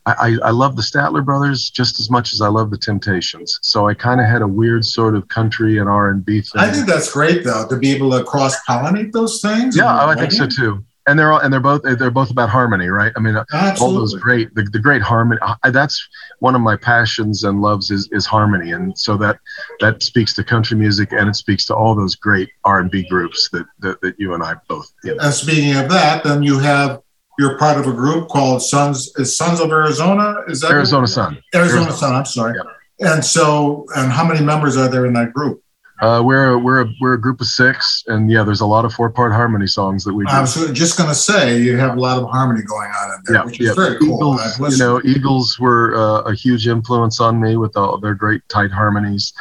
I, 0.07 0.39
I 0.43 0.51
love 0.51 0.77
the 0.77 0.83
Statler 0.83 1.23
brothers 1.25 1.69
just 1.69 2.01
as 2.01 2.11
much 2.11 2.33
as 2.33 2.41
I 2.41 2.49
love 2.49 2.71
the 2.71 2.79
Temptations. 2.79 3.59
So 3.63 3.87
I 3.87 3.93
kind 3.95 4.19
of 4.19 4.27
had 4.27 4.41
a 4.41 4.49
weird 4.49 4.85
sort 4.85 5.15
of 5.15 5.29
country 5.29 5.77
and 5.79 5.91
R 5.91 6.09
and 6.11 6.25
B 6.25 6.41
thing. 6.41 6.61
I 6.61 6.71
think 6.73 6.87
that's 6.87 7.13
great 7.13 7.45
though 7.45 7.69
to 7.69 7.77
be 7.77 7.93
able 7.93 8.11
to 8.13 8.25
cross 8.25 8.57
pollinate 8.67 9.13
those 9.13 9.41
things. 9.43 9.77
yeah, 9.77 10.07
I 10.07 10.15
think 10.17 10.33
so 10.33 10.47
too. 10.49 10.85
And 11.11 11.19
they're 11.19 11.33
all 11.33 11.41
and 11.41 11.53
they're 11.53 11.59
both 11.59 11.83
they're 11.83 12.11
both 12.13 12.31
about 12.31 12.51
harmony, 12.51 12.87
right? 12.87 13.13
I 13.17 13.21
mean, 13.21 13.37
all 13.81 13.93
those 13.93 14.15
great 14.15 14.55
the, 14.55 14.63
the 14.63 14.79
great 14.79 15.03
harmony. 15.03 15.41
I, 15.65 15.71
that's 15.71 16.09
one 16.39 16.55
of 16.55 16.61
my 16.61 16.77
passions 16.77 17.43
and 17.43 17.61
loves 17.61 17.91
is 17.91 18.09
is 18.13 18.27
harmony, 18.27 18.71
and 18.71 18.97
so 18.97 19.17
that 19.17 19.41
that 19.81 20.05
speaks 20.05 20.33
to 20.35 20.45
country 20.45 20.77
music 20.77 21.11
and 21.11 21.29
it 21.29 21.35
speaks 21.35 21.67
to 21.67 21.75
all 21.75 21.97
those 21.97 22.15
great 22.15 22.49
R 22.65 22.79
and 22.79 22.93
B 22.93 23.09
groups 23.09 23.49
that, 23.51 23.67
that 23.81 24.01
that 24.03 24.15
you 24.21 24.35
and 24.35 24.43
I 24.45 24.55
both. 24.69 24.93
You 25.03 25.17
know. 25.17 25.25
And 25.25 25.35
speaking 25.35 25.75
of 25.77 25.89
that, 25.89 26.23
then 26.23 26.45
you 26.45 26.61
have 26.61 27.03
you're 27.41 27.59
part 27.59 27.77
of 27.77 27.89
a 27.89 27.93
group 27.93 28.29
called 28.29 28.63
Sons 28.63 29.13
is 29.17 29.37
Sons 29.37 29.59
of 29.59 29.71
Arizona. 29.73 30.45
Is 30.47 30.61
that 30.61 30.71
Arizona 30.71 31.09
Sun. 31.09 31.43
Arizona, 31.53 31.87
Arizona. 31.87 31.97
Sun. 31.97 32.15
I'm 32.15 32.25
sorry. 32.25 32.61
And 33.01 33.25
so, 33.25 33.85
and 33.97 34.13
how 34.13 34.25
many 34.25 34.45
members 34.45 34.77
are 34.77 34.87
there 34.87 35.07
in 35.07 35.15
that 35.15 35.33
group? 35.33 35.61
Uh, 36.01 36.23
we're 36.25 36.53
a, 36.53 36.59
we're 36.59 36.81
a, 36.81 36.95
we're 37.01 37.15
a 37.15 37.21
group 37.21 37.41
of 37.41 37.47
six, 37.47 38.03
and 38.07 38.31
yeah, 38.31 38.43
there's 38.43 38.63
a 38.63 38.67
lot 38.67 38.85
of 38.85 38.93
four 38.93 39.11
part 39.11 39.33
harmony 39.33 39.67
songs 39.67 40.03
that 40.05 40.15
we 40.15 40.25
do. 40.25 40.33
I 40.33 40.41
was 40.41 40.55
just 40.73 40.97
going 40.97 41.11
to 41.11 41.15
say 41.15 41.61
you 41.61 41.77
have 41.77 41.97
a 41.97 42.01
lot 42.01 42.19
of 42.19 42.29
harmony 42.31 42.63
going 42.63 42.91
on 42.91 43.11
in 43.15 43.21
there, 43.27 43.35
Yeah, 43.37 43.45
which 43.45 43.61
is 43.61 43.67
yeah. 43.69 43.75
very 43.75 43.99
cool. 43.99 44.17
Eagles, 44.41 44.79
you 44.79 44.79
know, 44.79 45.01
Eagles 45.05 45.59
were 45.59 45.95
uh, 45.95 46.23
a 46.23 46.35
huge 46.35 46.67
influence 46.67 47.21
on 47.21 47.39
me 47.41 47.57
with 47.57 47.77
all 47.77 47.99
their 47.99 48.15
great 48.15 48.41
tight 48.49 48.71
harmonies, 48.71 49.33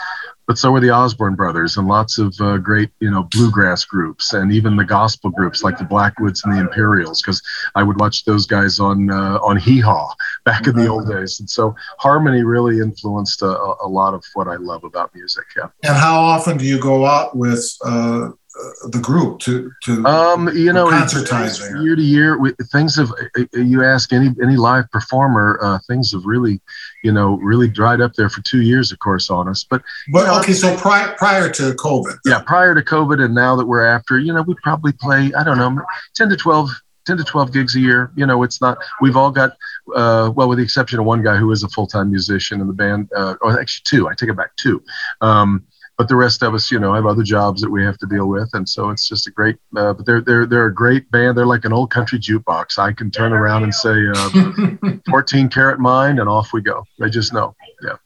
but 0.50 0.58
so 0.58 0.72
were 0.72 0.80
the 0.80 0.90
Osborne 0.90 1.36
brothers 1.36 1.78
and 1.78 1.88
lots 1.88 2.18
of 2.18 2.36
uh, 2.42 2.58
great, 2.58 2.90
you 3.00 3.12
know, 3.12 3.28
bluegrass 3.30 3.86
groups 3.86 4.34
and 4.34 4.52
even 4.52 4.76
the 4.76 4.84
gospel 4.84 5.30
groups 5.30 5.62
like 5.62 5.78
the 5.78 5.84
Blackwoods 5.84 6.44
and 6.44 6.52
the 6.52 6.60
Imperials, 6.60 7.22
because 7.22 7.40
I 7.76 7.84
would 7.84 8.00
watch 8.00 8.26
those 8.26 8.48
guys 8.48 8.80
on 8.80 9.12
uh, 9.12 9.38
on 9.44 9.58
Hee 9.58 9.80
Haw 9.80 10.12
back 10.46 10.66
in 10.66 10.76
the 10.76 10.88
old 10.88 11.08
days, 11.08 11.40
and 11.40 11.48
so 11.48 11.76
harmony 12.00 12.44
really 12.44 12.80
influenced 12.80 13.44
a, 13.44 13.76
a 13.84 13.88
lot 13.88 14.16
of 14.16 14.24
what 14.34 14.48
I 14.48 14.56
love 14.56 14.84
about 14.84 15.14
music. 15.14 15.46
Yeah. 15.56 15.68
and 15.84 15.96
how 15.96 16.20
often 16.20 16.58
do 16.58 16.66
you 16.66 16.80
go 16.80 17.06
out 17.06 17.38
with 17.38 17.64
uh, 17.86 18.30
uh, 18.58 18.88
the 18.88 19.00
group 19.00 19.40
to 19.40 19.72
to? 19.84 20.06
Um, 20.06 20.50
you 20.56 20.74
know, 20.74 20.88
Concertizing. 20.88 21.84
year 21.84 21.96
to 21.96 22.02
year, 22.02 22.40
we, 22.40 22.54
things 22.72 22.96
have. 22.96 23.12
You 23.54 23.84
ask 23.84 24.12
any 24.12 24.30
any 24.42 24.56
live 24.56 24.90
performer, 24.92 25.60
uh, 25.62 25.80
things 25.88 26.12
have 26.14 26.26
really, 26.26 26.62
you 27.04 27.12
know, 27.12 27.38
really 27.38 27.68
dried 27.68 28.02
up 28.02 28.14
there 28.16 28.30
for 28.30 28.42
two 28.42 28.62
years, 28.62 28.92
of 28.92 29.00
course, 29.00 29.30
on 29.30 29.48
us. 29.48 29.64
But 29.70 29.84
but 30.12 30.26
know, 30.26 30.40
okay, 30.40 30.54
so 30.54 30.76
prior 30.78 31.16
prior 31.18 31.50
to 31.52 31.74
COVID, 31.74 32.18
yeah, 32.26 32.42
prior 32.42 32.74
to 32.74 32.82
COVID, 32.82 33.24
and 33.24 33.36
now 33.36 33.56
that 33.56 33.68
we're 33.68 33.86
after, 33.86 34.18
you 34.18 34.34
know, 34.34 34.42
we 34.42 34.56
probably 34.64 34.94
play. 34.94 35.32
I 35.38 35.44
don't 35.44 35.58
know, 35.58 35.82
ten 36.16 36.30
to 36.30 36.36
twelve. 36.36 36.70
10 37.06 37.18
to 37.18 37.24
12 37.24 37.52
gigs 37.52 37.76
a 37.76 37.80
year 37.80 38.12
you 38.16 38.24
know 38.24 38.44
it's 38.44 38.62
not 38.62 38.78
we've 39.02 39.16
all 39.16 39.32
got 39.32 39.58
uh, 39.96 40.32
well 40.36 40.48
with 40.48 40.60
the 40.60 40.64
exception 40.64 41.00
of 41.00 41.06
one 41.06 41.24
guy 41.24 41.38
who 41.38 41.52
is 41.52 41.64
a 41.64 41.70
full-time 41.70 42.12
musician 42.12 42.62
in 42.62 42.68
the 42.68 42.74
band 42.74 43.10
uh, 43.16 43.34
or 43.42 43.60
actually 43.60 43.82
two 43.86 44.08
i 44.08 44.14
take 44.14 44.30
it 44.30 44.36
back 44.36 44.56
two 44.58 44.84
um, 45.22 45.66
but 46.00 46.08
the 46.08 46.16
rest 46.16 46.42
of 46.44 46.54
us, 46.54 46.72
you 46.72 46.80
know, 46.80 46.94
have 46.94 47.06
other 47.06 47.24
jobs 47.24 47.62
that 47.62 47.70
we 47.70 47.84
have 47.84 47.98
to 47.98 48.06
deal 48.06 48.30
with, 48.30 48.50
and 48.54 48.68
so 48.68 48.90
it's 48.90 49.06
just 49.06 49.28
a 49.28 49.32
great. 49.32 49.58
Uh, 49.76 49.92
but 49.92 50.06
they're 50.06 50.22
they're 50.22 50.46
they're 50.46 50.68
a 50.68 50.74
great 50.74 51.12
band. 51.12 51.38
They're 51.38 51.46
like 51.46 51.66
an 51.66 51.74
old 51.74 51.92
country 51.92 52.18
jukebox. 52.18 52.80
I 52.80 52.94
can 52.94 53.12
turn 53.12 53.34
around 53.34 53.64
and 53.64 53.76
say, 53.76 54.08
uh, 54.16 54.98
"14 55.12 55.50
Carat 55.50 55.78
Mind," 55.78 56.22
and 56.22 56.30
off 56.30 56.54
we 56.54 56.62
go. 56.62 56.86
They 57.00 57.10
just 57.10 57.34
know. 57.34 57.54
Yeah, 57.84 57.98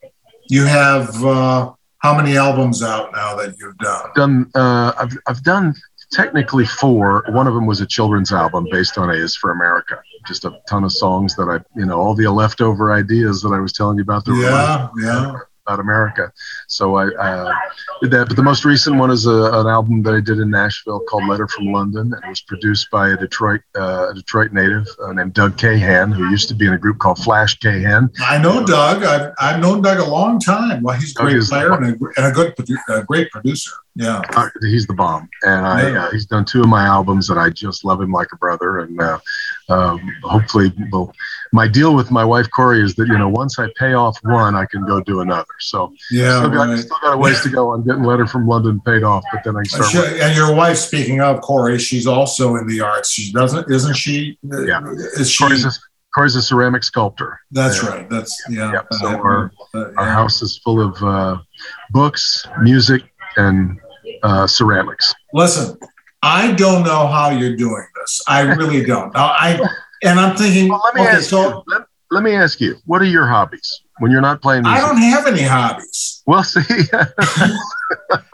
you 0.49 0.65
have 0.65 1.23
uh, 1.23 1.71
how 1.99 2.17
many 2.17 2.35
albums 2.35 2.81
out 2.81 3.11
now 3.13 3.35
that 3.35 3.59
you've 3.59 3.77
done? 3.77 4.09
done. 4.15 4.51
Uh, 4.55 4.93
I've 4.97 5.15
I've 5.27 5.43
done 5.43 5.75
technically 6.11 6.65
four. 6.65 7.23
One 7.29 7.45
of 7.45 7.53
them 7.53 7.67
was 7.67 7.79
a 7.79 7.85
children's 7.85 8.33
album 8.33 8.65
based 8.71 8.97
on 8.97 9.11
A 9.11 9.13
is 9.13 9.35
for 9.35 9.51
America. 9.51 10.01
Just 10.25 10.45
a 10.45 10.59
ton 10.67 10.83
of 10.83 10.91
songs 10.91 11.35
that 11.35 11.43
I, 11.43 11.63
you 11.79 11.85
know, 11.85 11.99
all 11.99 12.15
the 12.15 12.27
leftover 12.31 12.91
ideas 12.91 13.43
that 13.43 13.49
I 13.49 13.59
was 13.59 13.71
telling 13.71 13.97
you 13.97 14.03
about. 14.03 14.25
that 14.25 14.31
were 14.31 14.41
Yeah, 14.41 14.89
yeah. 14.99 15.35
About 15.65 15.79
America. 15.79 16.29
So 16.67 16.97
I 16.97 17.07
uh, 17.15 17.53
did 18.01 18.11
that. 18.11 18.27
But 18.27 18.35
the 18.35 18.43
most 18.43 18.65
recent 18.65 18.97
one 18.97 19.09
is 19.09 19.25
a, 19.27 19.31
an 19.53 19.67
album 19.67 20.03
that 20.03 20.13
I 20.13 20.19
did 20.19 20.39
in 20.39 20.49
Nashville 20.49 20.99
called 21.07 21.25
Letter 21.25 21.47
from 21.47 21.67
London. 21.67 22.11
And 22.13 22.21
it 22.21 22.27
was 22.27 22.41
produced 22.41 22.91
by 22.91 23.11
a 23.11 23.17
Detroit 23.17 23.61
uh, 23.77 24.09
a 24.09 24.13
Detroit 24.13 24.51
native 24.51 24.85
uh, 25.01 25.13
named 25.13 25.33
Doug 25.33 25.57
Kahan, 25.57 26.11
who 26.13 26.29
used 26.29 26.49
to 26.49 26.53
be 26.53 26.67
in 26.67 26.73
a 26.73 26.77
group 26.77 26.99
called 26.99 27.17
Flash 27.19 27.59
Kahan. 27.59 28.09
I 28.27 28.37
know 28.39 28.65
Doug. 28.65 29.03
I've, 29.03 29.31
I've 29.39 29.61
known 29.61 29.81
Doug 29.81 29.99
a 29.99 30.09
long 30.09 30.37
time. 30.37 30.83
Well, 30.83 30.99
he's 30.99 31.15
a 31.15 31.21
great 31.21 31.41
player 31.43 31.71
and 31.71 31.85
a, 31.85 32.05
and 32.17 32.25
a 32.25 32.31
good, 32.31 32.57
produ- 32.57 32.99
a 32.99 33.03
great 33.05 33.31
producer. 33.31 33.71
Yeah. 33.95 34.21
He's 34.61 34.87
the 34.87 34.93
bomb, 34.93 35.29
and 35.43 35.65
I 35.67 35.89
Yeah. 35.91 36.05
uh, 36.05 36.11
he's 36.11 36.25
done 36.25 36.45
two 36.45 36.61
of 36.61 36.67
my 36.67 36.83
albums, 36.83 37.29
and 37.29 37.39
I 37.39 37.51
just 37.51 37.85
love 37.85 38.01
him 38.01 38.11
like 38.11 38.27
a 38.33 38.37
brother. 38.37 38.79
And 38.79 38.99
uh, 38.99 39.19
um, 39.69 39.99
hopefully, 40.23 40.71
well, 40.91 41.13
my 41.53 41.67
deal 41.67 41.95
with 41.95 42.11
my 42.11 42.25
wife 42.25 42.47
Corey 42.51 42.81
is 42.83 42.95
that 42.95 43.07
you 43.07 43.17
know 43.17 43.29
once 43.29 43.59
I 43.59 43.67
pay 43.77 43.93
off 43.93 44.17
one, 44.23 44.55
I 44.55 44.65
can 44.65 44.85
go 44.85 45.01
do 45.01 45.21
another. 45.21 45.45
So 45.59 45.93
Yeah. 46.11 46.39
still, 46.39 46.49
got, 46.49 46.67
right. 46.69 46.79
still 46.79 46.97
got 47.01 47.13
a 47.13 47.17
ways 47.17 47.41
to 47.43 47.49
go 47.49 47.69
on 47.69 47.83
getting 47.85 48.03
Letter 48.03 48.27
from 48.27 48.47
London 48.47 48.81
paid 48.85 49.03
off, 49.03 49.23
but 49.31 49.43
then 49.43 49.55
I 49.57 49.63
start. 49.63 49.89
She- 49.91 50.21
and 50.21 50.35
your 50.35 50.53
wife, 50.53 50.77
speaking 50.77 51.21
of 51.21 51.41
Corey, 51.41 51.77
she's 51.79 52.07
also 52.07 52.55
in 52.55 52.67
the 52.67 52.81
arts. 52.81 53.09
She 53.11 53.31
doesn't, 53.31 53.71
isn't 53.71 53.95
she? 53.95 54.37
Yeah. 54.43 54.81
Is 55.17 55.29
she? 55.29 55.43
Corey's 55.43 55.65
a, 55.65 55.71
Corey's 56.13 56.35
a 56.35 56.41
ceramic 56.41 56.83
sculptor. 56.83 57.39
That's 57.51 57.81
Yeah. 57.81 57.89
right. 57.89 58.09
That's 58.09 58.35
yeah. 58.49 58.71
Yeah, 58.73 58.81
so 58.99 59.07
Uh, 59.07 59.17
our- 59.17 59.51
uh, 59.75 59.85
Our 59.97 60.09
house 60.09 60.41
is 60.41 60.57
full 60.63 60.81
of 60.81 61.01
uh, 61.03 61.37
books, 61.91 62.45
music, 62.61 63.03
and 63.37 63.79
uh, 64.23 64.45
ceramics. 64.47 65.13
Listen, 65.33 65.77
I 66.21 66.51
don't 66.53 66.83
know 66.83 67.07
how 67.07 67.29
you're 67.29 67.55
doing 67.55 67.85
this. 68.03 68.21
I 68.27 68.41
really 68.41 68.83
don't. 68.85 69.11
I 69.15 69.59
and 70.03 70.19
I'm 70.19 70.35
thinking. 70.35 70.69
Well, 70.69 70.81
let 70.85 70.95
me 70.95 71.01
okay, 71.01 71.11
ask 71.17 71.29
so 71.29 71.41
you. 71.49 71.63
Let, 71.67 71.81
let 72.11 72.23
me 72.23 72.33
ask 72.35 72.59
you. 72.61 72.75
What 72.85 73.01
are 73.01 73.05
your 73.05 73.25
hobbies 73.25 73.81
when 73.99 74.11
you're 74.11 74.21
not 74.21 74.41
playing 74.41 74.65
I 74.65 74.79
don't 74.81 74.97
have 74.97 75.25
any 75.27 75.43
hobbies. 75.43 76.21
well, 76.27 76.43
see, 76.43 76.61
I 76.93 77.07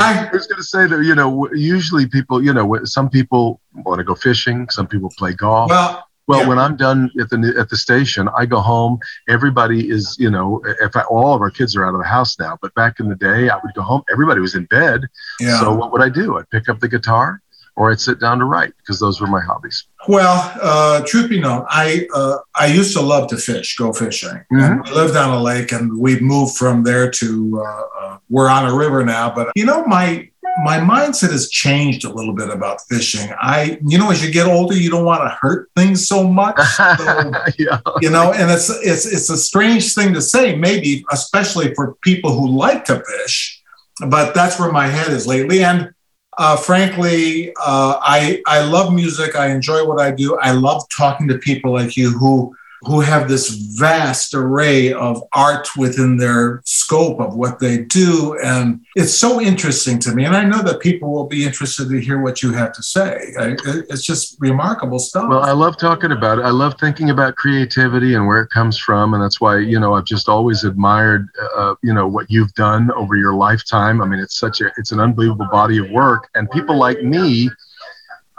I 0.00 0.28
was 0.32 0.46
going 0.46 0.56
to 0.58 0.62
say 0.64 0.86
that 0.86 1.02
you 1.04 1.14
know 1.14 1.48
usually 1.52 2.06
people 2.06 2.42
you 2.42 2.52
know 2.52 2.78
some 2.84 3.08
people 3.08 3.60
want 3.84 3.98
to 3.98 4.04
go 4.04 4.14
fishing, 4.14 4.68
some 4.70 4.86
people 4.86 5.10
play 5.18 5.32
golf. 5.32 5.70
well, 5.70 6.04
Well, 6.26 6.40
Yeah. 6.40 6.48
when 6.48 6.58
I'm 6.58 6.76
done 6.76 7.10
at 7.20 7.30
the 7.30 7.54
at 7.58 7.68
the 7.70 7.76
station, 7.76 8.28
I 8.36 8.44
go 8.46 8.60
home. 8.60 8.98
Everybody 9.28 9.88
is, 9.90 10.16
you 10.18 10.30
know, 10.30 10.60
if 10.80 10.94
I, 10.96 11.02
all 11.02 11.34
of 11.34 11.40
our 11.40 11.50
kids 11.50 11.74
are 11.76 11.84
out 11.86 11.94
of 11.94 12.00
the 12.00 12.06
house 12.06 12.38
now, 12.38 12.58
but 12.60 12.74
back 12.74 13.00
in 13.00 13.08
the 13.08 13.16
day, 13.16 13.48
I 13.48 13.56
would 13.62 13.72
go 13.74 13.82
home. 13.82 14.02
Everybody 14.12 14.40
was 14.40 14.54
in 14.54 14.64
bed. 14.66 15.08
yeah. 15.40 15.58
So 15.60 15.74
what 15.74 15.90
would 15.92 16.02
I 16.02 16.08
do? 16.10 16.38
I'd 16.38 16.50
pick 16.50 16.68
up 16.68 16.80
the 16.80 16.88
guitar, 16.88 17.40
or 17.78 17.92
I'd 17.92 18.00
sit 18.00 18.18
down 18.18 18.40
to 18.40 18.44
write 18.44 18.72
because 18.78 18.98
those 18.98 19.20
were 19.20 19.28
my 19.28 19.40
hobbies. 19.40 19.84
Well, 20.08 20.52
uh, 20.60 21.04
truth 21.06 21.30
be 21.30 21.40
known, 21.40 21.64
I 21.68 22.08
uh, 22.12 22.38
I 22.56 22.66
used 22.66 22.92
to 22.96 23.00
love 23.00 23.28
to 23.28 23.36
fish, 23.36 23.76
go 23.76 23.92
fishing. 23.92 24.40
Mhm. 24.52 24.64
And 24.64 24.84
we 24.84 24.90
lived 24.90 25.16
on 25.16 25.30
a 25.30 25.40
lake, 25.40 25.70
and 25.70 25.96
we've 25.96 26.20
moved 26.20 26.56
from 26.56 26.82
there 26.82 27.08
to 27.08 27.62
uh, 27.64 27.82
uh, 28.00 28.18
we're 28.28 28.48
on 28.48 28.66
a 28.66 28.74
river 28.74 29.04
now. 29.04 29.32
But 29.32 29.52
you 29.54 29.64
know, 29.64 29.86
my 29.86 30.28
my 30.64 30.78
mindset 30.78 31.30
has 31.30 31.48
changed 31.50 32.04
a 32.04 32.12
little 32.12 32.34
bit 32.34 32.50
about 32.50 32.80
fishing. 32.88 33.30
I, 33.40 33.78
you 33.86 33.96
know, 33.96 34.10
as 34.10 34.24
you 34.24 34.32
get 34.32 34.48
older, 34.48 34.74
you 34.74 34.90
don't 34.90 35.04
want 35.04 35.22
to 35.22 35.38
hurt 35.40 35.70
things 35.76 36.08
so 36.08 36.26
much. 36.26 36.58
So, 36.58 37.32
yeah. 37.58 37.78
you 38.00 38.10
know, 38.10 38.32
and 38.32 38.50
it's 38.50 38.70
it's 38.82 39.06
it's 39.06 39.30
a 39.30 39.36
strange 39.36 39.94
thing 39.94 40.12
to 40.14 40.20
say, 40.20 40.56
maybe 40.56 41.04
especially 41.12 41.74
for 41.74 41.94
people 42.02 42.32
who 42.32 42.48
like 42.48 42.84
to 42.86 43.04
fish. 43.04 43.62
But 44.08 44.34
that's 44.34 44.58
where 44.58 44.72
my 44.72 44.88
head 44.88 45.12
is 45.12 45.28
lately, 45.28 45.62
and. 45.62 45.92
Uh, 46.38 46.56
frankly, 46.56 47.50
uh, 47.60 47.98
I 48.00 48.40
I 48.46 48.60
love 48.62 48.92
music. 48.92 49.34
I 49.34 49.48
enjoy 49.48 49.84
what 49.84 50.00
I 50.00 50.12
do. 50.12 50.36
I 50.38 50.52
love 50.52 50.88
talking 50.88 51.26
to 51.28 51.38
people 51.38 51.72
like 51.72 51.96
you 51.96 52.16
who 52.16 52.54
who 52.82 53.00
have 53.00 53.28
this 53.28 53.50
vast 53.50 54.34
array 54.34 54.92
of 54.92 55.22
art 55.32 55.68
within 55.76 56.16
their 56.16 56.62
scope 56.64 57.20
of 57.20 57.36
what 57.36 57.58
they 57.58 57.78
do, 57.78 58.38
and 58.42 58.84
it's 58.94 59.14
so 59.14 59.40
interesting 59.40 59.98
to 60.00 60.14
me. 60.14 60.24
And 60.24 60.36
I 60.36 60.44
know 60.44 60.62
that 60.62 60.80
people 60.80 61.12
will 61.12 61.26
be 61.26 61.44
interested 61.44 61.88
to 61.88 62.00
hear 62.00 62.20
what 62.20 62.42
you 62.42 62.52
have 62.52 62.72
to 62.72 62.82
say. 62.82 63.34
I, 63.38 63.56
it's 63.88 64.02
just 64.02 64.36
remarkable 64.40 64.98
stuff. 64.98 65.28
Well, 65.28 65.42
I 65.42 65.52
love 65.52 65.76
talking 65.78 66.12
about 66.12 66.38
it. 66.38 66.42
I 66.42 66.50
love 66.50 66.74
thinking 66.80 67.10
about 67.10 67.36
creativity 67.36 68.14
and 68.14 68.26
where 68.26 68.42
it 68.42 68.50
comes 68.50 68.78
from, 68.78 69.14
and 69.14 69.22
that's 69.22 69.40
why 69.40 69.58
you 69.58 69.78
know 69.78 69.94
I've 69.94 70.04
just 70.04 70.28
always 70.28 70.64
admired 70.64 71.28
uh, 71.56 71.74
you 71.82 71.92
know 71.92 72.06
what 72.06 72.30
you've 72.30 72.54
done 72.54 72.90
over 72.92 73.16
your 73.16 73.34
lifetime. 73.34 74.00
I 74.00 74.06
mean, 74.06 74.20
it's 74.20 74.38
such 74.38 74.60
a 74.60 74.70
it's 74.76 74.92
an 74.92 75.00
unbelievable 75.00 75.48
body 75.50 75.78
of 75.78 75.90
work, 75.90 76.28
and 76.34 76.50
people 76.50 76.76
like 76.76 77.02
me. 77.02 77.50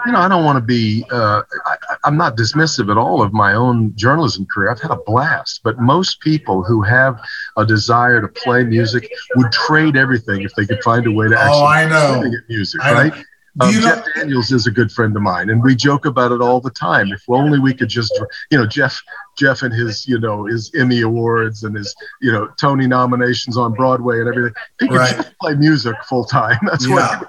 You 0.05 0.13
know, 0.13 0.19
I 0.19 0.27
don't 0.29 0.45
want 0.45 0.57
to 0.57 0.61
be. 0.61 1.03
Uh, 1.11 1.41
I, 1.65 1.77
I'm 2.05 2.17
not 2.17 2.37
dismissive 2.37 2.89
at 2.89 2.97
all 2.97 3.21
of 3.21 3.33
my 3.33 3.53
own 3.53 3.93
journalism 3.95 4.45
career. 4.45 4.71
I've 4.71 4.81
had 4.81 4.91
a 4.91 4.97
blast, 5.05 5.61
but 5.63 5.77
most 5.79 6.21
people 6.21 6.63
who 6.63 6.81
have 6.83 7.19
a 7.57 7.65
desire 7.65 8.21
to 8.21 8.27
play 8.27 8.63
music 8.63 9.11
would 9.35 9.51
trade 9.51 9.97
everything 9.97 10.41
if 10.41 10.53
they 10.55 10.65
could 10.65 10.81
find 10.83 11.05
a 11.05 11.11
way 11.11 11.27
to 11.27 11.37
actually 11.37 11.57
oh, 11.57 11.65
I 11.65 11.85
know. 11.87 12.29
get 12.29 12.47
music, 12.47 12.81
I 12.83 12.91
know. 12.91 12.97
right? 12.97 13.25
Um, 13.61 13.71
Jeff 13.73 14.05
Daniels 14.15 14.51
is 14.51 14.67
a 14.67 14.71
good 14.71 14.91
friend 14.91 15.15
of 15.15 15.21
mine, 15.21 15.49
and 15.49 15.61
we 15.61 15.75
joke 15.75 16.05
about 16.05 16.31
it 16.31 16.41
all 16.41 16.61
the 16.61 16.69
time. 16.69 17.11
If 17.11 17.23
only 17.27 17.59
we 17.59 17.73
could 17.73 17.89
just, 17.89 18.17
you 18.51 18.57
know, 18.57 18.65
Jeff, 18.65 19.01
Jeff 19.37 19.63
and 19.63 19.73
his, 19.73 20.07
you 20.07 20.19
know, 20.19 20.45
his 20.45 20.71
Emmy 20.75 21.01
awards 21.01 21.63
and 21.63 21.75
his, 21.75 21.93
you 22.21 22.31
know, 22.31 22.47
Tony 22.59 22.87
nominations 22.87 23.57
on 23.57 23.73
Broadway 23.73 24.19
and 24.19 24.29
everything. 24.29 24.53
He 24.79 24.87
could 24.87 24.97
right. 24.97 25.15
just 25.15 25.37
play 25.39 25.55
music 25.55 25.95
full 26.07 26.23
time. 26.23 26.59
That's 26.65 26.87
yeah. 26.87 27.21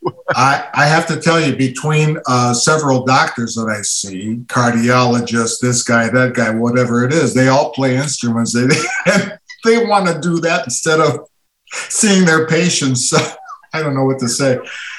what. 0.00 0.16
I 0.34 0.68
I 0.74 0.86
have 0.86 1.06
to 1.08 1.20
tell 1.20 1.40
you, 1.40 1.56
between 1.56 2.18
uh, 2.26 2.54
several 2.54 3.04
doctors 3.04 3.54
that 3.54 3.68
I 3.68 3.82
see, 3.82 4.36
cardiologists, 4.46 5.60
this 5.60 5.82
guy, 5.82 6.08
that 6.08 6.34
guy, 6.34 6.50
whatever 6.50 7.04
it 7.04 7.12
is, 7.12 7.34
they 7.34 7.48
all 7.48 7.72
play 7.72 7.96
instruments. 7.96 8.52
They 8.52 8.66
they, 9.64 9.84
want 9.84 10.06
to 10.06 10.20
do 10.20 10.40
that 10.40 10.64
instead 10.64 11.00
of 11.00 11.28
seeing 11.72 12.24
their 12.24 12.46
patients. 12.46 13.12
I 13.72 13.82
don't 13.82 13.94
know 13.94 14.04
what 14.04 14.18
to 14.20 14.28
say. 14.28 14.58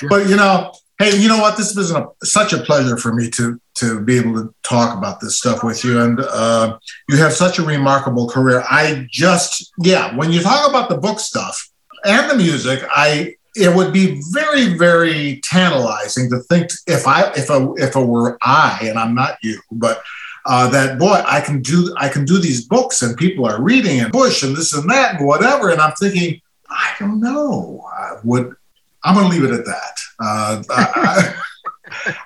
But 0.09 0.27
you 0.29 0.35
know, 0.35 0.73
hey, 0.99 1.15
you 1.17 1.27
know 1.27 1.39
what? 1.39 1.57
This 1.57 1.75
has 1.75 1.91
been 1.91 2.03
a, 2.03 2.25
such 2.25 2.53
a 2.53 2.59
pleasure 2.59 2.97
for 2.97 3.13
me 3.13 3.29
to 3.31 3.59
to 3.75 4.01
be 4.01 4.17
able 4.17 4.33
to 4.35 4.53
talk 4.63 4.97
about 4.97 5.19
this 5.19 5.37
stuff 5.39 5.63
with 5.63 5.83
you, 5.83 6.01
and 6.01 6.19
uh, 6.19 6.77
you 7.09 7.17
have 7.17 7.33
such 7.33 7.57
a 7.57 7.63
remarkable 7.63 8.27
career. 8.29 8.63
I 8.69 9.07
just, 9.09 9.71
yeah, 9.79 10.15
when 10.15 10.31
you 10.31 10.41
talk 10.41 10.69
about 10.69 10.89
the 10.89 10.97
book 10.97 11.19
stuff 11.19 11.69
and 12.05 12.29
the 12.29 12.35
music, 12.35 12.83
I 12.89 13.35
it 13.55 13.75
would 13.75 13.91
be 13.91 14.21
very, 14.31 14.77
very 14.77 15.41
tantalizing 15.43 16.29
to 16.29 16.39
think 16.39 16.71
if 16.87 17.07
I 17.07 17.31
if 17.33 17.49
a, 17.49 17.73
if 17.77 17.95
it 17.95 18.05
were 18.05 18.37
I, 18.41 18.79
and 18.83 18.97
I'm 18.97 19.13
not 19.13 19.37
you, 19.41 19.59
but 19.71 20.01
uh, 20.45 20.69
that 20.69 20.97
boy, 20.97 21.21
I 21.25 21.41
can 21.41 21.61
do 21.61 21.93
I 21.97 22.09
can 22.09 22.25
do 22.25 22.39
these 22.39 22.65
books 22.65 23.01
and 23.01 23.17
people 23.17 23.45
are 23.45 23.61
reading 23.61 23.99
and 23.99 24.11
bush 24.11 24.43
and 24.43 24.55
this 24.55 24.73
and 24.73 24.89
that 24.89 25.15
and 25.15 25.27
whatever, 25.27 25.69
and 25.69 25.81
I'm 25.81 25.93
thinking, 25.93 26.41
I 26.69 26.93
don't 26.99 27.19
know, 27.19 27.83
I 27.93 28.17
would 28.23 28.55
I'm 29.03 29.15
going 29.15 29.29
to 29.29 29.35
leave 29.35 29.49
it 29.49 29.59
at 29.59 29.65
that. 29.65 29.99
Uh, 30.19 30.63
I, 30.69 31.33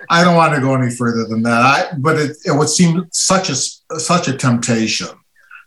I, 0.10 0.24
don't 0.24 0.36
want 0.36 0.54
to 0.54 0.62
go 0.62 0.76
any 0.76 0.94
further 0.94 1.26
than 1.26 1.42
that. 1.44 1.62
I, 1.62 1.96
but 1.98 2.18
it, 2.18 2.38
it 2.46 2.52
would 2.52 2.70
seem 2.70 3.08
such 3.12 3.50
a 3.50 3.56
such 3.56 4.28
a 4.28 4.38
temptation 4.38 5.08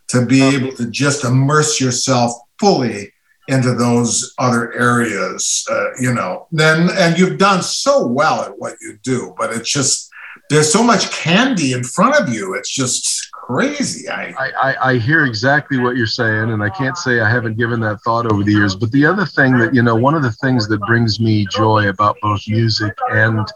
to 0.09 0.25
be 0.25 0.41
able 0.41 0.71
to 0.73 0.89
just 0.89 1.23
immerse 1.23 1.81
yourself 1.81 2.33
fully 2.59 3.11
into 3.49 3.73
those 3.73 4.33
other 4.37 4.73
areas. 4.73 5.65
Uh, 5.69 5.87
you 5.99 6.13
know, 6.13 6.47
then 6.51 6.89
and 6.97 7.17
you've 7.17 7.37
done 7.37 7.61
so 7.61 8.07
well 8.07 8.43
at 8.43 8.57
what 8.57 8.75
you 8.81 8.97
do, 9.03 9.33
but 9.37 9.51
it's 9.51 9.71
just 9.71 10.09
there's 10.49 10.71
so 10.71 10.83
much 10.83 11.11
candy 11.11 11.73
in 11.73 11.83
front 11.83 12.15
of 12.15 12.33
you. 12.33 12.55
It's 12.55 12.71
just 12.71 13.29
crazy. 13.31 14.09
I, 14.09 14.33
I, 14.39 14.91
I 14.91 14.97
hear 14.97 15.25
exactly 15.25 15.77
what 15.77 15.95
you're 15.95 16.07
saying, 16.07 16.51
and 16.51 16.63
I 16.63 16.69
can't 16.69 16.97
say 16.97 17.19
I 17.19 17.29
haven't 17.29 17.57
given 17.57 17.79
that 17.81 17.99
thought 18.01 18.31
over 18.31 18.43
the 18.43 18.51
years. 18.51 18.75
But 18.75 18.91
the 18.91 19.05
other 19.05 19.25
thing 19.25 19.57
that, 19.59 19.75
you 19.75 19.83
know, 19.83 19.95
one 19.95 20.15
of 20.15 20.23
the 20.23 20.31
things 20.31 20.67
that 20.67 20.79
brings 20.81 21.19
me 21.19 21.45
joy 21.51 21.89
about 21.89 22.17
both 22.21 22.41
music 22.47 22.95
and 23.11 23.47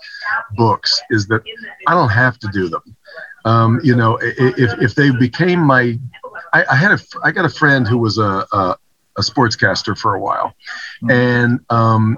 books 0.55 1.01
is 1.09 1.27
that 1.27 1.41
I 1.87 1.93
don't 1.93 2.09
have 2.09 2.37
to 2.39 2.47
do 2.47 2.69
them. 2.69 2.95
Um, 3.45 3.79
you 3.83 3.95
know, 3.95 4.17
if, 4.21 4.81
if 4.81 4.95
they 4.95 5.11
became 5.11 5.59
my, 5.59 5.99
I, 6.53 6.75
had 6.75 6.91
a, 6.91 6.99
I 7.23 7.31
got 7.31 7.45
a 7.45 7.49
friend 7.49 7.87
who 7.87 7.97
was 7.97 8.17
a, 8.17 8.45
a, 8.51 8.77
a 9.17 9.21
sportscaster 9.21 9.97
for 9.97 10.15
a 10.15 10.19
while, 10.19 10.55
hmm. 11.01 11.11
and 11.11 11.59
um, 11.69 12.17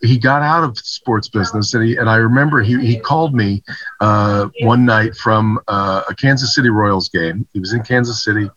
he 0.00 0.18
got 0.18 0.42
out 0.42 0.64
of 0.64 0.78
sports 0.78 1.28
business 1.28 1.74
and 1.74 1.84
he 1.84 1.96
and 1.96 2.08
I 2.08 2.16
remember 2.16 2.62
he, 2.62 2.78
he 2.84 2.98
called 2.98 3.34
me 3.34 3.62
uh, 4.00 4.48
one 4.60 4.84
night 4.84 5.16
from 5.16 5.58
uh, 5.68 6.02
a 6.08 6.14
Kansas 6.14 6.54
City 6.54 6.70
Royals 6.70 7.08
game. 7.08 7.46
He 7.52 7.60
was 7.60 7.72
in 7.72 7.82
Kansas 7.82 8.24
City, 8.24 8.50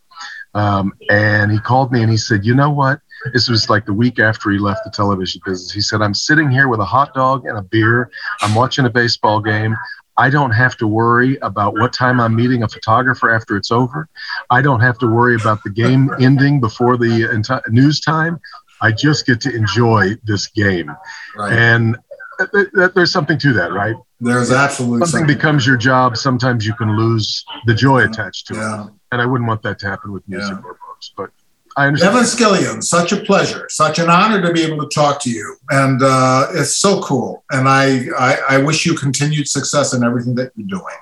um, 0.54 0.92
and 1.10 1.50
he 1.50 1.58
called 1.58 1.92
me 1.92 2.02
and 2.02 2.10
he 2.10 2.16
said, 2.16 2.44
"You 2.44 2.54
know 2.54 2.70
what? 2.70 3.00
This 3.32 3.48
was 3.48 3.70
like 3.70 3.86
the 3.86 3.92
week 3.92 4.18
after 4.18 4.50
he 4.50 4.58
left 4.58 4.84
the 4.84 4.90
television 4.90 5.40
business. 5.44 5.70
He 5.72 5.80
said, 5.80 6.02
I'm 6.02 6.14
sitting 6.14 6.50
here 6.50 6.68
with 6.68 6.80
a 6.80 6.84
hot 6.84 7.14
dog 7.14 7.46
and 7.46 7.56
a 7.56 7.62
beer. 7.62 8.10
I'm 8.40 8.54
watching 8.54 8.84
a 8.84 8.90
baseball 8.90 9.40
game. 9.40 9.76
I 10.22 10.30
don't 10.30 10.52
have 10.52 10.76
to 10.76 10.86
worry 10.86 11.36
about 11.38 11.74
what 11.74 11.92
time 11.92 12.20
I'm 12.20 12.36
meeting 12.36 12.62
a 12.62 12.68
photographer 12.68 13.28
after 13.28 13.56
it's 13.56 13.72
over. 13.72 14.08
I 14.50 14.62
don't 14.62 14.78
have 14.78 14.96
to 14.98 15.08
worry 15.08 15.34
about 15.34 15.64
the 15.64 15.70
game 15.70 16.10
ending 16.20 16.60
before 16.60 16.96
the 16.96 17.24
enti- 17.34 17.68
news 17.70 17.98
time. 17.98 18.38
I 18.80 18.92
just 18.92 19.26
get 19.26 19.40
to 19.40 19.52
enjoy 19.52 20.14
this 20.22 20.46
game. 20.46 20.94
Right. 21.36 21.52
And 21.52 21.98
th- 22.38 22.68
th- 22.72 22.92
there's 22.94 23.10
something 23.10 23.36
to 23.38 23.52
that, 23.54 23.72
right? 23.72 23.96
There's 24.20 24.52
absolutely 24.52 25.06
something, 25.08 25.22
something 25.22 25.36
becomes 25.36 25.66
your 25.66 25.76
job. 25.76 26.16
Sometimes 26.16 26.64
you 26.64 26.74
can 26.74 26.96
lose 26.96 27.44
the 27.66 27.74
joy 27.74 28.04
attached 28.04 28.46
to 28.46 28.54
yeah. 28.54 28.84
it. 28.84 28.92
And 29.10 29.20
I 29.20 29.26
wouldn't 29.26 29.48
want 29.48 29.62
that 29.62 29.80
to 29.80 29.88
happen 29.88 30.12
with 30.12 30.22
music 30.28 30.52
yeah. 30.52 30.62
or 30.64 30.78
books, 30.86 31.12
but 31.16 31.30
I 31.76 31.86
understand. 31.86 32.14
Evan 32.14 32.26
Scillian, 32.26 32.82
such 32.82 33.12
a 33.12 33.16
pleasure, 33.16 33.66
such 33.70 33.98
an 33.98 34.10
honor 34.10 34.42
to 34.42 34.52
be 34.52 34.62
able 34.62 34.86
to 34.86 34.94
talk 34.94 35.22
to 35.22 35.30
you. 35.30 35.56
And 35.70 36.02
uh, 36.02 36.48
it's 36.52 36.76
so 36.76 37.00
cool. 37.02 37.44
And 37.50 37.68
I, 37.68 38.06
I, 38.18 38.38
I 38.50 38.58
wish 38.58 38.84
you 38.84 38.94
continued 38.94 39.48
success 39.48 39.94
in 39.94 40.04
everything 40.04 40.34
that 40.36 40.52
you're 40.56 40.66
doing. 40.66 40.94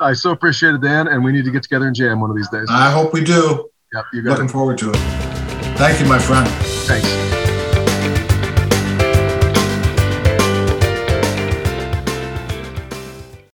I 0.00 0.12
so 0.12 0.30
appreciate 0.30 0.74
it, 0.74 0.80
Dan, 0.82 1.08
and 1.08 1.24
we 1.24 1.32
need 1.32 1.44
to 1.44 1.50
get 1.50 1.62
together 1.62 1.86
and 1.86 1.96
jam 1.96 2.20
one 2.20 2.30
of 2.30 2.36
these 2.36 2.48
days. 2.50 2.66
I 2.70 2.90
hope 2.90 3.12
we 3.12 3.24
do. 3.24 3.70
Yep, 3.94 4.04
you 4.12 4.22
got 4.22 4.30
Looking 4.32 4.46
it. 4.46 4.52
forward 4.52 4.78
to 4.78 4.90
it. 4.90 4.96
Thank 5.76 6.00
you, 6.00 6.06
my 6.06 6.18
friend. 6.18 6.46
Thanks. 6.86 7.45